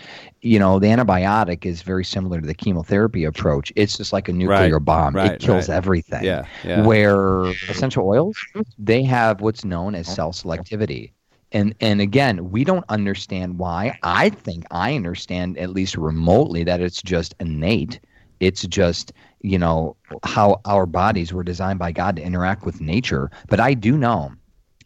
you 0.43 0.59
know, 0.59 0.77
the 0.77 0.87
antibiotic 0.87 1.65
is 1.65 1.81
very 1.81 2.03
similar 2.03 2.41
to 2.41 2.45
the 2.45 2.53
chemotherapy 2.53 3.23
approach. 3.23 3.71
It's 3.75 3.97
just 3.97 4.11
like 4.11 4.27
a 4.27 4.33
nuclear 4.33 4.75
Right, 4.75 4.85
bomb. 4.85 5.15
right, 5.15 5.31
it 5.33 5.39
kills 5.39 5.69
right. 5.69 5.75
everything. 5.75 6.23
Yeah, 6.23 6.45
yeah. 6.65 6.85
Where 6.85 7.45
essential 7.69 8.05
oils, 8.07 8.35
they 8.77 9.03
have 9.03 9.41
what's 9.41 9.63
known 9.63 9.95
as 9.95 10.07
cell 10.13 10.31
selectivity. 10.31 11.11
And 11.53 11.73
and 11.79 12.01
again, 12.01 12.51
we 12.51 12.63
don't 12.63 12.83
understand 12.89 13.57
why. 13.57 13.97
I 14.03 14.29
think 14.29 14.65
I 14.71 14.95
understand 14.95 15.57
at 15.57 15.69
least 15.69 15.95
remotely 15.95 16.63
that 16.65 16.81
it's 16.81 17.01
just 17.01 17.35
innate. 17.39 17.99
It's 18.39 18.63
just, 18.67 19.13
you 19.41 19.57
know, 19.57 19.95
how 20.23 20.59
our 20.65 20.85
bodies 20.85 21.31
were 21.31 21.43
designed 21.43 21.79
by 21.79 21.91
God 21.93 22.17
to 22.17 22.21
interact 22.21 22.65
with 22.65 22.81
nature. 22.81 23.31
But 23.47 23.61
I 23.61 23.75
do 23.75 23.97
know 23.97 24.33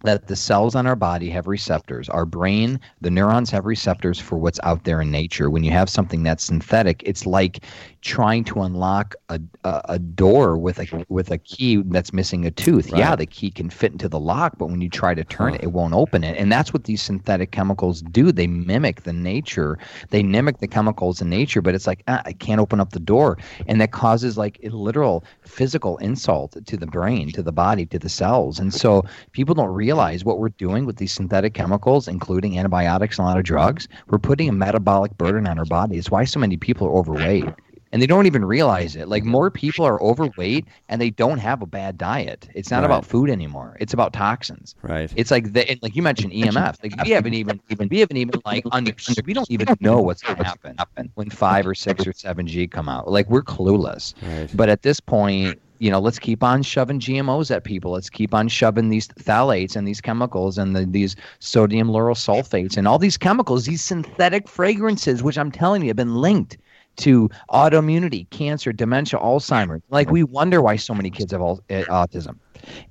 that 0.03 0.27
the 0.27 0.35
cells 0.35 0.75
on 0.75 0.85
our 0.85 0.95
body 0.95 1.29
have 1.29 1.47
receptors. 1.47 2.09
Our 2.09 2.25
brain, 2.25 2.79
the 3.01 3.09
neurons 3.09 3.49
have 3.51 3.65
receptors 3.65 4.19
for 4.19 4.37
what's 4.37 4.59
out 4.63 4.83
there 4.83 5.01
in 5.01 5.11
nature. 5.11 5.49
When 5.49 5.63
you 5.63 5.71
have 5.71 5.89
something 5.89 6.23
that's 6.23 6.43
synthetic, 6.43 7.01
it's 7.03 7.25
like 7.25 7.63
trying 8.01 8.43
to 8.45 8.61
unlock 8.61 9.15
a, 9.29 9.39
a, 9.63 9.81
a 9.89 9.99
door 9.99 10.57
with 10.57 10.79
a 10.79 11.05
with 11.09 11.31
a 11.31 11.37
key 11.37 11.77
that's 11.87 12.13
missing 12.13 12.45
a 12.45 12.51
tooth. 12.51 12.91
Yeah, 12.93 13.15
the 13.15 13.25
key 13.25 13.51
can 13.51 13.69
fit 13.69 13.91
into 13.91 14.07
the 14.07 14.19
lock, 14.19 14.57
but 14.57 14.67
when 14.67 14.81
you 14.81 14.89
try 14.89 15.13
to 15.13 15.23
turn 15.23 15.55
it, 15.55 15.63
it 15.63 15.71
won't 15.71 15.93
open 15.93 16.23
it. 16.23 16.37
And 16.37 16.51
that's 16.51 16.73
what 16.73 16.85
these 16.85 17.01
synthetic 17.01 17.51
chemicals 17.51 18.01
do. 18.01 18.31
They 18.31 18.47
mimic 18.47 19.03
the 19.03 19.13
nature. 19.13 19.77
They 20.09 20.23
mimic 20.23 20.59
the 20.59 20.67
chemicals 20.67 21.21
in 21.21 21.29
nature, 21.29 21.61
but 21.61 21.75
it's 21.75 21.87
like 21.87 22.03
ah, 22.07 22.21
I 22.25 22.33
can't 22.33 22.61
open 22.61 22.79
up 22.79 22.91
the 22.91 22.99
door, 22.99 23.37
and 23.67 23.81
that 23.81 23.91
causes 23.91 24.37
like 24.37 24.59
a 24.63 24.69
literal 24.69 25.23
physical 25.41 25.97
insult 25.97 26.55
to 26.65 26.77
the 26.77 26.87
brain, 26.87 27.31
to 27.31 27.41
the 27.41 27.51
body, 27.51 27.85
to 27.87 27.99
the 27.99 28.09
cells. 28.09 28.59
And 28.59 28.73
so 28.73 29.03
people 29.31 29.55
don't 29.55 29.73
realize 29.73 29.86
what 29.93 30.39
we're 30.39 30.49
doing 30.49 30.85
with 30.85 30.97
these 30.97 31.11
synthetic 31.11 31.53
chemicals, 31.53 32.07
including 32.07 32.57
antibiotics 32.57 33.17
and 33.17 33.25
a 33.25 33.29
lot 33.29 33.37
of 33.37 33.43
drugs. 33.43 33.87
We're 34.07 34.19
putting 34.19 34.49
a 34.49 34.53
metabolic 34.53 35.17
burden 35.17 35.47
on 35.47 35.57
our 35.59 35.65
body. 35.65 35.97
It's 35.97 36.11
why 36.11 36.25
so 36.25 36.39
many 36.39 36.57
people 36.57 36.87
are 36.87 36.91
overweight. 36.93 37.45
And 37.93 38.01
they 38.01 38.05
don't 38.05 38.25
even 38.25 38.43
realize 38.43 38.97
it. 38.97 39.07
Like 39.07 39.23
more 39.23 39.49
people 39.49 39.85
are 39.85 39.99
overweight 40.03 40.65
and 40.89 40.99
they 40.99 41.09
don't 41.09 41.37
have 41.37 41.61
a 41.61 41.65
bad 41.65 41.97
diet. 41.97 42.49
It's 42.53 42.69
not 42.69 42.79
Right. 42.81 42.85
about 42.85 43.05
food 43.05 43.29
anymore. 43.29 43.77
It's 43.79 43.93
about 43.93 44.11
toxins. 44.11 44.75
Right. 44.81 45.11
It's 45.15 45.31
like 45.31 45.53
the, 45.53 45.79
like 45.81 45.95
you 45.95 46.01
mentioned 46.01 46.33
EMF. 46.33 46.83
Like 46.83 47.01
we 47.05 47.11
haven't 47.11 47.33
even 47.33 47.61
even 47.69 47.87
we 47.87 47.99
haven't 47.99 48.17
even 48.17 48.41
like 48.45 48.65
understood. 48.73 49.25
We 49.25 49.33
don't 49.33 49.49
even 49.49 49.67
know 49.79 50.01
what's 50.01 50.21
going 50.21 50.37
to 50.37 50.43
happen 50.43 51.11
when 51.15 51.29
five 51.29 51.65
or 51.65 51.73
six 51.73 52.05
or 52.05 52.11
seven 52.11 52.45
G 52.45 52.67
come 52.67 52.89
out. 52.89 53.09
Like 53.09 53.29
we're 53.29 53.41
clueless. 53.41 54.13
Right. 54.21 54.49
But 54.53 54.67
at 54.67 54.81
this 54.81 54.99
point, 54.99 55.57
you 55.79 55.91
know, 55.91 55.99
let's 55.99 56.19
keep 56.19 56.43
on 56.43 56.63
shoving 56.63 56.99
GMOs 56.99 57.53
at 57.55 57.63
people. 57.63 57.91
Let's 57.91 58.09
keep 58.09 58.33
on 58.33 58.47
shoving 58.47 58.89
these 58.89 59.07
phthalates 59.07 59.75
and 59.75 59.87
these 59.87 60.01
chemicals 60.01 60.57
and 60.57 60.75
the, 60.75 60.85
these 60.85 61.15
sodium 61.39 61.89
lauryl 61.89 62.15
sulfates 62.15 62.77
and 62.77 62.87
all 62.87 62.99
these 62.99 63.17
chemicals, 63.17 63.65
these 63.65 63.83
synthetic 63.83 64.47
fragrances, 64.47 65.23
which 65.23 65.37
I'm 65.37 65.51
telling 65.51 65.81
you 65.81 65.89
have 65.89 65.95
been 65.95 66.15
linked 66.15 66.57
to 66.97 67.29
autoimmunity, 67.51 68.29
cancer, 68.31 68.73
dementia, 68.73 69.19
Alzheimer's. 69.19 69.83
Like 69.89 70.09
we 70.09 70.23
wonder 70.23 70.61
why 70.61 70.75
so 70.77 70.93
many 70.93 71.11
kids 71.11 71.31
have 71.31 71.41
al- 71.41 71.63
uh, 71.69 71.83
autism. 71.89 72.39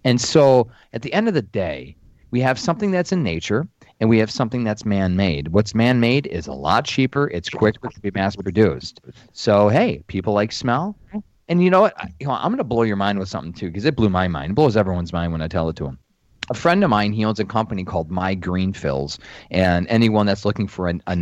And 0.05 0.20
so 0.20 0.70
at 0.93 1.03
the 1.03 1.12
end 1.12 1.28
of 1.28 1.34
the 1.34 1.43
day, 1.43 1.97
we 2.30 2.41
have 2.41 2.59
something 2.59 2.91
that's 2.91 3.12
in 3.12 3.22
nature 3.22 3.66
and 4.01 4.11
we 4.11 4.18
have 4.18 4.30
something 4.30 4.62
that's 4.62 4.84
man-made. 4.84 5.49
What's 5.49 5.74
man-made 5.74 6.26
is 6.26 6.47
a 6.47 6.53
lot 6.53 6.84
cheaper, 6.84 7.28
it's 7.30 7.49
quicker 7.49 7.89
to 7.89 8.01
be 8.01 8.11
mass-produced. 8.11 9.01
So 9.32 9.68
hey, 9.68 10.03
people 10.07 10.34
like 10.34 10.53
smell. 10.53 10.97
And 11.49 11.62
you 11.62 11.70
know 11.70 11.82
what? 11.82 11.94
I- 11.99 12.12
You 12.20 12.26
know, 12.26 12.32
I'm 12.32 12.49
going 12.49 12.59
to 12.59 12.64
blow 12.64 12.82
your 12.82 12.97
mind 12.97 13.18
with 13.18 13.28
something 13.28 13.53
too, 13.53 13.66
because 13.68 13.84
it 13.84 13.97
blew 13.97 14.09
my 14.09 14.28
mind. 14.28 14.53
It 14.53 14.55
blows 14.55 14.76
everyone's 14.76 15.12
mind 15.12 15.32
when 15.32 15.42
I 15.42 15.49
tell 15.49 15.68
it 15.68 15.76
to 15.76 15.84
them. 15.84 15.99
A 16.49 16.55
friend 16.55 16.84
of 16.84 16.90
mine, 16.90 17.12
he 17.12 17.24
owns 17.24 17.40
a 17.40 17.44
company 17.44 17.82
called 17.82 18.09
MyGreenFills, 18.09 19.18
and 19.51 19.86
anyone 19.88 20.26
that's 20.26 20.44
looking 20.44 20.68
for 20.68 20.88
a, 20.88 20.94
a 21.09 21.16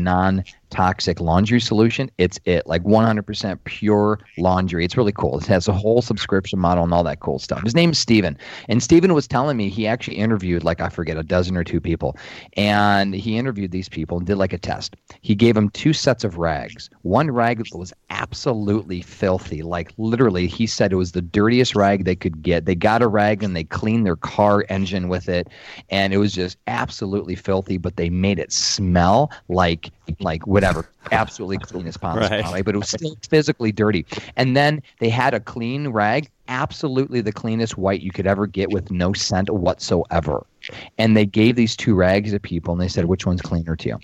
non-toxic 0.75 1.21
laundry 1.21 1.61
solution, 1.61 2.11
it's 2.19 2.39
it. 2.45 2.67
Like 2.67 2.83
100% 2.83 3.59
pure 3.65 4.19
laundry. 4.39 4.85
It's 4.85 4.97
really 4.97 5.13
cool. 5.13 5.39
It 5.39 5.47
has 5.47 5.69
a 5.69 5.73
whole 5.73 6.03
subscription 6.03 6.59
model 6.59 6.85
and 6.85 6.93
all 6.93 7.05
that 7.05 7.21
cool 7.21 7.39
stuff. 7.39 7.63
His 7.63 7.75
name 7.75 7.91
is 7.91 7.99
Steven. 7.99 8.37
And 8.69 8.83
Steven 8.83 9.15
was 9.15 9.27
telling 9.27 9.57
me 9.57 9.69
he 9.69 9.87
actually 9.87 10.17
interviewed 10.17 10.65
like 10.65 10.81
I 10.81 10.89
forget 10.89 11.17
a 11.17 11.23
dozen 11.23 11.57
or 11.57 11.65
two 11.65 11.81
people, 11.81 12.17
and 12.57 13.15
he 13.15 13.37
interviewed 13.39 13.71
these 13.71 13.89
people 13.89 14.19
and 14.19 14.27
did 14.27 14.37
like 14.37 14.53
a 14.53 14.59
test. 14.59 14.97
He 15.21 15.35
gave 15.35 15.55
them 15.55 15.71
two 15.71 15.93
sets 15.93 16.25
of 16.25 16.39
rags. 16.39 16.91
One 17.03 17.31
rag 17.31 17.63
was 17.75 17.93
absolutely 18.11 19.03
filthy, 19.03 19.63
like 19.63 19.93
literally, 19.97 20.47
he 20.47 20.67
said 20.67 20.93
it 20.93 20.97
was 20.97 21.13
the 21.13 21.23
dirtiest 21.23 21.77
rag 21.77 22.05
they 22.05 22.17
could 22.17 22.43
get. 22.43 22.65
They 22.65 22.75
got 22.75 23.03
a 23.03 23.09
rag 23.09 23.43
and 23.43 23.55
they 23.55 23.65
cleaned 23.65 24.07
their 24.07 24.17
car 24.17 24.65
engine 24.69 25.09
with 25.09 25.29
it, 25.29 25.49
and 25.91 26.13
it 26.13 26.19
was 26.19 26.33
just 26.33 26.59
absolutely 26.67 27.37
filthy. 27.37 27.79
But 27.79 27.97
they 27.97 28.11
made 28.11 28.39
it 28.39 28.53
smell 28.53 29.31
like 29.49 29.91
like 30.21 30.47
whatever, 30.65 30.91
absolutely 31.13 31.59
clean 31.59 31.87
as 31.87 31.97
possible. 31.97 32.29
Right. 32.29 32.65
But 32.65 32.75
it 32.75 32.79
was 32.79 32.89
still 32.89 33.17
physically 33.29 33.73
dirty. 33.73 34.07
And 34.37 34.57
then 34.57 34.83
they 34.99 35.09
had 35.09 35.35
a 35.35 35.41
clean 35.41 35.89
rag, 35.89 36.31
absolutely 36.49 37.21
the 37.21 37.33
cleanest 37.33 37.79
white 37.79 38.01
you 38.01 38.11
could 38.11 38.27
ever 38.27 38.47
get 38.47 38.71
with 38.71 38.91
no 38.91 39.13
scent 39.13 39.51
whatsoever. 39.51 40.47
And 40.99 41.17
they 41.17 41.27
gave 41.27 41.57
these 41.57 41.77
two 41.77 41.95
rags 41.95 42.33
to 42.33 42.41
people, 42.41 42.73
and 42.73 42.81
they 42.81 42.89
said, 42.89 43.05
"Which 43.05 43.27
one's 43.27 43.43
cleaner 43.43 43.77
to 43.77 43.89
you?" 43.89 43.99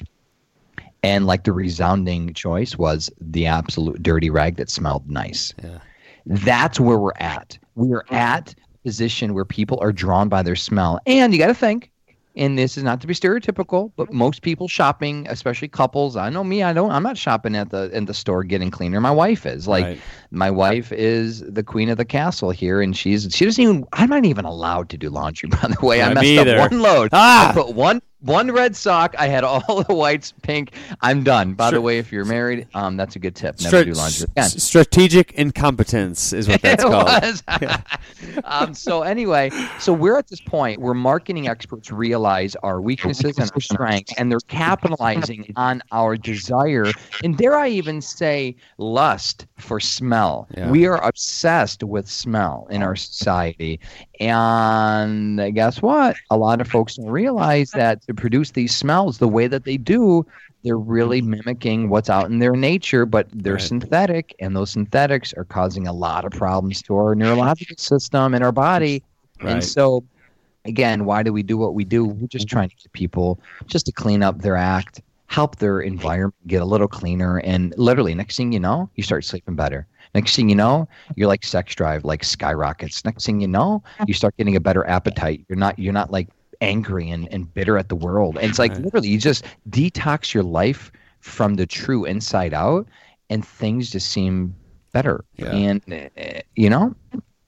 And 1.03 1.27
like 1.27 1.45
the 1.45 1.53
resounding 1.53 2.35
choice 2.35 2.77
was 2.77 3.11
the 3.21 3.47
absolute 3.47 4.03
dirty 4.03 4.29
rag 4.29 4.57
that 4.57 4.69
smelled 4.69 5.09
nice. 5.09 5.55
Yeah. 5.63 5.79
That's 6.27 6.79
where 6.79 6.99
we're 6.99 7.15
at. 7.17 7.59
We're 7.75 8.05
at 8.11 8.53
a 8.53 8.79
position 8.85 9.33
where 9.33 9.47
people 9.47 9.79
are 9.81 9.93
drawn 9.93 10.29
by 10.29 10.43
their 10.43 10.57
smell. 10.57 11.01
And 11.07 11.33
you 11.33 11.39
got 11.39 11.47
to 11.47 11.55
think, 11.55 11.91
and 12.37 12.57
this 12.57 12.77
is 12.77 12.85
not 12.85 13.01
to 13.01 13.07
be 13.07 13.15
stereotypical, 13.15 13.91
but 13.97 14.13
most 14.13 14.43
people 14.43 14.69
shopping, 14.69 15.27
especially 15.29 15.69
couples, 15.69 16.17
I 16.17 16.31
know 16.31 16.45
me, 16.45 16.63
I 16.63 16.73
don't 16.73 16.91
I'm 16.91 17.03
not 17.03 17.17
shopping 17.19 17.57
at 17.57 17.71
the 17.71 17.91
in 17.97 18.05
the 18.05 18.15
store 18.15 18.45
getting 18.45 18.71
cleaner. 18.71 19.01
My 19.01 19.11
wife 19.11 19.47
is. 19.47 19.67
Like 19.67 19.85
Right. 19.85 20.01
my 20.31 20.51
wife 20.51 20.93
is 20.93 21.41
the 21.41 21.63
queen 21.63 21.89
of 21.89 21.97
the 21.97 22.05
castle 22.05 22.51
here 22.51 22.81
and 22.81 22.97
she's 22.97 23.29
she 23.33 23.45
doesn't 23.45 23.63
even 23.63 23.85
I'm 23.93 24.11
not 24.11 24.25
even 24.25 24.45
allowed 24.45 24.89
to 24.91 24.99
do 24.99 25.11
laundry 25.11 25.49
by 25.63 25.69
the 25.69 25.85
way. 25.85 26.03
I 26.03 26.15
messed 26.15 26.23
me 26.23 26.39
up 26.39 26.71
one 26.71 26.81
load. 26.81 27.11
Ah! 27.13 27.51
I 27.51 27.53
put 27.53 27.75
one 27.75 28.01
one 28.21 28.51
red 28.51 28.77
sock. 28.77 29.15
I 29.19 29.27
had 29.27 29.45
all 29.45 29.83
the 29.89 29.95
whites 29.95 30.33
pink. 30.43 30.73
I'm 31.01 31.23
done. 31.23 31.55
By 31.55 31.71
the 31.71 31.81
way, 31.81 31.99
if 31.99 32.13
you're 32.13 32.25
married, 32.25 32.67
um, 32.75 32.97
that's 32.97 33.17
a 33.17 33.19
good 33.19 33.35
tip. 33.35 33.61
Never 33.61 33.69
Stra- 33.69 33.85
do 33.85 33.93
laundry 33.93 34.27
again. 34.37 34.49
strategic 34.51 35.33
incompetence 35.33 36.33
is 36.33 36.49
what 36.49 36.61
that's 36.63 36.85
it 36.85 36.87
called. 36.87 37.07
was. 37.07 37.43
um, 38.45 38.75
so 38.75 39.03
anyway, 39.03 39.51
so 39.79 39.93
we're 39.93 40.19
at 40.19 40.29
this 40.29 40.41
point 40.41 40.81
where 40.81 40.95
marketing 40.95 41.49
experts 41.49 41.91
realize 41.91 42.57
our 42.57 42.81
weaknesses 42.81 43.39
and 43.39 43.51
our 43.53 43.61
strengths, 43.61 44.13
and 44.19 44.31
they're 44.31 44.41
capitalizing 44.49 45.53
on 45.57 45.83
our 45.93 46.17
desire, 46.17 46.87
and 47.25 47.37
dare 47.37 47.57
I 47.57 47.69
even 47.69 48.01
say, 48.01 48.57
lust 48.79 49.47
for 49.61 49.81
smell. 49.81 50.49
Yeah. 50.57 50.71
We 50.71 50.87
are 50.87 51.03
obsessed 51.05 51.83
with 51.83 52.09
smell 52.09 52.67
in 52.71 52.83
our 52.83 52.97
society, 52.97 53.81
and 54.19 55.55
guess 55.55 55.81
what? 55.83 56.17
A 56.31 56.37
lot 56.37 56.61
of 56.61 56.69
folks 56.69 56.97
don't 56.97 57.11
realize 57.11 57.71
that 57.73 58.03
to 58.07 58.15
produce 58.15 58.53
these 58.53 58.75
smells 58.75 59.19
the 59.19 59.29
way 59.29 59.47
that 59.47 59.65
they 59.65 59.77
do, 59.77 60.27
they're 60.63 60.77
really 60.79 61.23
mimicking 61.23 61.89
what's 61.89 62.11
out 62.11 62.27
in 62.27 62.39
their 62.39 62.55
nature, 62.55 63.07
but 63.07 63.29
they're 63.33 63.55
Right. 63.55 63.63
synthetic, 63.63 64.35
and 64.41 64.55
those 64.55 64.71
synthetics 64.71 65.33
are 65.35 65.45
causing 65.45 65.87
a 65.87 65.93
lot 65.93 66.25
of 66.25 66.33
problems 66.33 66.83
to 66.83 66.97
our 66.97 67.15
neurological 67.15 67.77
system 67.79 68.35
and 68.35 68.45
our 68.45 68.53
body. 68.53 69.03
Right. 69.43 69.53
And 69.53 69.65
so, 69.65 70.05
again, 70.67 71.07
why 71.07 71.23
do 71.23 71.33
we 71.33 71.43
do 71.43 71.57
what 71.57 71.75
we 71.75 71.85
do? 71.85 72.05
We're 72.05 72.27
just 72.27 72.47
mm-hmm. 72.47 72.57
trying 72.57 72.69
to 72.69 72.77
get 72.77 72.93
people 72.93 73.41
just 73.67 73.87
to 73.87 73.93
clean 73.93 74.23
up 74.23 74.43
their 74.43 74.57
act, 74.57 75.01
help 75.31 75.57
their 75.57 75.81
environment 75.81 76.35
get 76.49 76.61
a 76.61 76.65
little 76.65 76.89
cleaner, 76.89 77.39
and 77.39 77.73
literally, 77.79 78.15
next 78.15 78.37
thing 78.37 78.51
you 78.53 78.59
know, 78.59 78.91
you 78.97 79.03
start 79.05 79.25
sleeping 79.25 79.55
better. 79.55 79.87
Next 80.13 80.35
thing 80.35 80.49
you 80.49 80.57
know, 80.57 80.89
you're 81.15 81.29
like 81.29 81.45
sex 81.45 81.73
drive 81.77 82.05
like 82.05 82.25
skyrockets. 82.25 83.05
Next 83.05 83.25
thing 83.27 83.41
you 83.41 83.47
know, 83.47 83.81
you 84.09 84.13
start 84.15 84.37
getting 84.37 84.57
a 84.57 84.61
better 84.61 84.85
appetite. 84.89 85.45
You're 85.49 85.59
not 85.59 85.79
you're 85.79 85.93
not 85.93 86.11
like 86.11 86.29
angry 86.61 87.09
and, 87.11 87.29
and 87.33 87.53
bitter 87.55 87.79
at 87.79 87.89
the 87.89 87.95
world. 87.97 88.37
And 88.39 88.51
it's 88.51 88.59
like 88.59 88.73
Right. 88.73 88.83
literally 88.85 89.09
you 89.09 89.19
just 89.19 89.45
detox 89.71 90.35
your 90.35 90.43
life 90.43 90.91
from 91.21 91.55
the 91.55 91.65
true 91.67 92.05
inside 92.05 92.53
out 92.53 92.89
and 93.31 93.47
things 93.47 93.89
just 93.91 94.11
seem 94.11 94.55
better. 94.93 95.25
Yeah. 95.37 95.53
And 95.53 96.11
uh, 96.19 96.41
you 96.57 96.69
know, 96.71 96.95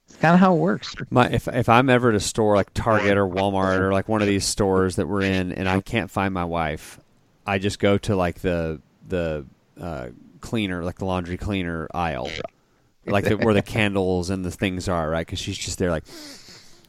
it's 0.07 0.15
kind 0.17 0.33
of 0.33 0.39
how 0.39 0.55
it 0.55 0.59
works. 0.59 0.95
My, 1.09 1.27
if 1.29 1.49
if 1.49 1.67
I'm 1.67 1.89
ever 1.89 2.09
at 2.09 2.15
a 2.15 2.21
store 2.21 2.55
like 2.55 2.73
Target 2.73 3.17
or 3.17 3.27
Walmart 3.27 3.79
or 3.79 3.91
like 3.91 4.07
one 4.07 4.21
of 4.21 4.27
these 4.27 4.45
stores 4.45 4.95
that 4.95 5.07
we're 5.07 5.23
in 5.23 5.51
and 5.51 5.67
I 5.67 5.81
can't 5.81 6.09
find 6.09 6.33
my 6.33 6.45
wife, 6.45 6.97
I 7.45 7.59
just 7.59 7.79
go 7.79 7.97
to 7.99 8.15
like 8.15 8.39
the 8.39 8.81
the 9.07 9.45
uh, 9.79 10.09
cleaner, 10.41 10.83
like 10.83 10.97
the 10.97 11.05
laundry 11.05 11.37
cleaner 11.37 11.87
aisle, 11.93 12.29
like 13.05 13.25
the, 13.25 13.37
where 13.37 13.53
the 13.53 13.61
candles 13.77 14.29
and 14.29 14.45
the 14.45 14.51
things 14.51 14.87
are, 14.87 15.09
right? 15.09 15.25
Because 15.25 15.39
she's 15.39 15.57
just 15.57 15.77
there, 15.79 15.91
like 15.91 16.05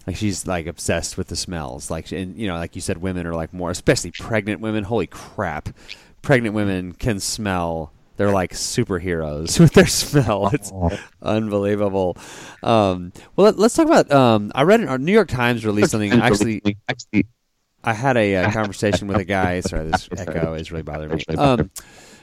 like 0.07 0.17
she's 0.17 0.47
like 0.47 0.67
obsessed 0.67 1.17
with 1.17 1.29
the 1.29 1.37
smells. 1.37 1.91
Like 1.91 2.13
and 2.13 2.37
you 2.37 2.47
know, 2.47 2.57
like 2.57 2.75
you 2.75 2.83
said, 2.83 2.99
women 2.99 3.27
are 3.27 3.35
like 3.35 3.53
more, 3.53 3.71
especially 3.71 4.11
pregnant 4.11 4.61
women. 4.61 4.85
Holy 4.85 5.07
crap, 5.07 5.71
pregnant 6.23 6.55
women 6.55 6.93
can 6.93 7.21
smell. 7.21 7.93
They're 8.17 8.31
like 8.31 8.53
superheroes 8.53 9.59
with 9.61 9.73
their 9.73 9.87
smell. 9.87 10.51
It's 10.53 10.73
unbelievable. 11.21 12.17
Um, 12.63 13.13
well, 13.35 13.51
let, 13.51 13.59
us 13.59 13.75
talk 13.75 13.87
about. 13.87 14.13
Um, 14.13 14.53
I 14.55 14.63
read 14.63 14.81
in 14.81 14.89
our 14.89 14.99
New 14.99 15.13
York 15.13 15.29
Times 15.29 15.67
released 15.67 15.91
something. 15.91 16.13
Actually, 16.13 16.63
I 17.85 17.93
had 17.93 18.17
a, 18.17 18.37
uh 18.37 18.51
conversation 18.53 19.09
with 19.09 19.19
a 19.19 19.25
guy. 19.25 19.61
Sorry, 19.61 19.89
this 19.89 20.09
echo 20.17 20.55
is 20.55 20.73
really 20.73 20.83
bothering 20.83 21.17
me. 21.29 21.35
Um, 21.37 21.71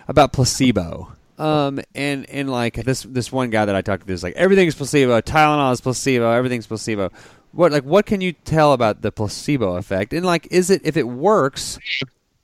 about 0.07 0.33
placebo. 0.33 1.13
Um, 1.37 1.79
and 1.95 2.29
and 2.29 2.51
like 2.51 2.75
this 2.75 3.03
this 3.03 3.31
one 3.31 3.49
guy 3.49 3.65
that 3.65 3.75
I 3.75 3.81
talked 3.81 4.05
to 4.05 4.13
is 4.13 4.21
like 4.23 4.35
everything's 4.35 4.75
placebo. 4.75 5.21
Tylenol 5.21 5.73
is 5.73 5.81
placebo. 5.81 6.29
Everything's 6.31 6.67
placebo. 6.67 7.11
What 7.51 7.71
like 7.71 7.83
what 7.83 8.05
can 8.05 8.21
you 8.21 8.33
tell 8.33 8.73
about 8.73 9.01
the 9.01 9.11
placebo 9.11 9.75
effect? 9.75 10.13
And 10.13 10.25
like, 10.25 10.47
is 10.51 10.69
it 10.69 10.81
if 10.83 10.97
it 10.97 11.07
works? 11.07 11.79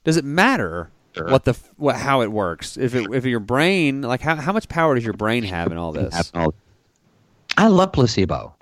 Does 0.03 0.17
it 0.17 0.25
matter 0.25 0.89
what 1.29 1.43
the 1.45 1.55
what 1.77 1.95
how 1.95 2.21
it 2.21 2.31
works? 2.31 2.75
If 2.77 2.95
it 2.95 3.13
if 3.13 3.25
your 3.25 3.39
brain 3.39 4.01
like 4.01 4.21
how 4.21 4.35
how 4.35 4.51
much 4.53 4.67
power 4.67 4.95
does 4.95 5.03
your 5.03 5.13
brain 5.13 5.43
have 5.43 5.71
in 5.71 5.77
all 5.77 5.91
this? 5.91 6.13
I 7.57 7.67
love 7.67 7.91
placebo. 7.93 8.55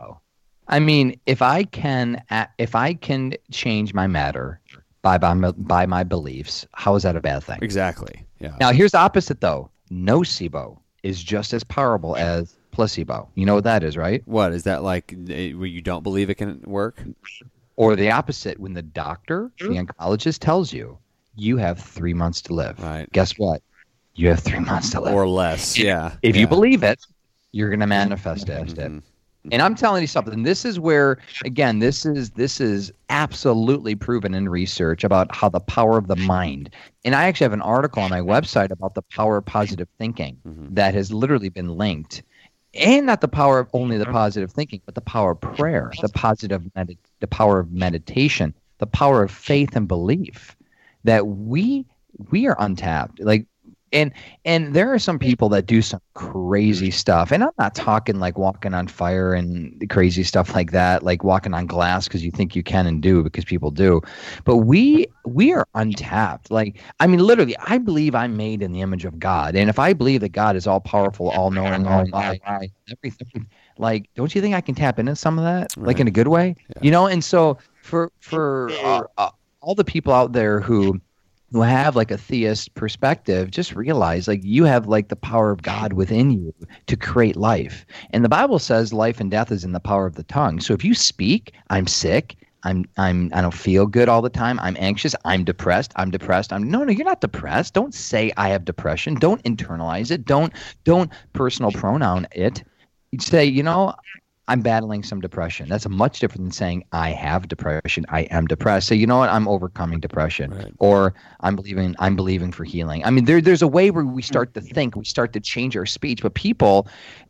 I 0.68 0.80
mean, 0.80 1.20
if 1.26 1.42
I 1.42 1.64
can, 1.64 2.22
if 2.58 2.76
I 2.76 2.94
can 2.94 3.34
change 3.52 3.94
my 3.94 4.08
matter 4.08 4.60
by 5.02 5.18
by 5.18 5.34
my, 5.34 5.52
by 5.52 5.86
my 5.86 6.04
beliefs, 6.04 6.66
how 6.74 6.96
is 6.96 7.04
that 7.04 7.16
a 7.16 7.22
bad 7.22 7.44
thing? 7.44 7.60
Exactly. 7.62 8.26
Yeah. 8.40 8.56
Now, 8.60 8.72
here's 8.72 8.92
the 8.92 9.00
opposite 9.00 9.42
though. 9.42 9.70
Nocebo 9.92 10.80
is 11.04 11.24
just 11.24 11.54
as 11.54 11.64
powerful 11.64 12.16
as 12.16 12.58
placebo. 12.72 13.30
You 13.36 13.46
know 13.46 13.56
what 13.56 13.64
that 13.66 13.84
is, 13.84 13.96
right? 13.96 14.24
What 14.26 14.52
is 14.54 14.64
that 14.64 14.82
like? 14.84 15.14
eh, 15.30 15.52
Where 15.52 15.68
you 15.68 15.82
don't 15.82 16.04
believe 16.04 16.30
it 16.30 16.36
can 16.36 16.62
work? 16.66 17.02
Or 17.76 17.96
the 17.96 18.10
opposite, 18.10 18.60
when 18.60 18.74
the 18.74 18.82
doctor, 18.82 19.52
the 19.60 19.66
oncologist 19.68 20.40
tells 20.40 20.74
you 20.74 20.98
you 21.36 21.58
have 21.58 21.78
three 21.80 22.14
months 22.14 22.42
to 22.44 22.54
live. 22.54 22.82
Right. 22.82 23.12
Guess 23.12 23.38
what? 23.38 23.62
You 24.16 24.30
have 24.30 24.40
three 24.40 24.60
months 24.60 24.90
to 24.92 25.02
live. 25.02 25.14
Or 25.14 25.28
less? 25.28 25.78
Yeah. 25.78 26.14
if 26.22 26.36
yeah. 26.36 26.42
you 26.42 26.48
believe 26.48 26.84
it, 26.84 27.06
you're 27.52 27.70
going 27.70 27.82
to 27.82 27.88
manifest 27.88 28.50
it. 28.50 29.04
And 29.52 29.62
I'm 29.62 29.76
telling 29.76 30.02
you 30.02 30.08
something. 30.08 30.44
This 30.44 30.66
is 30.66 30.80
where, 30.80 31.18
again, 31.44 31.80
this 31.80 32.06
is 32.06 32.32
this 32.32 32.60
is 32.60 32.92
absolutely 33.10 33.96
proven 33.96 34.34
in 34.34 34.50
research 34.50 35.04
about 35.04 35.34
how 35.36 35.50
the 35.50 35.60
power 35.60 35.98
of 35.98 36.08
the 36.08 36.16
mind. 36.16 36.70
And 37.04 37.16
I 37.16 37.26
actually 37.26 37.46
have 37.46 37.54
an 37.54 37.62
article 37.62 38.02
on 38.04 38.10
my 38.10 38.22
website 38.22 38.72
about 38.72 38.96
the 38.96 39.04
power 39.04 39.38
of 39.38 39.46
positive 39.46 39.88
thinking 39.98 40.38
Mhm. 40.48 40.76
that 40.76 40.94
has 40.94 41.12
literally 41.14 41.50
been 41.50 41.78
linked, 41.78 42.24
and 42.74 43.06
not 43.06 43.22
the 43.22 43.28
power 43.28 43.60
of 43.60 43.70
only 43.74 43.98
the 43.98 44.06
positive 44.06 44.52
thinking, 44.52 44.82
but 44.86 44.96
the 44.96 45.02
power 45.02 45.32
of 45.32 45.42
prayer, 45.42 45.92
the 46.02 46.10
positive, 46.10 46.64
med- 46.76 46.98
the 47.20 47.28
power 47.28 47.60
of 47.60 47.72
meditation, 47.72 48.54
the 48.80 48.88
power 48.88 49.24
of 49.24 49.32
faith 49.32 49.76
and 49.76 49.88
belief. 49.88 50.56
That 51.04 51.28
we 51.28 51.86
we 52.32 52.48
are 52.48 52.56
untapped. 52.60 53.20
Like 53.22 53.46
and 53.96 54.12
and 54.44 54.74
there 54.76 54.94
are 54.94 55.00
some 55.00 55.18
people 55.18 55.50
that 55.50 55.66
do 55.66 55.82
some 55.82 56.02
crazy 56.14 56.92
stuff. 56.92 57.32
And 57.32 57.44
i'm 57.44 57.50
not 57.58 57.74
talking 57.74 58.20
like 58.20 58.38
walking 58.38 58.74
on 58.74 58.88
fire 58.88 59.34
and 59.34 59.90
crazy 59.90 60.24
stuff 60.24 60.54
like 60.54 60.72
that 60.72 61.02
like 61.02 61.24
walking 61.24 61.54
on 61.54 61.66
glass 61.66 62.08
because 62.08 62.24
you 62.24 62.30
think 62.30 62.56
you 62.56 62.62
can 62.62 62.86
and 62.86 63.02
do 63.02 63.24
because 63.24 63.46
people 63.46 63.72
do. 63.72 64.02
But 64.44 64.58
we 64.58 65.08
we 65.26 65.54
are 65.54 65.66
untapped. 65.74 66.52
Like 66.52 66.78
i 67.00 67.08
mean 67.08 67.20
literally 67.20 67.56
i 67.66 67.78
believe 67.78 68.14
i'm 68.14 68.38
made 68.38 68.62
in 68.62 68.74
the 68.74 68.82
image 68.82 69.06
of 69.06 69.18
god. 69.18 69.56
And 69.56 69.70
if 69.70 69.80
i 69.80 69.94
believe 69.94 70.22
that 70.22 70.34
god 70.34 70.56
is 70.56 70.68
all 70.68 70.82
powerful 70.82 71.30
all 71.30 71.50
knowing 71.50 71.88
all 71.88 72.06
wise 72.14 72.70
everything 72.92 73.48
like 73.78 74.08
don't 74.16 74.36
you 74.36 74.42
think 74.42 74.54
i 74.54 74.62
can 74.62 74.76
tap 74.76 75.00
into 75.00 75.16
some 75.16 75.40
of 75.40 75.46
that? 75.46 75.76
Like 75.78 76.00
in 76.00 76.08
a 76.08 76.12
good 76.12 76.28
way? 76.28 76.56
Yeah. 76.60 76.82
you 76.82 76.92
know? 76.92 77.08
And 77.08 77.24
so 77.24 77.58
for 77.82 78.12
for 78.20 78.70
uh, 78.72 79.04
uh, 79.18 79.30
all 79.62 79.74
the 79.74 79.84
people 79.84 80.14
out 80.14 80.34
there 80.34 80.60
who 80.60 81.00
who 81.56 81.62
have 81.62 81.96
like 81.96 82.12
a 82.12 82.18
theist 82.18 82.74
perspective 82.74 83.50
just 83.50 83.78
realize 83.78 84.28
like 84.28 84.44
you 84.44 84.66
have 84.66 84.88
like 84.88 85.08
the 85.08 85.16
power 85.16 85.52
of 85.52 85.62
god 85.62 85.94
within 85.94 86.30
you 86.30 86.54
to 86.86 86.98
create 86.98 87.38
life. 87.38 87.86
And 88.10 88.26
the 88.26 88.30
bible 88.30 88.60
says 88.60 88.92
life 88.92 89.22
and 89.22 89.32
death 89.32 89.54
is 89.54 89.64
in 89.64 89.72
the 89.72 89.80
power 89.80 90.06
of 90.06 90.16
the 90.16 90.24
tongue. 90.24 90.60
So 90.60 90.74
if 90.74 90.84
you 90.84 90.94
speak 90.94 91.54
i'm 91.70 91.88
sick 91.88 92.36
i'm 92.64 92.84
i'm 92.98 93.32
i 93.34 93.42
don't 93.42 93.54
feel 93.54 93.86
good 93.86 94.10
all 94.10 94.22
the 94.22 94.30
time 94.30 94.60
i'm 94.60 94.76
anxious 94.78 95.16
i'm 95.24 95.46
depressed 95.46 95.94
i'm 95.96 96.12
depressed 96.12 96.52
i'm 96.52 96.70
no 96.70 96.84
no 96.84 96.92
you're 96.92 97.06
not 97.06 97.22
depressed. 97.22 97.74
Don't 97.74 97.94
say 97.94 98.34
i 98.36 98.50
have 98.50 98.66
depression. 98.66 99.16
Don't 99.16 99.42
internalize 99.44 100.12
it. 100.12 100.26
Don't 100.26 100.52
don't 100.84 101.10
personal 101.32 101.72
pronoun 101.72 102.28
it. 102.34 102.66
You 103.12 103.20
say 103.22 103.46
you 103.46 103.64
know 103.64 103.94
I'm 104.48 104.62
battling 104.62 105.02
some 105.04 105.22
depression. 105.22 105.68
That's 105.70 105.88
much 105.90 106.20
different 106.20 106.44
than 106.44 106.52
saying 106.52 106.86
I 106.92 107.10
have 107.12 107.48
depression. 107.48 108.06
I 108.10 108.22
am 108.24 108.46
depressed. 108.46 108.88
So 108.88 108.94
you 108.94 109.08
know 109.08 109.18
what? 109.18 109.30
I'm 109.30 109.48
overcoming 109.48 110.00
depression, 110.00 110.52
Right. 110.52 110.72
or 110.78 111.16
I'm 111.42 111.56
believing. 111.56 111.96
I'm 112.00 112.16
believing 112.16 112.52
for 112.52 112.64
healing. 112.64 113.04
I 113.04 113.10
mean, 113.10 113.26
there, 113.26 113.42
there's 113.42 113.64
a 113.64 113.68
way 113.68 113.90
where 113.90 114.06
we 114.06 114.22
hmm. 114.22 114.26
start 114.26 114.54
to 114.54 114.62
think, 114.62 114.96
we 114.96 115.06
start 115.06 115.34
to 115.34 115.40
change 115.40 115.76
our 115.76 115.86
speech. 115.86 116.22
But 116.22 116.36
people, 116.36 116.88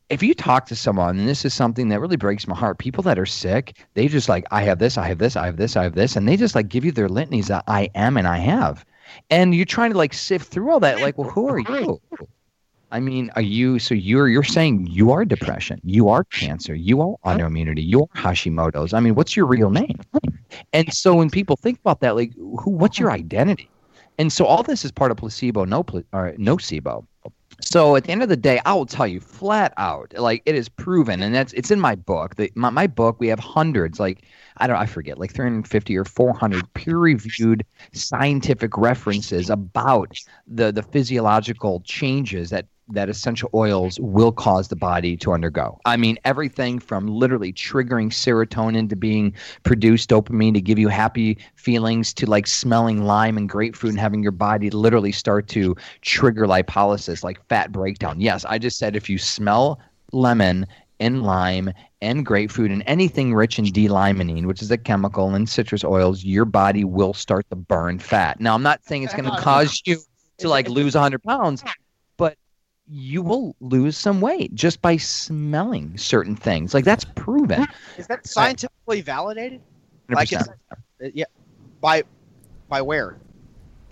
if 0.10 0.22
you 0.22 0.34
talk 0.34 0.66
to 0.68 0.76
someone, 0.76 1.18
and 1.18 1.28
this 1.28 1.46
is 1.46 1.54
something 1.54 1.90
that 1.90 2.00
really 2.00 2.18
breaks 2.18 2.48
my 2.48 2.56
heart, 2.56 2.80
people 2.80 3.02
that 3.04 3.18
are 3.18 3.26
sick, 3.26 3.78
they 3.94 4.08
just 4.08 4.28
like, 4.28 4.46
I 4.52 4.64
have 4.64 4.80
this, 4.80 4.98
I 4.98 5.08
have 5.08 5.18
this, 5.18 5.36
I 5.36 5.46
have 5.46 5.58
this, 5.58 5.76
I 5.76 5.84
have 5.84 5.96
this, 5.96 6.16
and 6.16 6.28
they 6.28 6.38
just 6.38 6.54
like 6.54 6.68
give 6.68 6.84
you 6.84 6.92
their 6.92 7.10
litanies 7.10 7.48
that 7.48 7.64
I 7.68 7.90
am 7.96 8.18
and 8.18 8.28
I 8.28 8.38
have, 8.38 8.86
and 9.30 9.56
you're 9.56 9.66
trying 9.66 9.92
to 9.92 9.98
like 9.98 10.14
sift 10.14 10.52
through 10.52 10.70
all 10.70 10.80
that. 10.82 11.00
Like, 11.00 11.18
well, 11.18 11.30
who 11.30 11.48
are 11.48 11.60
you? 11.60 12.02
I 12.96 13.02
mean, 13.02 13.30
are 13.36 13.42
you 13.42 13.78
so 13.78 13.94
you're 13.94 14.30
you're 14.30 14.42
saying 14.42 14.88
you 14.90 15.12
are 15.12 15.26
depression, 15.26 15.82
you 15.84 16.08
are 16.08 16.24
cancer, 16.24 16.74
you 16.74 17.02
are 17.02 17.18
autoimmunity, 17.26 17.86
you 17.86 18.04
are 18.04 18.08
Hashimoto's. 18.16 18.94
I 18.94 19.02
mean, 19.02 19.16
what's 19.16 19.36
your 19.36 19.46
real 19.46 19.70
name? 19.70 20.00
And 20.72 20.94
so 20.94 21.14
when 21.14 21.30
people 21.30 21.58
think 21.58 21.78
about 21.80 22.00
that, 22.00 22.16
like, 22.16 22.34
who? 22.36 22.72
What's 22.72 22.98
your 22.98 23.12
identity? 23.12 23.70
And 24.18 24.32
so 24.32 24.46
all 24.46 24.64
this 24.64 24.86
is 24.86 24.94
part 24.94 25.12
of 25.12 25.18
placebo, 25.18 25.66
no, 25.66 25.84
pla- 25.84 26.04
or 26.14 26.32
nocebo. 26.38 27.06
So 27.60 27.98
at 27.98 28.06
the 28.06 28.14
end 28.14 28.24
of 28.24 28.30
the 28.30 28.38
day, 28.38 28.62
I 28.66 28.74
will 28.74 28.86
tell 28.86 29.08
you 29.08 29.20
flat 29.20 29.74
out, 29.76 30.14
like 30.16 30.42
it 30.46 30.56
is 30.56 30.70
proven, 30.70 31.22
and 31.22 31.36
that's 31.36 31.52
it's 31.52 31.72
in 31.72 31.82
my 31.82 31.96
book. 31.96 32.36
The, 32.36 32.50
my, 32.56 32.70
my 32.70 32.88
book, 32.88 33.20
we 33.20 33.28
have 33.28 33.40
hundreds, 33.40 34.00
like 34.00 34.24
I 34.56 34.68
don't, 34.68 34.78
I 34.78 34.86
forget, 34.86 35.18
like 35.18 35.34
350 35.34 35.98
or 35.98 36.06
400 36.06 36.74
peer-reviewed 36.76 37.66
scientific 37.92 38.78
references 38.78 39.50
about 39.50 40.18
the 40.48 40.72
the 40.72 40.84
physiological 40.84 41.82
changes 41.82 42.52
that 42.52 42.68
that 42.90 43.10
essential 43.10 43.50
oils 43.54 44.00
will 44.00 44.32
cause 44.32 44.68
the 44.68 44.76
body 44.76 45.18
to 45.18 45.34
undergo. 45.34 45.80
I 45.86 45.98
mean, 45.98 46.18
everything 46.24 46.80
from 46.80 47.08
literally 47.08 47.52
triggering 47.52 48.10
serotonin 48.12 48.90
to 48.90 48.96
being 48.96 49.34
produced 49.64 50.10
dopamine 50.10 50.54
to 50.54 50.62
give 50.62 50.78
you 50.78 50.88
happy 50.88 51.38
feelings 51.56 52.14
to 52.16 52.30
like 52.30 52.48
smelling 52.48 53.04
lime 53.04 53.38
and 53.38 53.50
grapefruit 53.50 53.92
and 53.92 54.00
having 54.00 54.22
your 54.22 54.32
body 54.32 54.70
literally 54.70 55.12
start 55.12 55.48
to 55.50 55.76
trigger 56.02 56.46
lipolysis, 56.46 57.24
like 57.24 57.44
fat 57.48 57.72
breakdown. 57.72 58.22
Yes, 58.22 58.46
I 58.46 58.60
just 58.60 58.78
said 58.78 58.96
if 58.96 59.10
you 59.10 59.18
smell 59.18 59.80
lemon 60.12 60.68
and 61.00 61.24
lime 61.24 61.72
and 62.02 62.26
grapefruit 62.26 62.72
and 62.72 62.84
anything 62.86 63.34
rich 63.34 63.60
in 63.60 63.66
D-limonene, 63.66 64.46
which 64.46 64.62
is 64.62 64.72
a 64.72 64.78
chemical 64.78 65.34
in 65.34 65.48
citrus 65.48 65.84
oils, 65.84 66.24
your 66.24 66.46
body 66.46 66.84
will 66.84 67.14
start 67.14 67.50
to 67.50 67.56
burn 67.56 68.00
fat. 68.00 68.40
Now, 68.40 68.54
I'm 68.54 68.64
not 68.64 68.84
saying 68.86 69.04
it's 69.04 69.14
going 69.14 69.26
to 69.30 69.42
cause 69.42 69.82
you 69.86 69.98
to 70.38 70.50
like 70.50 70.70
lose 70.70 70.96
100 70.96 71.24
pounds, 71.24 71.64
you 72.88 73.22
will 73.22 73.56
lose 73.60 73.98
some 73.98 74.22
weight 74.22 74.54
just 74.54 74.82
by 74.82 74.98
smelling 74.98 75.98
certain 75.98 76.36
things. 76.36 76.74
Like 76.74 76.86
that's 76.86 77.06
proven. 77.16 77.66
Is 77.98 78.08
that 78.08 78.20
uh, 78.20 78.24
scientifically 78.24 79.02
validated? 79.02 79.62
Like, 80.10 80.30
100%. 80.30 80.42
is, 80.42 80.48
uh, 80.48 81.10
yeah. 81.14 81.26
By 81.82 82.04
by 82.70 82.82
where? 82.82 83.18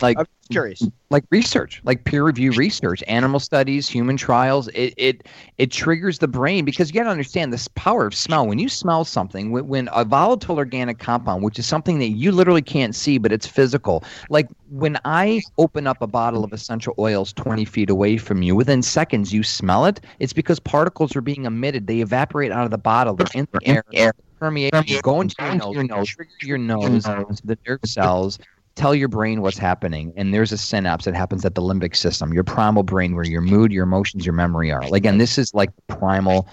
Like 0.01 0.17
I'm 0.19 0.25
curious. 0.49 0.87
like 1.09 1.23
research, 1.29 1.81
like 1.83 2.03
peer 2.03 2.23
review 2.23 2.51
research, 2.51 3.03
animal 3.07 3.39
studies, 3.39 3.87
human 3.89 4.17
trials. 4.17 4.67
It 4.69 4.93
it 4.97 5.27
it 5.57 5.71
triggers 5.71 6.19
the 6.19 6.27
brain 6.27 6.65
because 6.65 6.89
you 6.89 6.95
got 6.95 7.03
to 7.03 7.09
understand 7.09 7.53
this 7.53 7.67
power 7.69 8.05
of 8.05 8.15
smell. 8.15 8.47
When 8.47 8.59
you 8.59 8.69
smell 8.69 9.05
something, 9.05 9.51
when, 9.51 9.67
when 9.67 9.89
a 9.93 10.03
volatile 10.05 10.57
organic 10.57 10.99
compound, 10.99 11.43
which 11.43 11.59
is 11.59 11.65
something 11.65 11.99
that 11.99 12.09
you 12.09 12.31
literally 12.31 12.61
can't 12.61 12.95
see, 12.95 13.17
but 13.17 13.31
it's 13.31 13.47
physical. 13.47 14.03
Like 14.29 14.47
when 14.69 14.97
I 15.05 15.41
open 15.57 15.87
up 15.87 16.01
a 16.01 16.07
bottle 16.07 16.43
of 16.43 16.51
essential 16.53 16.93
oils 16.97 17.33
20 17.33 17.65
feet 17.65 17.89
away 17.89 18.17
from 18.17 18.41
you, 18.41 18.55
within 18.55 18.81
seconds 18.81 19.33
you 19.33 19.43
smell 19.43 19.85
it. 19.85 20.01
It's 20.19 20.33
because 20.33 20.59
particles 20.59 21.15
are 21.15 21.21
being 21.21 21.45
emitted. 21.45 21.87
They 21.87 22.01
evaporate 22.01 22.51
out 22.51 22.65
of 22.65 22.71
the 22.71 22.77
bottle. 22.77 23.15
They're 23.15 23.27
in 23.33 23.47
the 23.51 23.83
air. 23.93 24.13
Permeate, 24.39 24.73
go 25.03 25.21
into 25.21 25.35
your 25.39 25.55
nose, 25.55 25.73
your 25.73 25.83
nose, 25.85 26.09
trigger 26.09 26.31
your 26.41 26.57
nose, 26.57 27.03
the 27.45 27.57
nerve 27.65 27.79
cells, 27.85 28.39
tell 28.75 28.95
your 28.95 29.07
brain 29.07 29.41
what's 29.41 29.57
happening 29.57 30.13
and 30.17 30.33
there's 30.33 30.51
a 30.51 30.57
synapse 30.57 31.05
that 31.05 31.13
happens 31.13 31.45
at 31.45 31.55
the 31.55 31.61
limbic 31.61 31.95
system 31.95 32.33
your 32.33 32.43
primal 32.43 32.83
brain 32.83 33.15
where 33.15 33.25
your 33.25 33.41
mood 33.41 33.71
your 33.71 33.83
emotions 33.83 34.25
your 34.25 34.33
memory 34.33 34.71
are. 34.71 34.83
Again 34.93 35.17
this 35.17 35.37
is 35.37 35.53
like 35.53 35.69
the 35.75 35.95
primal 35.95 36.47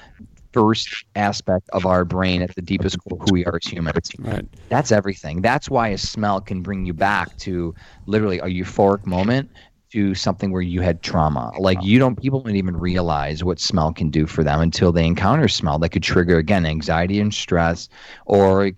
first 0.53 1.05
aspect 1.15 1.69
of 1.73 1.87
our 1.87 2.05
brain 2.05 2.43
at 2.43 2.55
the 2.55 2.63
deepest 2.63 2.99
core 3.01 3.19
of 3.21 3.29
who 3.29 3.33
we 3.33 3.45
are 3.45 3.57
as 3.63 3.71
humans. 3.71 4.11
Right. 4.19 4.45
that's 4.69 4.93
everything. 4.93 5.41
That's 5.41 5.71
why 5.71 5.89
a 5.89 5.99
smell 5.99 6.41
can 6.41 6.63
bring 6.63 6.87
you 6.87 6.93
back 6.93 7.37
to 7.39 7.75
literally 8.07 8.39
a 8.39 8.47
euphoric 8.47 9.07
moment 9.07 9.51
to 9.93 10.15
something 10.15 10.53
where 10.53 10.63
you 10.63 10.81
had 10.81 11.03
trauma. 11.03 11.53
Like 11.59 11.83
you 11.83 11.99
don't 11.99 12.21
people 12.21 12.41
don't 12.41 12.57
even 12.57 12.77
realize 12.77 13.43
what 13.43 13.59
smell 13.59 13.93
can 13.93 14.11
do 14.11 14.27
for 14.27 14.45
them 14.45 14.61
until 14.61 14.93
they 14.93 15.07
encounter 15.07 15.49
smell 15.49 15.79
that 15.81 15.91
could 15.91 16.03
trigger 16.03 16.39
again 16.39 16.67
anxiety 16.67 17.21
and 17.21 17.33
stress 17.33 17.89
or 18.27 18.71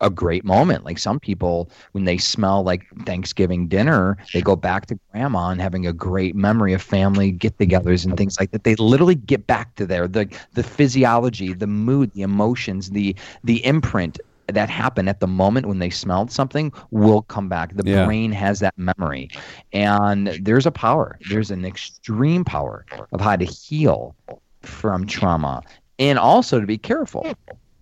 a 0.00 0.10
great 0.10 0.44
moment. 0.44 0.84
Like 0.84 0.98
some 0.98 1.18
people, 1.18 1.70
when 1.92 2.04
they 2.04 2.18
smell 2.18 2.62
like 2.62 2.86
Thanksgiving 3.06 3.68
dinner, 3.68 4.16
they 4.32 4.42
go 4.42 4.56
back 4.56 4.86
to 4.86 4.98
grandma 5.12 5.48
and 5.50 5.60
having 5.60 5.86
a 5.86 5.92
great 5.92 6.34
memory 6.34 6.72
of 6.72 6.82
family 6.82 7.30
get-togethers 7.30 8.04
and 8.04 8.16
things 8.16 8.38
like 8.38 8.50
that. 8.52 8.64
They 8.64 8.74
literally 8.76 9.14
get 9.14 9.46
back 9.46 9.74
to 9.76 9.86
there. 9.86 10.06
The 10.06 10.28
the 10.52 10.62
physiology, 10.62 11.52
the 11.52 11.66
mood, 11.66 12.12
the 12.12 12.22
emotions, 12.22 12.90
the 12.90 13.14
the 13.44 13.64
imprint 13.64 14.18
that 14.48 14.68
happened 14.68 15.08
at 15.08 15.20
the 15.20 15.28
moment 15.28 15.66
when 15.66 15.78
they 15.78 15.90
smelled 15.90 16.30
something 16.30 16.72
will 16.90 17.22
come 17.22 17.48
back. 17.48 17.74
The 17.76 17.88
Yeah. 17.88 18.04
brain 18.04 18.32
has 18.32 18.58
that 18.60 18.74
memory. 18.76 19.30
And 19.72 20.36
there's 20.42 20.66
a 20.66 20.72
power. 20.72 21.18
There's 21.28 21.50
an 21.50 21.64
extreme 21.64 22.44
power 22.44 22.84
of 23.12 23.20
how 23.20 23.36
to 23.36 23.44
heal 23.44 24.16
from 24.62 25.06
trauma 25.06 25.62
and 25.98 26.18
also 26.18 26.60
to 26.60 26.66
be 26.66 26.78
careful 26.78 27.26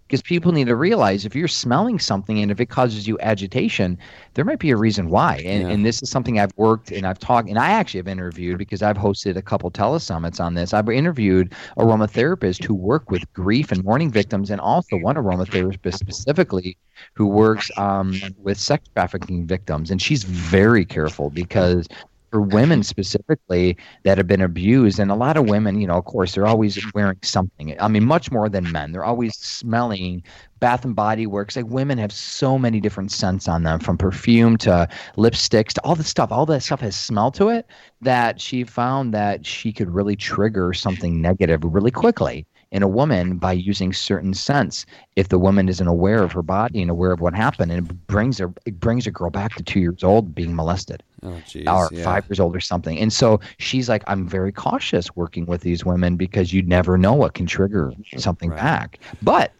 because 0.08 0.22
people 0.22 0.52
need 0.52 0.66
to 0.66 0.74
realize 0.74 1.26
if 1.26 1.36
you're 1.36 1.46
smelling 1.46 1.98
something 1.98 2.38
and 2.38 2.50
if 2.50 2.60
it 2.60 2.70
causes 2.70 3.06
you 3.06 3.18
agitation, 3.20 3.98
there 4.32 4.44
might 4.44 4.58
be 4.58 4.70
a 4.70 4.76
reason 4.76 5.10
why. 5.10 5.36
And, 5.44 5.62
Yeah. 5.62 5.68
and 5.68 5.84
this 5.84 6.02
is 6.02 6.08
something 6.08 6.40
I've 6.40 6.56
worked 6.56 6.90
and 6.90 7.06
I've 7.06 7.18
talked, 7.18 7.50
and 7.50 7.58
I 7.58 7.70
actually 7.70 7.98
have 7.98 8.08
interviewed 8.08 8.56
because 8.56 8.82
I've 8.82 8.96
hosted 8.96 9.36
a 9.36 9.42
couple 9.42 9.70
telesummits 9.70 10.40
on 10.40 10.54
this. 10.54 10.72
I've 10.72 10.88
interviewed 10.88 11.52
aromatherapists 11.76 12.64
who 12.64 12.74
work 12.74 13.10
with 13.10 13.30
grief 13.34 13.70
and 13.70 13.84
mourning 13.84 14.10
victims, 14.10 14.50
and 14.50 14.62
also 14.62 14.96
one 14.96 15.16
aromatherapist 15.16 15.98
specifically 15.98 16.78
who 17.12 17.26
works 17.26 17.70
um, 17.76 18.18
with 18.38 18.58
sex 18.58 18.88
trafficking 18.94 19.46
victims. 19.46 19.90
And 19.90 20.00
she's 20.00 20.24
very 20.24 20.86
careful 20.86 21.28
because 21.28 21.86
for 22.30 22.40
women 22.40 22.82
specifically 22.82 23.76
that 24.04 24.18
have 24.18 24.26
been 24.26 24.40
abused. 24.40 24.98
And 24.98 25.10
a 25.10 25.14
lot 25.14 25.36
of 25.36 25.48
women 25.48 25.80
you 25.80 25.86
know 25.86 25.96
of 25.98 26.04
course 26.04 26.34
they're 26.34 26.46
always 26.46 26.78
wearing 26.94 27.18
something. 27.22 27.76
I 27.80 27.88
mean 27.88 28.04
much 28.04 28.30
more 28.30 28.48
than 28.48 28.70
men. 28.70 28.92
They're 28.92 29.04
always 29.04 29.36
smelling 29.36 30.22
bath 30.60 30.84
and 30.84 30.94
body 30.94 31.26
works. 31.26 31.56
Like 31.56 31.66
women 31.66 31.98
have 31.98 32.12
so 32.12 32.58
many 32.58 32.80
different 32.80 33.12
scents 33.12 33.48
on 33.48 33.62
them 33.62 33.80
from 33.80 33.96
perfume 33.96 34.56
to 34.58 34.88
lipsticks 35.16 35.72
to 35.74 35.84
all 35.84 35.94
this 35.94 36.08
stuff. 36.08 36.32
All 36.32 36.46
that 36.46 36.62
stuff 36.62 36.80
has 36.80 36.96
smell 36.96 37.30
to 37.32 37.48
it 37.48 37.66
that 38.00 38.40
she 38.40 38.64
found 38.64 39.14
that 39.14 39.46
she 39.46 39.72
could 39.72 39.90
really 39.90 40.16
trigger 40.16 40.72
something 40.72 41.20
negative 41.20 41.62
really 41.64 41.90
quickly 41.90 42.46
in 42.70 42.82
a 42.82 42.88
woman 42.88 43.38
by 43.38 43.52
using 43.52 43.92
certain 43.92 44.34
scents 44.34 44.84
if 45.16 45.28
the 45.28 45.38
woman 45.38 45.68
isn't 45.68 45.86
aware 45.86 46.22
of 46.22 46.32
her 46.32 46.42
body 46.42 46.82
and 46.82 46.90
aware 46.90 47.12
of 47.12 47.20
what 47.20 47.34
happened 47.34 47.72
and 47.72 47.90
it 47.90 48.06
brings 48.06 48.38
her 48.38 48.52
it 48.66 48.78
brings 48.78 49.06
a 49.06 49.10
girl 49.10 49.30
back 49.30 49.54
to 49.54 49.62
two 49.62 49.80
years 49.80 50.04
old 50.04 50.34
being 50.34 50.54
molested 50.54 51.02
Oh, 51.22 51.42
or 51.66 51.88
yeah. 51.92 52.04
five 52.04 52.24
years 52.28 52.38
old 52.38 52.54
or 52.54 52.60
something. 52.60 52.96
And 52.98 53.12
so 53.12 53.40
she's 53.58 53.88
like, 53.88 54.04
I'm 54.06 54.28
very 54.28 54.52
cautious 54.52 55.08
working 55.16 55.46
with 55.46 55.62
these 55.62 55.84
women 55.84 56.16
because 56.16 56.52
you 56.52 56.62
never 56.62 56.96
know 56.96 57.14
what 57.14 57.34
can 57.34 57.44
trigger 57.46 57.92
something 58.16 58.50
Right. 58.50 58.56
back. 58.60 59.00
But 59.20 59.52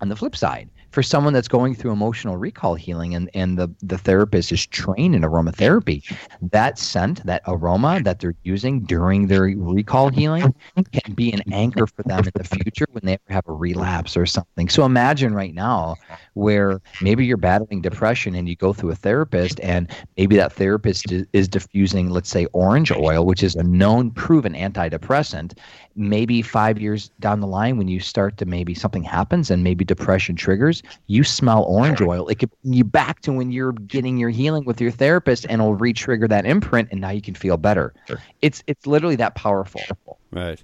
on 0.00 0.08
the 0.08 0.14
flip 0.14 0.36
side, 0.36 0.70
for 0.92 1.02
someone 1.02 1.32
that's 1.32 1.48
going 1.48 1.74
through 1.74 1.90
emotional 1.90 2.36
recall 2.36 2.74
healing 2.74 3.14
and, 3.14 3.30
and 3.34 3.58
the, 3.58 3.68
the 3.82 3.98
therapist 3.98 4.52
is 4.52 4.66
trained 4.66 5.14
in 5.14 5.22
aromatherapy, 5.22 6.04
that 6.52 6.78
scent, 6.78 7.24
that 7.26 7.42
aroma 7.46 8.00
that 8.02 8.20
they're 8.20 8.34
using 8.42 8.80
during 8.80 9.26
their 9.26 9.42
recall 9.42 10.10
healing 10.10 10.54
can 10.92 11.14
be 11.14 11.32
an 11.32 11.40
anchor 11.50 11.86
for 11.86 12.02
them 12.04 12.20
in 12.20 12.30
the 12.34 12.44
future 12.44 12.86
when 12.90 13.02
they 13.04 13.18
have 13.28 13.48
a 13.48 13.52
relapse 13.52 14.16
or 14.16 14.26
something. 14.26 14.68
So 14.68 14.84
imagine 14.84 15.34
right 15.34 15.54
now 15.54 15.96
where 16.34 16.80
maybe 17.00 17.24
you're 17.24 17.38
battling 17.38 17.80
depression 17.80 18.34
and 18.34 18.48
you 18.48 18.54
go 18.54 18.74
through 18.74 18.90
a 18.90 18.94
therapist 18.94 19.60
and 19.60 19.90
maybe 20.18 20.36
that 20.36 20.52
therapist 20.52 21.10
is, 21.10 21.26
is 21.32 21.48
diffusing, 21.48 22.10
let's 22.10 22.28
say, 22.28 22.46
orange 22.52 22.92
oil, 22.92 23.24
which 23.24 23.42
is 23.42 23.56
a 23.56 23.62
known, 23.62 24.10
proven 24.10 24.52
antidepressant. 24.52 25.56
Maybe 25.94 26.42
five 26.42 26.80
years 26.80 27.10
down 27.20 27.40
the 27.40 27.46
line, 27.46 27.76
when 27.76 27.88
you 27.88 28.00
start 28.00 28.36
to 28.38 28.46
maybe 28.46 28.74
something 28.74 29.02
happens 29.02 29.50
and 29.50 29.62
maybe 29.62 29.84
depression 29.84 30.36
triggers, 30.36 30.82
you 31.06 31.24
smell 31.24 31.64
orange 31.64 32.00
oil. 32.00 32.28
It 32.28 32.38
could 32.38 32.50
you 32.62 32.84
back 32.84 33.20
to 33.22 33.32
when 33.32 33.52
you're 33.52 33.72
getting 33.72 34.16
your 34.16 34.30
healing 34.30 34.64
with 34.64 34.80
your 34.80 34.90
therapist 34.90 35.44
and 35.48 35.60
it'll 35.60 35.74
re-trigger 35.74 36.28
that 36.28 36.46
imprint 36.46 36.88
and 36.90 37.00
now 37.00 37.10
you 37.10 37.20
can 37.22 37.34
feel 37.34 37.56
better. 37.56 37.92
It's 38.40 38.62
it's 38.66 38.86
literally 38.86 39.16
that 39.16 39.34
powerful. 39.34 39.82
Right. 40.30 40.62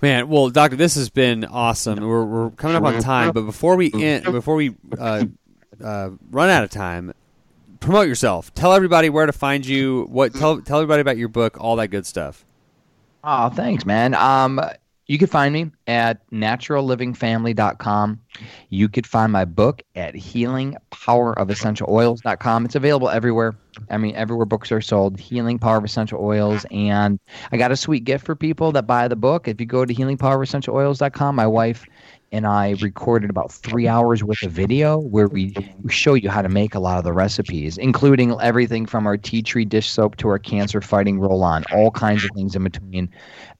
Man, 0.00 0.28
well, 0.28 0.48
doctor, 0.48 0.76
this 0.76 0.94
has 0.94 1.10
been 1.10 1.44
awesome. 1.44 2.00
We're, 2.00 2.24
we're 2.24 2.50
coming 2.50 2.76
up 2.76 2.84
on 2.84 3.00
time, 3.00 3.32
but 3.32 3.42
before 3.42 3.74
we 3.76 3.92
end, 3.92 4.24
before 4.24 4.54
we 4.54 4.76
uh, 4.96 5.24
uh, 5.82 6.10
run 6.30 6.50
out 6.50 6.62
of 6.62 6.70
time, 6.70 7.12
promote 7.80 8.06
yourself. 8.06 8.54
Tell 8.54 8.72
everybody 8.72 9.10
where 9.10 9.26
to 9.26 9.32
find 9.32 9.66
you. 9.66 10.06
What 10.08 10.34
tell 10.34 10.60
tell 10.60 10.78
everybody 10.78 11.00
about 11.00 11.16
your 11.16 11.28
book, 11.28 11.56
all 11.60 11.76
that 11.76 11.88
good 11.88 12.06
stuff. 12.06 12.44
Oh, 13.30 13.50
thanks, 13.50 13.84
man. 13.84 14.14
Um, 14.14 14.58
you 15.06 15.18
can 15.18 15.26
find 15.26 15.52
me 15.52 15.70
at 15.86 16.26
naturallivingfamily.com. 16.30 18.20
You 18.70 18.88
could 18.88 19.06
find 19.06 19.30
my 19.30 19.44
book 19.44 19.82
at 19.94 20.14
healingpowerofessentialoils.com. 20.14 22.64
It's 22.64 22.74
available 22.74 23.10
everywhere. 23.10 23.54
I 23.90 23.98
mean, 23.98 24.14
everywhere 24.14 24.46
books 24.46 24.72
are 24.72 24.80
sold. 24.80 25.20
Healing 25.20 25.58
Power 25.58 25.76
of 25.76 25.84
Essential 25.84 26.24
Oils. 26.24 26.64
And 26.70 27.20
I 27.52 27.58
got 27.58 27.70
a 27.70 27.76
sweet 27.76 28.04
gift 28.04 28.24
for 28.24 28.34
people 28.34 28.72
that 28.72 28.86
buy 28.86 29.08
the 29.08 29.16
book. 29.16 29.46
If 29.46 29.60
you 29.60 29.66
go 29.66 29.84
to 29.84 29.94
healingpowerofessentialoils.com, 29.94 31.36
my 31.36 31.46
wife 31.46 31.84
and 32.30 32.46
I 32.46 32.74
recorded 32.80 33.30
about 33.30 33.50
three 33.50 33.88
hours 33.88 34.22
worth 34.22 34.42
of 34.42 34.52
video 34.52 34.98
where 34.98 35.28
we, 35.28 35.54
we 35.82 35.90
show 35.90 36.14
you 36.14 36.28
how 36.28 36.42
to 36.42 36.48
make 36.48 36.74
a 36.74 36.78
lot 36.78 36.98
of 36.98 37.04
the 37.04 37.12
recipes, 37.12 37.78
including 37.78 38.38
everything 38.40 38.86
from 38.86 39.06
our 39.06 39.16
tea 39.16 39.42
tree 39.42 39.64
dish 39.64 39.88
soap 39.88 40.16
to 40.16 40.28
our 40.28 40.38
cancer 40.38 40.80
fighting 40.80 41.18
roll 41.18 41.42
on, 41.42 41.64
all 41.72 41.90
kinds 41.90 42.24
of 42.24 42.30
things 42.34 42.54
in 42.54 42.64
between. 42.64 43.10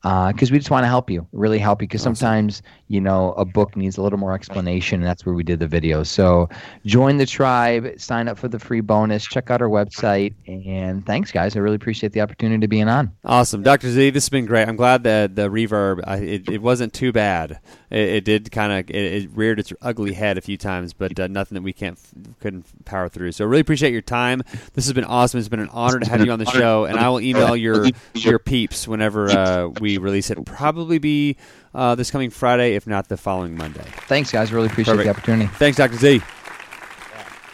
Because 0.03 0.53
we 0.53 0.59
just 0.59 0.71
want 0.71 0.85
to 0.85 0.89
help 0.89 1.11
you, 1.11 1.27
really 1.33 1.59
help 1.59 1.83
you. 1.83 1.89
Because 1.89 2.03
sometimes, 2.03 2.63
you 2.87 3.01
know, 3.01 3.33
a 3.33 3.45
book 3.45 3.77
needs 3.77 3.99
a 3.99 4.03
little 4.03 4.19
more 4.19 4.33
explanation, 4.33 5.01
and 5.01 5.09
that's 5.09 5.27
where 5.27 5.35
we 5.35 5.43
did 5.43 5.59
the 5.59 5.67
video. 5.67 6.03
So 6.05 6.49
join 6.87 7.17
the 7.17 7.27
tribe, 7.27 8.01
sign 8.01 8.29
up 8.29 8.39
for 8.39 8.49
the 8.49 8.59
free 8.59 8.81
bonus, 8.81 9.25
check 9.27 9.51
out 9.51 9.61
our 9.61 9.69
website, 9.69 10.35
and 10.47 11.05
thanks, 11.05 11.33
guys. 11.33 11.57
I 11.57 11.59
really 11.59 11.77
appreciate 11.77 12.13
the 12.13 12.21
opportunity 12.21 12.61
to 12.61 12.69
being 12.69 12.89
on. 12.89 13.13
Awesome, 13.25 13.63
Doctor 13.63 13.91
Z. 13.91 14.11
This 14.11 14.25
has 14.25 14.29
been 14.29 14.47
great. 14.47 14.69
I'm 14.69 14.77
glad 14.77 15.03
that 15.03 15.35
the 15.35 15.49
reverb 15.49 16.01
I, 16.07 16.19
it, 16.19 16.49
it 16.49 16.63
wasn't 16.63 16.93
too 16.93 17.11
bad. 17.11 17.59
It, 17.91 18.09
it 18.09 18.25
did 18.25 18.53
kind 18.53 18.73
of 18.73 18.91
it, 18.91 19.25
it 19.25 19.31
reared 19.35 19.59
its 19.59 19.73
ugly 19.83 20.13
head 20.13 20.39
a 20.39 20.41
few 20.41 20.57
times, 20.57 20.93
but 20.93 21.19
uh, 21.19 21.27
nothing 21.27 21.57
that 21.57 21.63
we 21.63 21.73
can't 21.73 21.99
couldn't 22.39 22.85
power 22.85 23.09
through. 23.09 23.33
So 23.33 23.45
really 23.45 23.61
appreciate 23.63 23.93
your 23.93 24.03
time. 24.03 24.43
This 24.75 24.87
has 24.87 24.93
been 24.93 25.05
awesome. 25.05 25.41
It's 25.41 25.49
been 25.49 25.61
an 25.61 25.71
honor 25.71 25.99
to 25.99 26.09
have 26.09 26.25
you 26.25 26.31
on 26.31 26.39
the 26.39 26.47
show, 26.47 26.85
and 26.85 26.99
I 26.99 27.09
will 27.09 27.21
email 27.21 27.57
your 27.57 27.87
your 28.15 28.39
peeps 28.39 28.87
whenever 28.87 29.29
uh, 29.31 29.69
we 29.81 29.88
release 29.97 30.29
it. 30.29 30.45
Probably 30.45 30.99
be 30.99 31.37
uh, 31.75 31.95
this 31.95 32.11
coming 32.11 32.29
Friday, 32.29 32.75
if 32.75 32.87
not 32.87 33.09
the 33.09 33.17
following 33.17 33.57
Monday. 33.57 33.85
Thanks, 34.09 34.31
guys. 34.31 34.53
Really 34.53 34.67
appreciate 34.67 34.97
Perfect. 34.97 35.05
the 35.07 35.11
opportunity. 35.11 35.47
Thanks, 35.57 35.79
Doctor 35.79 35.97
Z. 35.97 36.21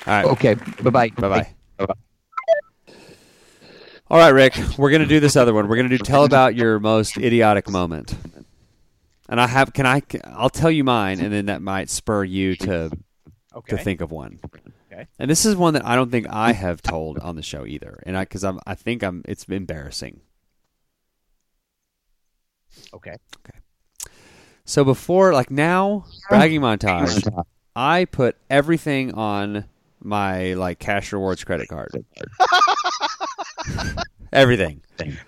All 0.06 0.12
right. 0.12 0.24
Okay. 0.24 0.54
Bye 0.82 0.90
bye. 0.90 1.08
Bye 1.10 1.44
bye. 1.78 1.94
All 4.10 4.18
right, 4.18 4.30
Rick. 4.30 4.54
We're 4.76 4.90
gonna 4.90 5.06
do 5.06 5.18
this 5.20 5.34
other 5.36 5.54
one. 5.54 5.66
We're 5.68 5.76
gonna 5.76 5.88
do 5.88 5.98
tell 5.98 6.24
about 6.24 6.54
your 6.54 6.78
most 6.78 7.16
idiotic 7.16 7.68
moment. 7.70 8.16
And 9.28 9.40
I 9.40 9.46
have 9.46 9.72
can 9.72 9.86
I 9.86 10.02
I'll 10.24 10.50
tell 10.50 10.70
you 10.70 10.84
mine, 10.84 11.20
and 11.20 11.32
then 11.32 11.46
that 11.46 11.62
might 11.62 11.88
spur 11.88 12.24
you 12.24 12.54
to 12.56 12.90
Okay. 13.56 13.76
to 13.76 13.82
think 13.82 14.00
of 14.00 14.10
one. 14.10 14.40
Okay. 14.92 15.06
And 15.18 15.30
this 15.30 15.46
is 15.46 15.56
one 15.56 15.74
that 15.74 15.86
I 15.86 15.96
don't 15.96 16.10
think 16.10 16.26
I 16.28 16.52
have 16.52 16.82
told 16.82 17.18
on 17.20 17.34
the 17.36 17.42
show 17.42 17.64
either, 17.64 18.02
and 18.04 18.16
I 18.16 18.24
because 18.24 18.44
I'm 18.44 18.60
I 18.66 18.74
think 18.74 19.02
I'm 19.02 19.22
it's 19.26 19.44
embarrassing. 19.44 20.20
Okay. 22.92 23.16
Okay. 23.38 23.58
So 24.64 24.84
before 24.84 25.32
like 25.32 25.50
now 25.50 26.04
bragging 26.28 26.60
montage, 26.60 27.44
I 27.76 28.06
put 28.06 28.36
everything 28.48 29.14
on 29.14 29.64
my 30.00 30.54
like 30.54 30.78
cash 30.78 31.12
rewards 31.12 31.44
credit 31.44 31.68
card. 31.68 31.92
everything. 34.32 34.80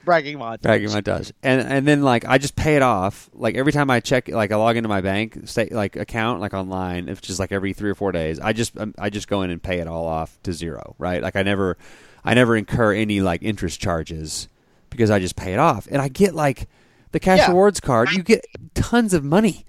Bragging 0.04 0.38
montage. 0.38 0.62
bragging 0.62 0.88
montage 0.88 1.32
and 1.42 1.60
and 1.60 1.88
then 1.88 2.02
like 2.02 2.24
i 2.24 2.38
just 2.38 2.54
pay 2.54 2.76
it 2.76 2.82
off 2.82 3.28
like 3.34 3.56
every 3.56 3.72
time 3.72 3.90
i 3.90 3.98
check 3.98 4.28
like 4.28 4.52
i 4.52 4.56
log 4.56 4.76
into 4.76 4.88
my 4.88 5.00
bank 5.00 5.48
state 5.48 5.72
like 5.72 5.96
account 5.96 6.40
like 6.40 6.54
online 6.54 7.08
it's 7.08 7.20
just 7.20 7.40
like 7.40 7.50
every 7.50 7.72
three 7.72 7.90
or 7.90 7.96
four 7.96 8.12
days 8.12 8.38
i 8.38 8.52
just 8.52 8.78
um, 8.78 8.94
i 8.96 9.10
just 9.10 9.26
go 9.26 9.42
in 9.42 9.50
and 9.50 9.60
pay 9.60 9.80
it 9.80 9.88
all 9.88 10.06
off 10.06 10.38
to 10.44 10.52
zero 10.52 10.94
right 10.98 11.20
like 11.20 11.34
i 11.34 11.42
never 11.42 11.76
i 12.24 12.32
never 12.32 12.56
incur 12.56 12.92
any 12.92 13.20
like 13.20 13.42
interest 13.42 13.80
charges 13.80 14.48
because 14.88 15.10
i 15.10 15.18
just 15.18 15.34
pay 15.34 15.52
it 15.52 15.58
off 15.58 15.88
and 15.90 16.00
i 16.00 16.06
get 16.06 16.32
like 16.32 16.68
the 17.12 17.20
cash 17.20 17.38
Yeah. 17.38 17.48
rewards 17.48 17.80
card 17.80 18.10
you 18.12 18.22
get 18.22 18.44
tons 18.74 19.14
of 19.14 19.24
money 19.24 19.64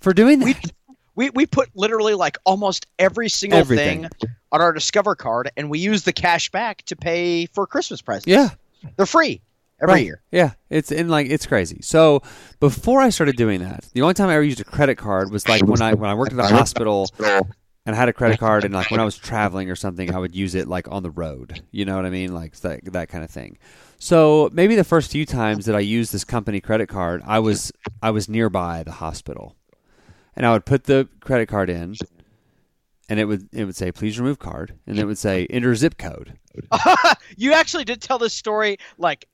for 0.00 0.12
doing 0.12 0.40
that 0.40 0.70
We 1.14 1.30
we 1.30 1.46
put 1.46 1.70
literally 1.74 2.12
like 2.14 2.36
almost 2.44 2.86
every 2.98 3.28
single 3.30 3.58
Everything. 3.58 4.02
thing 4.02 4.28
on 4.52 4.60
our 4.60 4.72
Discover 4.72 5.14
card, 5.14 5.50
and 5.56 5.70
we 5.70 5.78
use 5.78 6.02
the 6.04 6.12
cash 6.12 6.50
back 6.50 6.82
to 6.86 6.94
pay 6.96 7.46
for 7.46 7.66
Christmas 7.66 8.02
presents. 8.02 8.26
yeah 8.26 8.50
they're 8.96 9.06
free 9.06 9.40
every 9.80 9.94
Right. 9.94 10.04
year. 10.04 10.22
Yeah, 10.30 10.52
it's 10.70 10.92
in 10.92 11.08
like 11.08 11.28
it's 11.30 11.46
crazy. 11.46 11.80
So 11.82 12.22
before 12.60 13.00
I 13.00 13.08
started 13.10 13.36
doing 13.36 13.60
that, 13.60 13.86
the 13.94 14.02
only 14.02 14.14
time 14.14 14.28
I 14.28 14.34
ever 14.34 14.42
used 14.42 14.60
a 14.60 14.64
credit 14.64 14.96
card 14.96 15.30
was 15.30 15.48
like 15.48 15.62
when 15.64 15.80
I 15.82 15.94
when 15.94 16.10
I 16.10 16.14
worked 16.14 16.32
at 16.32 16.36
the 16.36 16.46
hospital 16.48 17.10
and 17.86 17.94
I 17.94 17.98
had 17.98 18.08
a 18.08 18.12
credit 18.12 18.40
card, 18.40 18.64
and 18.64 18.74
like 18.74 18.90
when 18.90 19.00
I 19.00 19.04
was 19.10 19.16
traveling 19.16 19.70
or 19.70 19.76
something, 19.76 20.12
I 20.12 20.18
would 20.18 20.34
use 20.34 20.56
it 20.56 20.66
like 20.66 20.88
on 20.90 21.04
the 21.04 21.10
road. 21.10 21.62
You 21.70 21.84
know 21.84 21.96
what 21.96 22.04
I 22.04 22.10
mean, 22.10 22.34
like 22.34 22.56
that 22.56 22.84
that 22.92 23.08
kind 23.08 23.22
of 23.24 23.30
thing. 23.30 23.58
So 23.98 24.50
maybe 24.52 24.74
the 24.74 24.84
first 24.84 25.10
few 25.10 25.24
times 25.24 25.64
that 25.66 25.76
I 25.76 25.80
used 25.80 26.12
this 26.12 26.24
company 26.24 26.60
credit 26.60 26.88
card, 26.88 27.22
I 27.24 27.38
was 27.38 27.72
I 28.02 28.10
was 28.10 28.28
nearby 28.28 28.82
the 28.82 28.92
hospital, 28.92 29.54
and 30.34 30.44
I 30.44 30.52
would 30.52 30.66
put 30.66 30.84
the 30.84 31.08
credit 31.20 31.46
card 31.46 31.70
in. 31.70 31.94
And 33.08 33.20
it 33.20 33.26
would 33.26 33.48
it 33.52 33.64
would 33.64 33.76
say 33.76 33.92
please 33.92 34.18
remove 34.18 34.40
card, 34.40 34.74
and 34.84 34.98
it 34.98 35.04
would 35.04 35.16
say 35.16 35.46
enter 35.48 35.72
zip 35.76 35.96
code. 35.96 36.36
you 37.36 37.52
actually 37.52 37.84
did 37.84 38.02
tell 38.02 38.18
this 38.18 38.34
story 38.34 38.78
like 38.98 39.28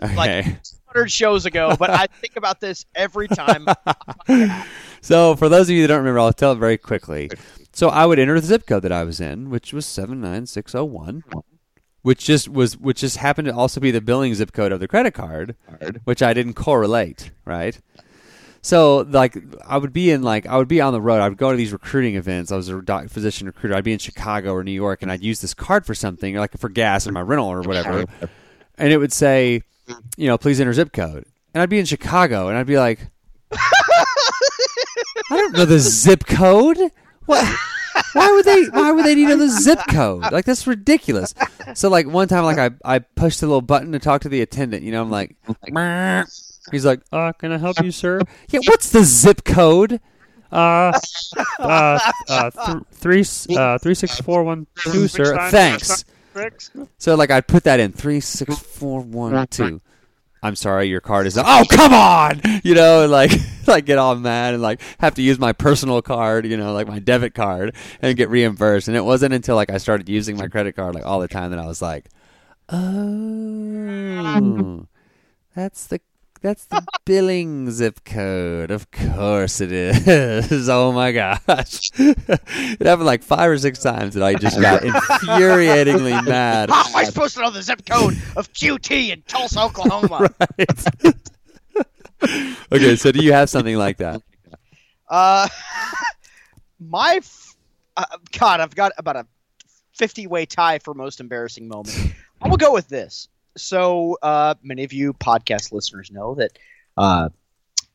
Okay. 0.00 0.42
100 0.42 1.10
shows 1.10 1.44
ago, 1.44 1.74
but 1.76 1.90
I 1.90 2.06
think 2.20 2.36
about 2.36 2.60
this 2.60 2.84
every 2.94 3.28
time. 3.28 3.66
So, 5.00 5.36
for 5.36 5.48
those 5.48 5.68
of 5.68 5.76
you 5.76 5.82
that 5.82 5.88
don't 5.88 5.98
remember, 5.98 6.20
I'll 6.20 6.32
tell 6.32 6.52
it 6.52 6.58
very 6.58 6.76
quickly. 6.78 7.30
So, 7.78 7.90
I 7.90 8.06
would 8.06 8.18
enter 8.18 8.40
the 8.40 8.44
zip 8.44 8.66
code 8.66 8.82
that 8.82 8.90
I 8.90 9.04
was 9.04 9.20
in, 9.20 9.50
which 9.50 9.72
was 9.72 9.86
seven 9.86 10.20
nine 10.20 10.46
six 10.46 10.72
zero 10.72 10.84
one, 10.84 11.22
which 12.02 12.24
just 12.24 12.48
was 12.48 12.76
which 12.76 13.02
just 13.02 13.18
happened 13.18 13.46
to 13.46 13.54
also 13.54 13.78
be 13.78 13.92
the 13.92 14.00
billing 14.00 14.34
zip 14.34 14.52
code 14.52 14.72
of 14.72 14.80
the 14.80 14.88
credit 14.88 15.14
card, 15.14 15.54
which 16.02 16.20
I 16.20 16.34
didn't 16.34 16.54
correlate, 16.54 17.30
right? 17.44 17.78
So, 18.62 19.06
like, 19.08 19.36
I 19.64 19.78
would 19.78 19.92
be 19.92 20.10
in 20.10 20.22
like 20.22 20.44
I 20.44 20.56
would 20.56 20.66
be 20.66 20.80
on 20.80 20.92
the 20.92 21.00
road. 21.00 21.20
I 21.20 21.28
would 21.28 21.38
go 21.38 21.52
to 21.52 21.56
these 21.56 21.72
recruiting 21.72 22.16
events. 22.16 22.50
I 22.50 22.56
was 22.56 22.68
a 22.68 22.82
doc, 22.82 23.10
physician 23.10 23.46
recruiter. 23.46 23.76
I'd 23.76 23.84
be 23.84 23.92
in 23.92 24.00
Chicago 24.00 24.54
or 24.54 24.64
New 24.64 24.72
York, 24.72 25.00
and 25.02 25.12
I'd 25.12 25.22
use 25.22 25.40
this 25.40 25.54
card 25.54 25.86
for 25.86 25.94
something, 25.94 26.34
like 26.34 26.58
for 26.58 26.68
gas 26.68 27.06
in 27.06 27.14
my 27.14 27.22
rental 27.22 27.46
or 27.46 27.62
whatever, 27.62 28.06
and 28.76 28.92
it 28.92 28.98
would 28.98 29.12
say, 29.12 29.62
you 30.16 30.26
know, 30.26 30.36
please 30.36 30.58
enter 30.58 30.72
zip 30.72 30.92
code, 30.92 31.26
and 31.54 31.62
I'd 31.62 31.70
be 31.70 31.78
in 31.78 31.86
Chicago, 31.86 32.48
and 32.48 32.58
I'd 32.58 32.66
be 32.66 32.76
like. 32.76 33.06
I 35.30 35.36
don't 35.36 35.52
know 35.52 35.64
the 35.64 35.78
zip 35.78 36.26
code. 36.26 36.78
What? 37.28 37.46
Why 38.14 38.30
would 38.32 38.44
they? 38.44 38.64
Why 38.70 38.90
would 38.90 39.04
they 39.04 39.14
need 39.14 39.28
the 39.38 39.48
zip 39.48 39.80
code? 39.90 40.32
Like 40.32 40.44
that's 40.44 40.66
ridiculous. 40.66 41.34
So 41.74 41.88
like 41.90 42.06
one 42.06 42.26
time, 42.28 42.44
like 42.44 42.58
I 42.58 42.70
I 42.84 42.98
pushed 43.00 43.40
the 43.40 43.46
little 43.46 43.60
button 43.60 43.92
to 43.92 43.98
talk 43.98 44.22
to 44.22 44.28
the 44.28 44.40
attendant. 44.40 44.82
You 44.82 44.92
know, 44.92 45.02
I'm 45.02 45.10
like, 45.10 45.36
he's 46.70 46.84
like, 46.86 47.00
uh, 47.12 47.32
can 47.32 47.52
I 47.52 47.58
help 47.58 47.82
you, 47.82 47.90
sir? 47.90 48.20
Yeah, 48.50 48.60
what's 48.64 48.90
the 48.90 49.04
zip 49.04 49.44
code? 49.44 50.00
Uh, 50.50 50.92
uh, 51.58 51.98
uh, 52.28 52.50
th- 52.50 52.82
three, 52.92 53.24
uh, 53.54 53.76
three 53.78 53.94
six 53.94 54.18
four 54.20 54.42
one 54.44 54.66
two, 54.82 55.06
sir. 55.08 55.36
Thanks. 55.50 56.04
So 56.98 57.14
like 57.14 57.30
I 57.30 57.40
put 57.42 57.64
that 57.64 57.78
in 57.80 57.92
three 57.92 58.20
six 58.20 58.58
four 58.58 59.00
one 59.02 59.46
two. 59.48 59.80
I'm 60.42 60.56
sorry, 60.56 60.88
your 60.88 61.00
card 61.00 61.26
is. 61.26 61.36
Oh, 61.36 61.64
come 61.68 61.92
on! 61.92 62.40
You 62.62 62.74
know, 62.74 63.02
and, 63.02 63.12
like, 63.12 63.32
like 63.66 63.84
get 63.84 63.98
all 63.98 64.16
mad 64.16 64.54
and 64.54 64.62
like 64.62 64.80
have 64.98 65.14
to 65.14 65.22
use 65.22 65.38
my 65.38 65.52
personal 65.52 66.02
card, 66.02 66.46
you 66.46 66.56
know, 66.56 66.72
like 66.72 66.88
my 66.88 66.98
debit 66.98 67.34
card, 67.34 67.74
and 68.00 68.16
get 68.16 68.30
reimbursed. 68.30 68.88
And 68.88 68.96
it 68.96 69.04
wasn't 69.04 69.34
until 69.34 69.56
like 69.56 69.70
I 69.70 69.78
started 69.78 70.08
using 70.08 70.36
my 70.36 70.48
credit 70.48 70.76
card 70.76 70.94
like 70.94 71.06
all 71.06 71.20
the 71.20 71.28
time 71.28 71.50
that 71.50 71.58
I 71.58 71.66
was 71.66 71.82
like, 71.82 72.08
oh, 72.68 74.86
that's 75.54 75.86
the 75.88 76.00
that's 76.40 76.64
the 76.66 76.84
billing 77.04 77.70
zip 77.70 78.04
code. 78.04 78.70
Of 78.70 78.90
course 78.90 79.60
it 79.60 79.72
is. 79.72 80.68
Oh 80.78 80.92
my 80.92 81.12
gosh, 81.12 81.90
it 81.98 82.86
happened 82.86 83.06
like 83.06 83.22
five 83.22 83.50
or 83.50 83.58
six 83.58 83.80
times 83.80 84.14
that 84.14 84.22
I 84.22 84.34
just 84.34 84.60
got 84.60 84.82
infuriatingly 84.82 86.24
mad. 86.26 86.70
How 86.70 86.86
am 86.88 86.96
I 86.96 87.04
supposed 87.04 87.34
to 87.36 87.40
know 87.42 87.50
the 87.50 87.62
zip 87.62 87.84
code 87.86 88.16
of 88.36 88.52
QT 88.52 89.10
in 89.10 89.22
Tulsa, 89.22 89.62
Oklahoma? 89.62 90.28
Right. 90.58 91.14
okay, 92.72 92.96
so 92.96 93.12
do 93.12 93.22
you 93.22 93.32
have 93.32 93.48
something 93.48 93.76
like 93.76 93.98
that? 93.98 94.22
Uh, 95.08 95.48
my 96.80 97.14
f- 97.16 97.56
uh, 97.96 98.04
God, 98.38 98.60
I've 98.60 98.74
got 98.74 98.92
about 98.98 99.16
a 99.16 99.26
fifty-way 99.96 100.46
tie 100.46 100.78
for 100.80 100.94
most 100.94 101.20
embarrassing 101.20 101.66
moment. 101.68 101.96
I'm 102.40 102.50
gonna 102.50 102.56
go 102.58 102.72
with 102.72 102.88
this. 102.88 103.28
So, 103.58 104.18
uh, 104.22 104.54
many 104.62 104.84
of 104.84 104.92
you 104.92 105.12
podcast 105.12 105.72
listeners 105.72 106.10
know 106.10 106.34
that 106.36 106.58
uh, 106.96 107.28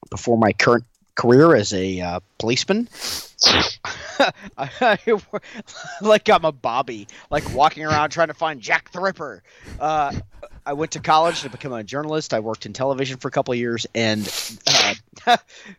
before 0.10 0.38
my 0.38 0.54
current 0.54 0.86
career 1.16 1.56
as 1.56 1.74
a 1.74 2.02
uh, 2.02 2.20
policeman, 2.40 2.90
I, 4.58 4.98
like 6.02 6.30
I'm 6.30 6.46
a 6.46 6.52
Bobby, 6.52 7.08
like 7.30 7.54
walking 7.54 7.86
around 7.86 8.10
trying 8.10 8.28
to 8.28 8.34
find 8.34 8.62
Jack 8.62 8.92
the 8.92 9.00
Ripper. 9.00 9.44
Uh, 9.80 10.14
I 10.66 10.74
went 10.74 10.92
to 10.92 11.00
college 11.00 11.42
to 11.42 11.50
become 11.50 11.74
a 11.74 11.84
journalist. 11.84 12.34
I 12.34 12.40
worked 12.40 12.66
in 12.66 12.74
television 12.74 13.18
for 13.18 13.28
a 13.28 13.32
couple 13.32 13.54
of 13.54 13.60
years, 13.60 13.86
and 13.94 14.28
uh, 15.26 15.38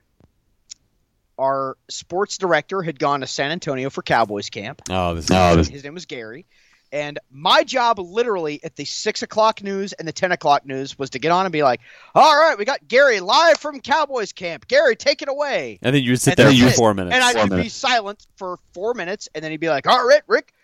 our 1.39 1.77
sports 1.89 2.39
director 2.39 2.83
had 2.83 2.99
gone 2.99 3.21
to 3.21 3.27
San 3.27 3.51
Antonio 3.51 3.91
for 3.91 4.03
Cowboys 4.03 4.51
camp. 4.51 4.83
Oh, 4.91 5.15
this 5.15 5.31
His 5.69 5.85
name 5.85 5.95
was 5.95 6.07
Gary. 6.07 6.47
And 6.95 7.19
my 7.29 7.65
job, 7.65 7.99
literally, 7.99 8.63
at 8.63 8.77
the 8.77 8.85
six 8.85 9.23
o'clock 9.23 9.65
news 9.65 9.93
and 9.95 10.07
the 10.07 10.13
ten 10.13 10.31
o'clock 10.31 10.65
news, 10.65 10.97
was 10.97 11.11
to 11.11 11.19
get 11.19 11.33
on 11.33 11.45
and 11.45 11.53
be 11.53 11.65
like, 11.65 11.81
"All 12.15 12.41
right, 12.41 12.57
we 12.57 12.65
got 12.65 12.87
Gary 12.87 13.19
live 13.19 13.59
from 13.59 13.81
Cowboys 13.81 14.33
camp. 14.33 14.69
Gary, 14.69 14.95
take 14.95 15.21
it 15.21 15.29
away." 15.29 15.81
and 15.83 15.93
then 15.93 16.05
you 16.05 16.13
would 16.13 16.21
sit 16.21 16.39
And 16.39 16.57
there 16.57 16.69
for 16.71 16.77
four 16.77 16.95
minutes. 16.95 17.17
And 17.17 17.25
I'd 17.25 17.51
be 17.51 17.69
silent 17.69 18.25
for 18.37 18.61
four 18.73 18.95
minutes, 18.95 19.29
and 19.35 19.43
then 19.43 19.51
he'd 19.51 19.59
be 19.59 19.69
like, 19.69 19.89
"All 19.89 20.07
right, 20.07 20.23
Rick, 20.29 20.55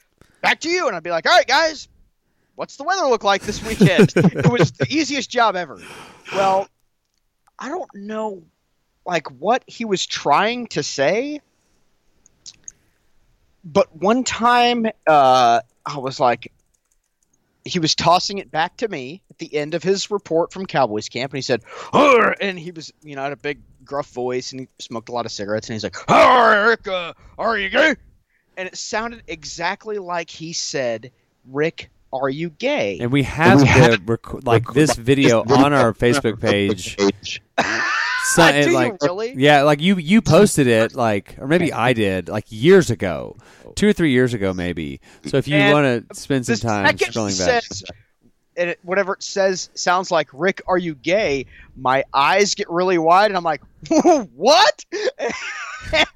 back 0.40 0.60
to 0.60 0.70
you." 0.70 0.86
And 0.86 0.94
I'd 0.94 1.02
be 1.02 1.10
like, 1.10 1.26
"All 1.26 1.36
right, 1.36 1.48
guys, 1.48 1.88
what's 2.54 2.76
the 2.76 2.84
weather 2.84 3.06
look 3.06 3.24
like 3.24 3.42
this 3.42 3.60
weekend?" 3.66 4.12
it 4.16 4.48
was 4.48 4.70
the 4.70 4.86
easiest 4.88 5.30
job 5.30 5.56
ever. 5.56 5.80
Well, 6.32 6.68
I 7.58 7.70
don't 7.70 7.92
know, 7.92 8.44
like 9.04 9.28
what 9.32 9.64
he 9.66 9.84
was 9.84 10.06
trying 10.06 10.68
to 10.68 10.84
say, 10.84 11.40
but 13.64 13.96
one 13.96 14.22
time, 14.22 14.86
uh, 15.08 15.62
I 15.86 15.98
was 15.98 16.20
like, 16.20 16.52
he 17.64 17.78
was 17.78 17.94
tossing 17.94 18.38
it 18.38 18.50
back 18.50 18.76
to 18.78 18.88
me 18.88 19.22
at 19.30 19.38
the 19.38 19.54
end 19.54 19.74
of 19.74 19.82
his 19.82 20.10
report 20.10 20.52
from 20.52 20.66
Cowboys 20.66 21.08
camp, 21.08 21.32
and 21.32 21.38
he 21.38 21.42
said, 21.42 21.62
"Arr!" 21.92 22.34
and 22.40 22.58
he 22.58 22.70
was, 22.70 22.92
you 23.02 23.16
know, 23.16 23.22
had 23.22 23.32
a 23.32 23.36
big 23.36 23.60
gruff 23.84 24.08
voice, 24.08 24.52
and 24.52 24.60
he 24.60 24.68
smoked 24.78 25.08
a 25.08 25.12
lot 25.12 25.26
of 25.26 25.32
cigarettes, 25.32 25.68
and 25.68 25.74
he's 25.74 25.84
like, 25.84 25.96
"Arr, 26.10 26.52
Eric, 26.54 26.88
uh, 26.88 27.12
are 27.38 27.58
you 27.58 27.68
gay?" 27.68 27.94
And 28.56 28.68
it 28.68 28.76
sounded 28.76 29.22
exactly 29.26 29.98
like 29.98 30.30
he 30.30 30.52
said, 30.52 31.12
"Rick, 31.46 31.90
are 32.12 32.30
you 32.30 32.50
gay?" 32.50 32.98
and 33.00 33.12
we 33.12 33.22
have 33.24 33.60
the 33.60 34.00
rec- 34.06 34.44
like 34.44 34.72
this 34.72 34.94
video 34.96 35.42
on 35.42 35.72
our 35.72 35.92
Facebook 35.92 36.40
page 36.40 36.96
So, 38.22 38.50
Do 38.50 38.58
it, 38.58 38.66
you 38.66 38.74
like, 38.74 39.02
really? 39.02 39.34
yeah, 39.36 39.62
like 39.62 39.80
you 39.80 39.96
you 39.96 40.22
posted 40.22 40.66
it 40.66 40.94
like, 40.94 41.36
or 41.38 41.46
maybe 41.46 41.72
I 41.72 41.92
did 41.92 42.28
like 42.28 42.46
years 42.48 42.90
ago, 42.90 43.36
two 43.74 43.88
or 43.88 43.92
three 43.92 44.12
years 44.12 44.34
ago, 44.34 44.52
maybe. 44.52 45.00
So 45.26 45.36
if 45.36 45.48
you 45.48 45.58
want 45.72 46.08
to 46.08 46.14
spend 46.14 46.46
some 46.46 46.56
time 46.56 46.96
scrolling 46.96 47.34
it 47.34 47.46
back, 47.46 47.62
says, 47.64 47.84
and 48.56 48.70
it, 48.70 48.78
whatever 48.82 49.14
it 49.14 49.22
says 49.22 49.70
sounds 49.74 50.10
like 50.10 50.28
Rick, 50.32 50.62
are 50.66 50.78
you 50.78 50.94
gay? 50.94 51.46
My 51.76 52.04
eyes 52.12 52.54
get 52.54 52.68
really 52.70 52.98
wide, 52.98 53.30
and 53.30 53.36
I'm 53.36 53.44
like, 53.44 53.62
what? 54.34 54.84
and 55.22 55.32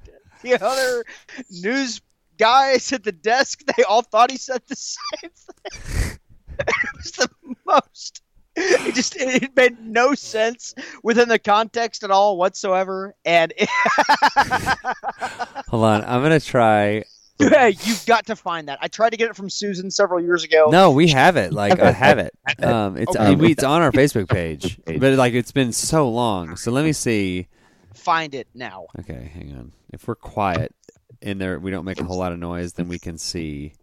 the 0.43 0.61
other 0.61 1.03
news 1.49 2.01
guys 2.37 2.91
at 2.93 3.03
the 3.03 3.11
desk, 3.11 3.63
they 3.75 3.83
all 3.83 4.01
thought 4.03 4.29
he 4.29 4.37
said 4.37 4.61
the 4.67 4.75
same 4.75 5.31
thing. 5.31 6.19
it 6.59 6.95
was 6.97 7.11
the 7.13 7.29
most. 7.65 8.21
It 8.57 8.95
just 8.95 9.15
it 9.17 9.55
made 9.55 9.79
no 9.81 10.13
sense 10.15 10.73
within 11.03 11.27
the 11.27 11.37
context 11.39 12.03
at 12.03 12.11
all 12.11 12.37
whatsoever, 12.37 13.13
and 13.25 13.51
it, 13.57 13.67
hold 15.67 15.83
on, 15.83 16.03
I'm 16.05 16.21
gonna 16.21 16.39
try. 16.39 17.03
hey, 17.37 17.75
you've 17.83 18.05
got 18.05 18.25
to 18.27 18.35
find 18.35 18.69
that. 18.69 18.79
I 18.81 18.87
tried 18.87 19.09
to 19.09 19.17
get 19.17 19.29
it 19.29 19.35
from 19.35 19.49
Susan 19.49 19.91
several 19.91 20.21
years 20.21 20.43
ago. 20.45 20.69
No, 20.71 20.91
we 20.91 21.09
have 21.09 21.35
it. 21.35 21.51
Like 21.51 21.77
I 21.79 21.91
have 21.91 22.17
it. 22.17 22.33
Um, 22.63 22.95
it's 22.97 23.13
Okay. 23.15 23.35
we- 23.35 23.51
it's 23.51 23.63
on 23.63 23.81
our 23.81 23.91
Facebook 23.91 24.29
page, 24.29 24.79
but 24.85 25.01
like 25.13 25.33
it's 25.33 25.51
been 25.51 25.73
so 25.73 26.07
long. 26.09 26.55
So 26.55 26.71
let 26.71 26.85
me 26.85 26.93
see. 26.93 27.47
Find 27.93 28.33
it 28.35 28.47
now. 28.53 28.87
Okay, 28.99 29.31
hang 29.33 29.53
on. 29.57 29.71
If 29.91 30.07
we're 30.07 30.15
quiet 30.15 30.73
in 31.21 31.37
there, 31.39 31.59
we 31.59 31.71
don't 31.71 31.83
make 31.85 31.99
a 31.99 32.03
whole 32.05 32.17
lot 32.19 32.31
of 32.31 32.39
noise, 32.39 32.73
then 32.73 32.87
we 32.87 32.99
can 32.99 33.17
see. 33.17 33.73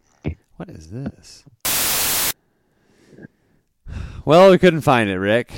What 0.56 0.68
is 0.70 0.90
this? 0.90 1.44
Well, 4.24 4.50
we 4.50 4.58
couldn't 4.58 4.82
find 4.82 5.08
it, 5.10 5.18
Rick. 5.18 5.52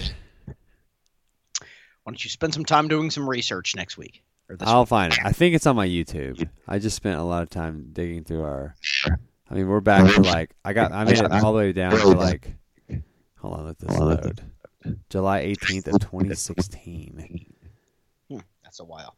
Why 0.47 2.11
don't 2.11 2.23
you 2.23 2.31
spend 2.31 2.55
some 2.55 2.65
time 2.65 2.89
doing 2.89 3.11
some 3.11 3.29
research 3.29 3.75
next 3.77 3.97
week? 3.97 4.23
Or 4.49 4.57
this 4.57 4.69
I'll 4.69 4.85
find 4.87 5.13
it. 5.13 5.19
I 5.25 5.33
think 5.33 5.55
it's 5.55 5.67
on 5.67 5.75
my 5.77 5.87
YouTube. 5.89 6.47
I 6.69 6.79
just 6.79 6.97
spent 6.97 7.19
a 7.19 7.23
lot 7.23 7.43
of 7.43 7.51
time 7.51 7.91
digging 7.93 8.25
through 8.25 8.43
our. 8.43 8.75
I 9.51 9.55
mean, 9.55 9.69
we're 9.69 9.81
back 9.81 10.13
to 10.15 10.21
like 10.23 10.51
I 10.65 10.73
got. 10.75 10.93
I 10.93 11.05
made 11.05 11.19
it 11.19 11.33
all 11.33 11.53
the 11.53 11.59
way 11.59 11.73
down 11.73 11.93
to 11.93 12.09
like. 12.09 12.55
Hold 13.39 13.55
on, 13.55 13.67
let 13.67 13.79
this 13.79 13.99
load. 13.99 14.41
July 15.09 15.41
eighteenth 15.41 15.87
of 15.87 15.99
twenty 16.01 16.35
sixteen, 16.35 17.47
Hmm, 18.31 18.39
that's 18.63 18.81
a 18.81 18.85
while. 18.85 19.17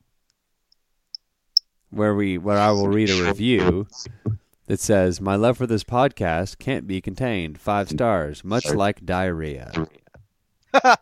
where 1.91 2.14
we 2.14 2.39
where 2.39 2.59
I 2.59 2.71
will 2.71 2.89
read 2.89 3.11
a 3.11 3.25
review 3.25 3.87
that 4.67 4.81
says 4.81 5.21
my 5.21 5.37
love 5.37 5.57
for 5.59 5.67
this 5.67 5.85
podcast 5.85 6.59
can't 6.59 6.87
be 6.87 7.01
contained. 7.01 7.59
Five 7.59 7.89
stars, 7.89 8.45
much 8.45 8.67
like 8.73 9.05
diarrhea. 9.05 9.73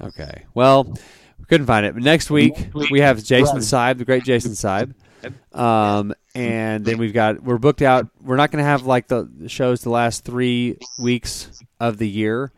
Okay. 0.00 0.44
Well, 0.54 0.84
we 0.84 1.44
couldn't 1.48 1.66
find 1.66 1.84
it. 1.84 1.94
But 1.94 2.02
next 2.02 2.30
week 2.30 2.70
we 2.90 3.00
have 3.00 3.22
Jason 3.22 3.58
Seib, 3.58 3.98
the 3.98 4.04
great 4.04 4.24
Jason 4.24 4.52
Seib. 4.52 4.94
Um, 5.52 6.14
and 6.34 6.84
then 6.84 6.98
we've 6.98 7.12
got 7.12 7.42
we're 7.42 7.58
booked 7.58 7.82
out. 7.82 8.06
We're 8.22 8.36
not 8.36 8.52
going 8.52 8.62
to 8.62 8.68
have 8.68 8.86
like 8.86 9.08
the 9.08 9.28
shows 9.48 9.80
the 9.80 9.90
last 9.90 10.24
three 10.24 10.78
weeks 11.00 11.60
of 11.80 11.98
the 11.98 12.08
year, 12.08 12.52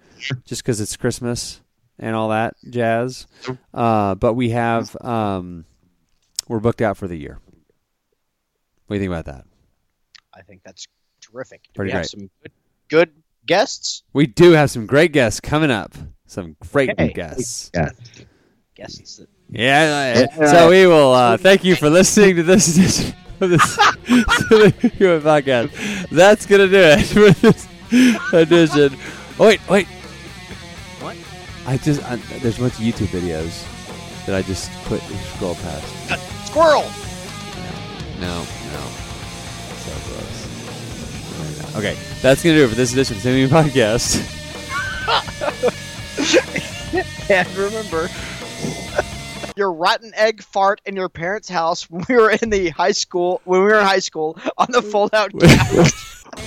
just 0.44 0.62
because 0.62 0.80
it's 0.80 0.96
Christmas 0.96 1.62
and 2.00 2.16
all 2.16 2.30
that 2.30 2.56
jazz. 2.68 3.26
Uh, 3.72 4.16
but 4.16 4.34
we 4.34 4.50
have 4.50 4.96
um, 5.00 5.64
we're 6.48 6.58
booked 6.60 6.82
out 6.82 6.96
for 6.96 7.06
the 7.06 7.16
year. 7.16 7.38
What 8.86 8.94
do 8.94 8.94
you 8.94 9.00
think 9.08 9.12
about 9.12 9.26
that? 9.26 9.44
I 10.34 10.42
think 10.42 10.62
that's 10.64 10.88
terrific. 11.20 11.62
Do 11.62 11.70
Pretty 11.74 11.92
we 11.92 11.96
have 11.96 12.06
some 12.06 12.28
good, 12.42 12.52
good 12.88 13.10
guests? 13.46 14.02
We 14.12 14.26
do 14.26 14.50
have 14.52 14.70
some 14.70 14.86
great 14.86 15.12
guests 15.12 15.38
coming 15.38 15.70
up. 15.70 15.94
Some 16.26 16.56
great 16.72 16.90
Okay. 16.90 17.12
guests. 17.12 17.70
Guests. 18.74 19.16
That, 19.18 19.28
Yeah. 19.50 20.26
So 20.50 20.70
we 20.70 20.86
will 20.86 21.12
uh, 21.12 21.36
thank 21.36 21.62
you 21.64 21.76
for 21.76 21.88
listening 21.90 22.36
to 22.36 22.42
this 22.42 22.74
edition 22.76 23.14
of 23.40 23.50
this 23.50 23.76
podcast. 23.76 26.08
That's 26.10 26.46
gonna 26.46 26.68
do 26.68 26.80
it 26.80 27.06
for 27.06 27.30
this 27.40 27.68
edition. 28.32 28.96
Oh, 29.38 29.46
wait, 29.46 29.60
wait. 29.68 29.86
I 31.70 31.76
just 31.76 32.02
I, 32.02 32.16
there's 32.16 32.58
a 32.58 32.62
bunch 32.62 32.74
of 32.74 32.80
YouTube 32.80 33.06
videos 33.06 33.64
that 34.26 34.34
I 34.34 34.42
just 34.42 34.72
put 34.86 35.00
scroll 35.34 35.54
past. 35.54 35.86
squirrel. 36.48 36.82
No, 38.18 38.40
no. 38.40 38.44
So 39.78 39.92
close. 40.10 41.76
Okay, 41.76 41.96
that's 42.22 42.42
gonna 42.42 42.56
do 42.56 42.64
it 42.64 42.68
for 42.70 42.74
this 42.74 42.92
edition 42.92 43.18
of 43.18 43.22
Human 43.22 43.48
podcast. 43.48 44.18
And 47.30 47.48
remember, 47.56 48.08
your 49.56 49.72
rotten 49.72 50.12
egg 50.16 50.42
fart 50.42 50.80
in 50.86 50.96
your 50.96 51.08
parents' 51.08 51.48
house 51.48 51.88
when 51.88 52.04
we 52.08 52.16
were 52.16 52.32
in 52.32 52.50
the 52.50 52.70
high 52.70 52.90
school 52.90 53.40
when 53.44 53.60
we 53.60 53.66
were 53.66 53.78
in 53.78 53.86
high 53.86 54.00
school 54.00 54.36
on 54.58 54.66
the 54.72 54.82
fold-out 54.82 55.30
couch. 55.40 55.92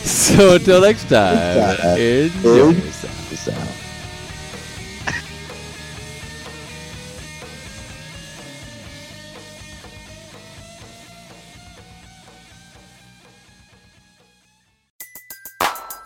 So 0.03 0.55
until 0.55 0.82
next 0.82 1.07
time, 1.07 1.78
enjoy 1.97 2.71
yourself. 2.71 3.82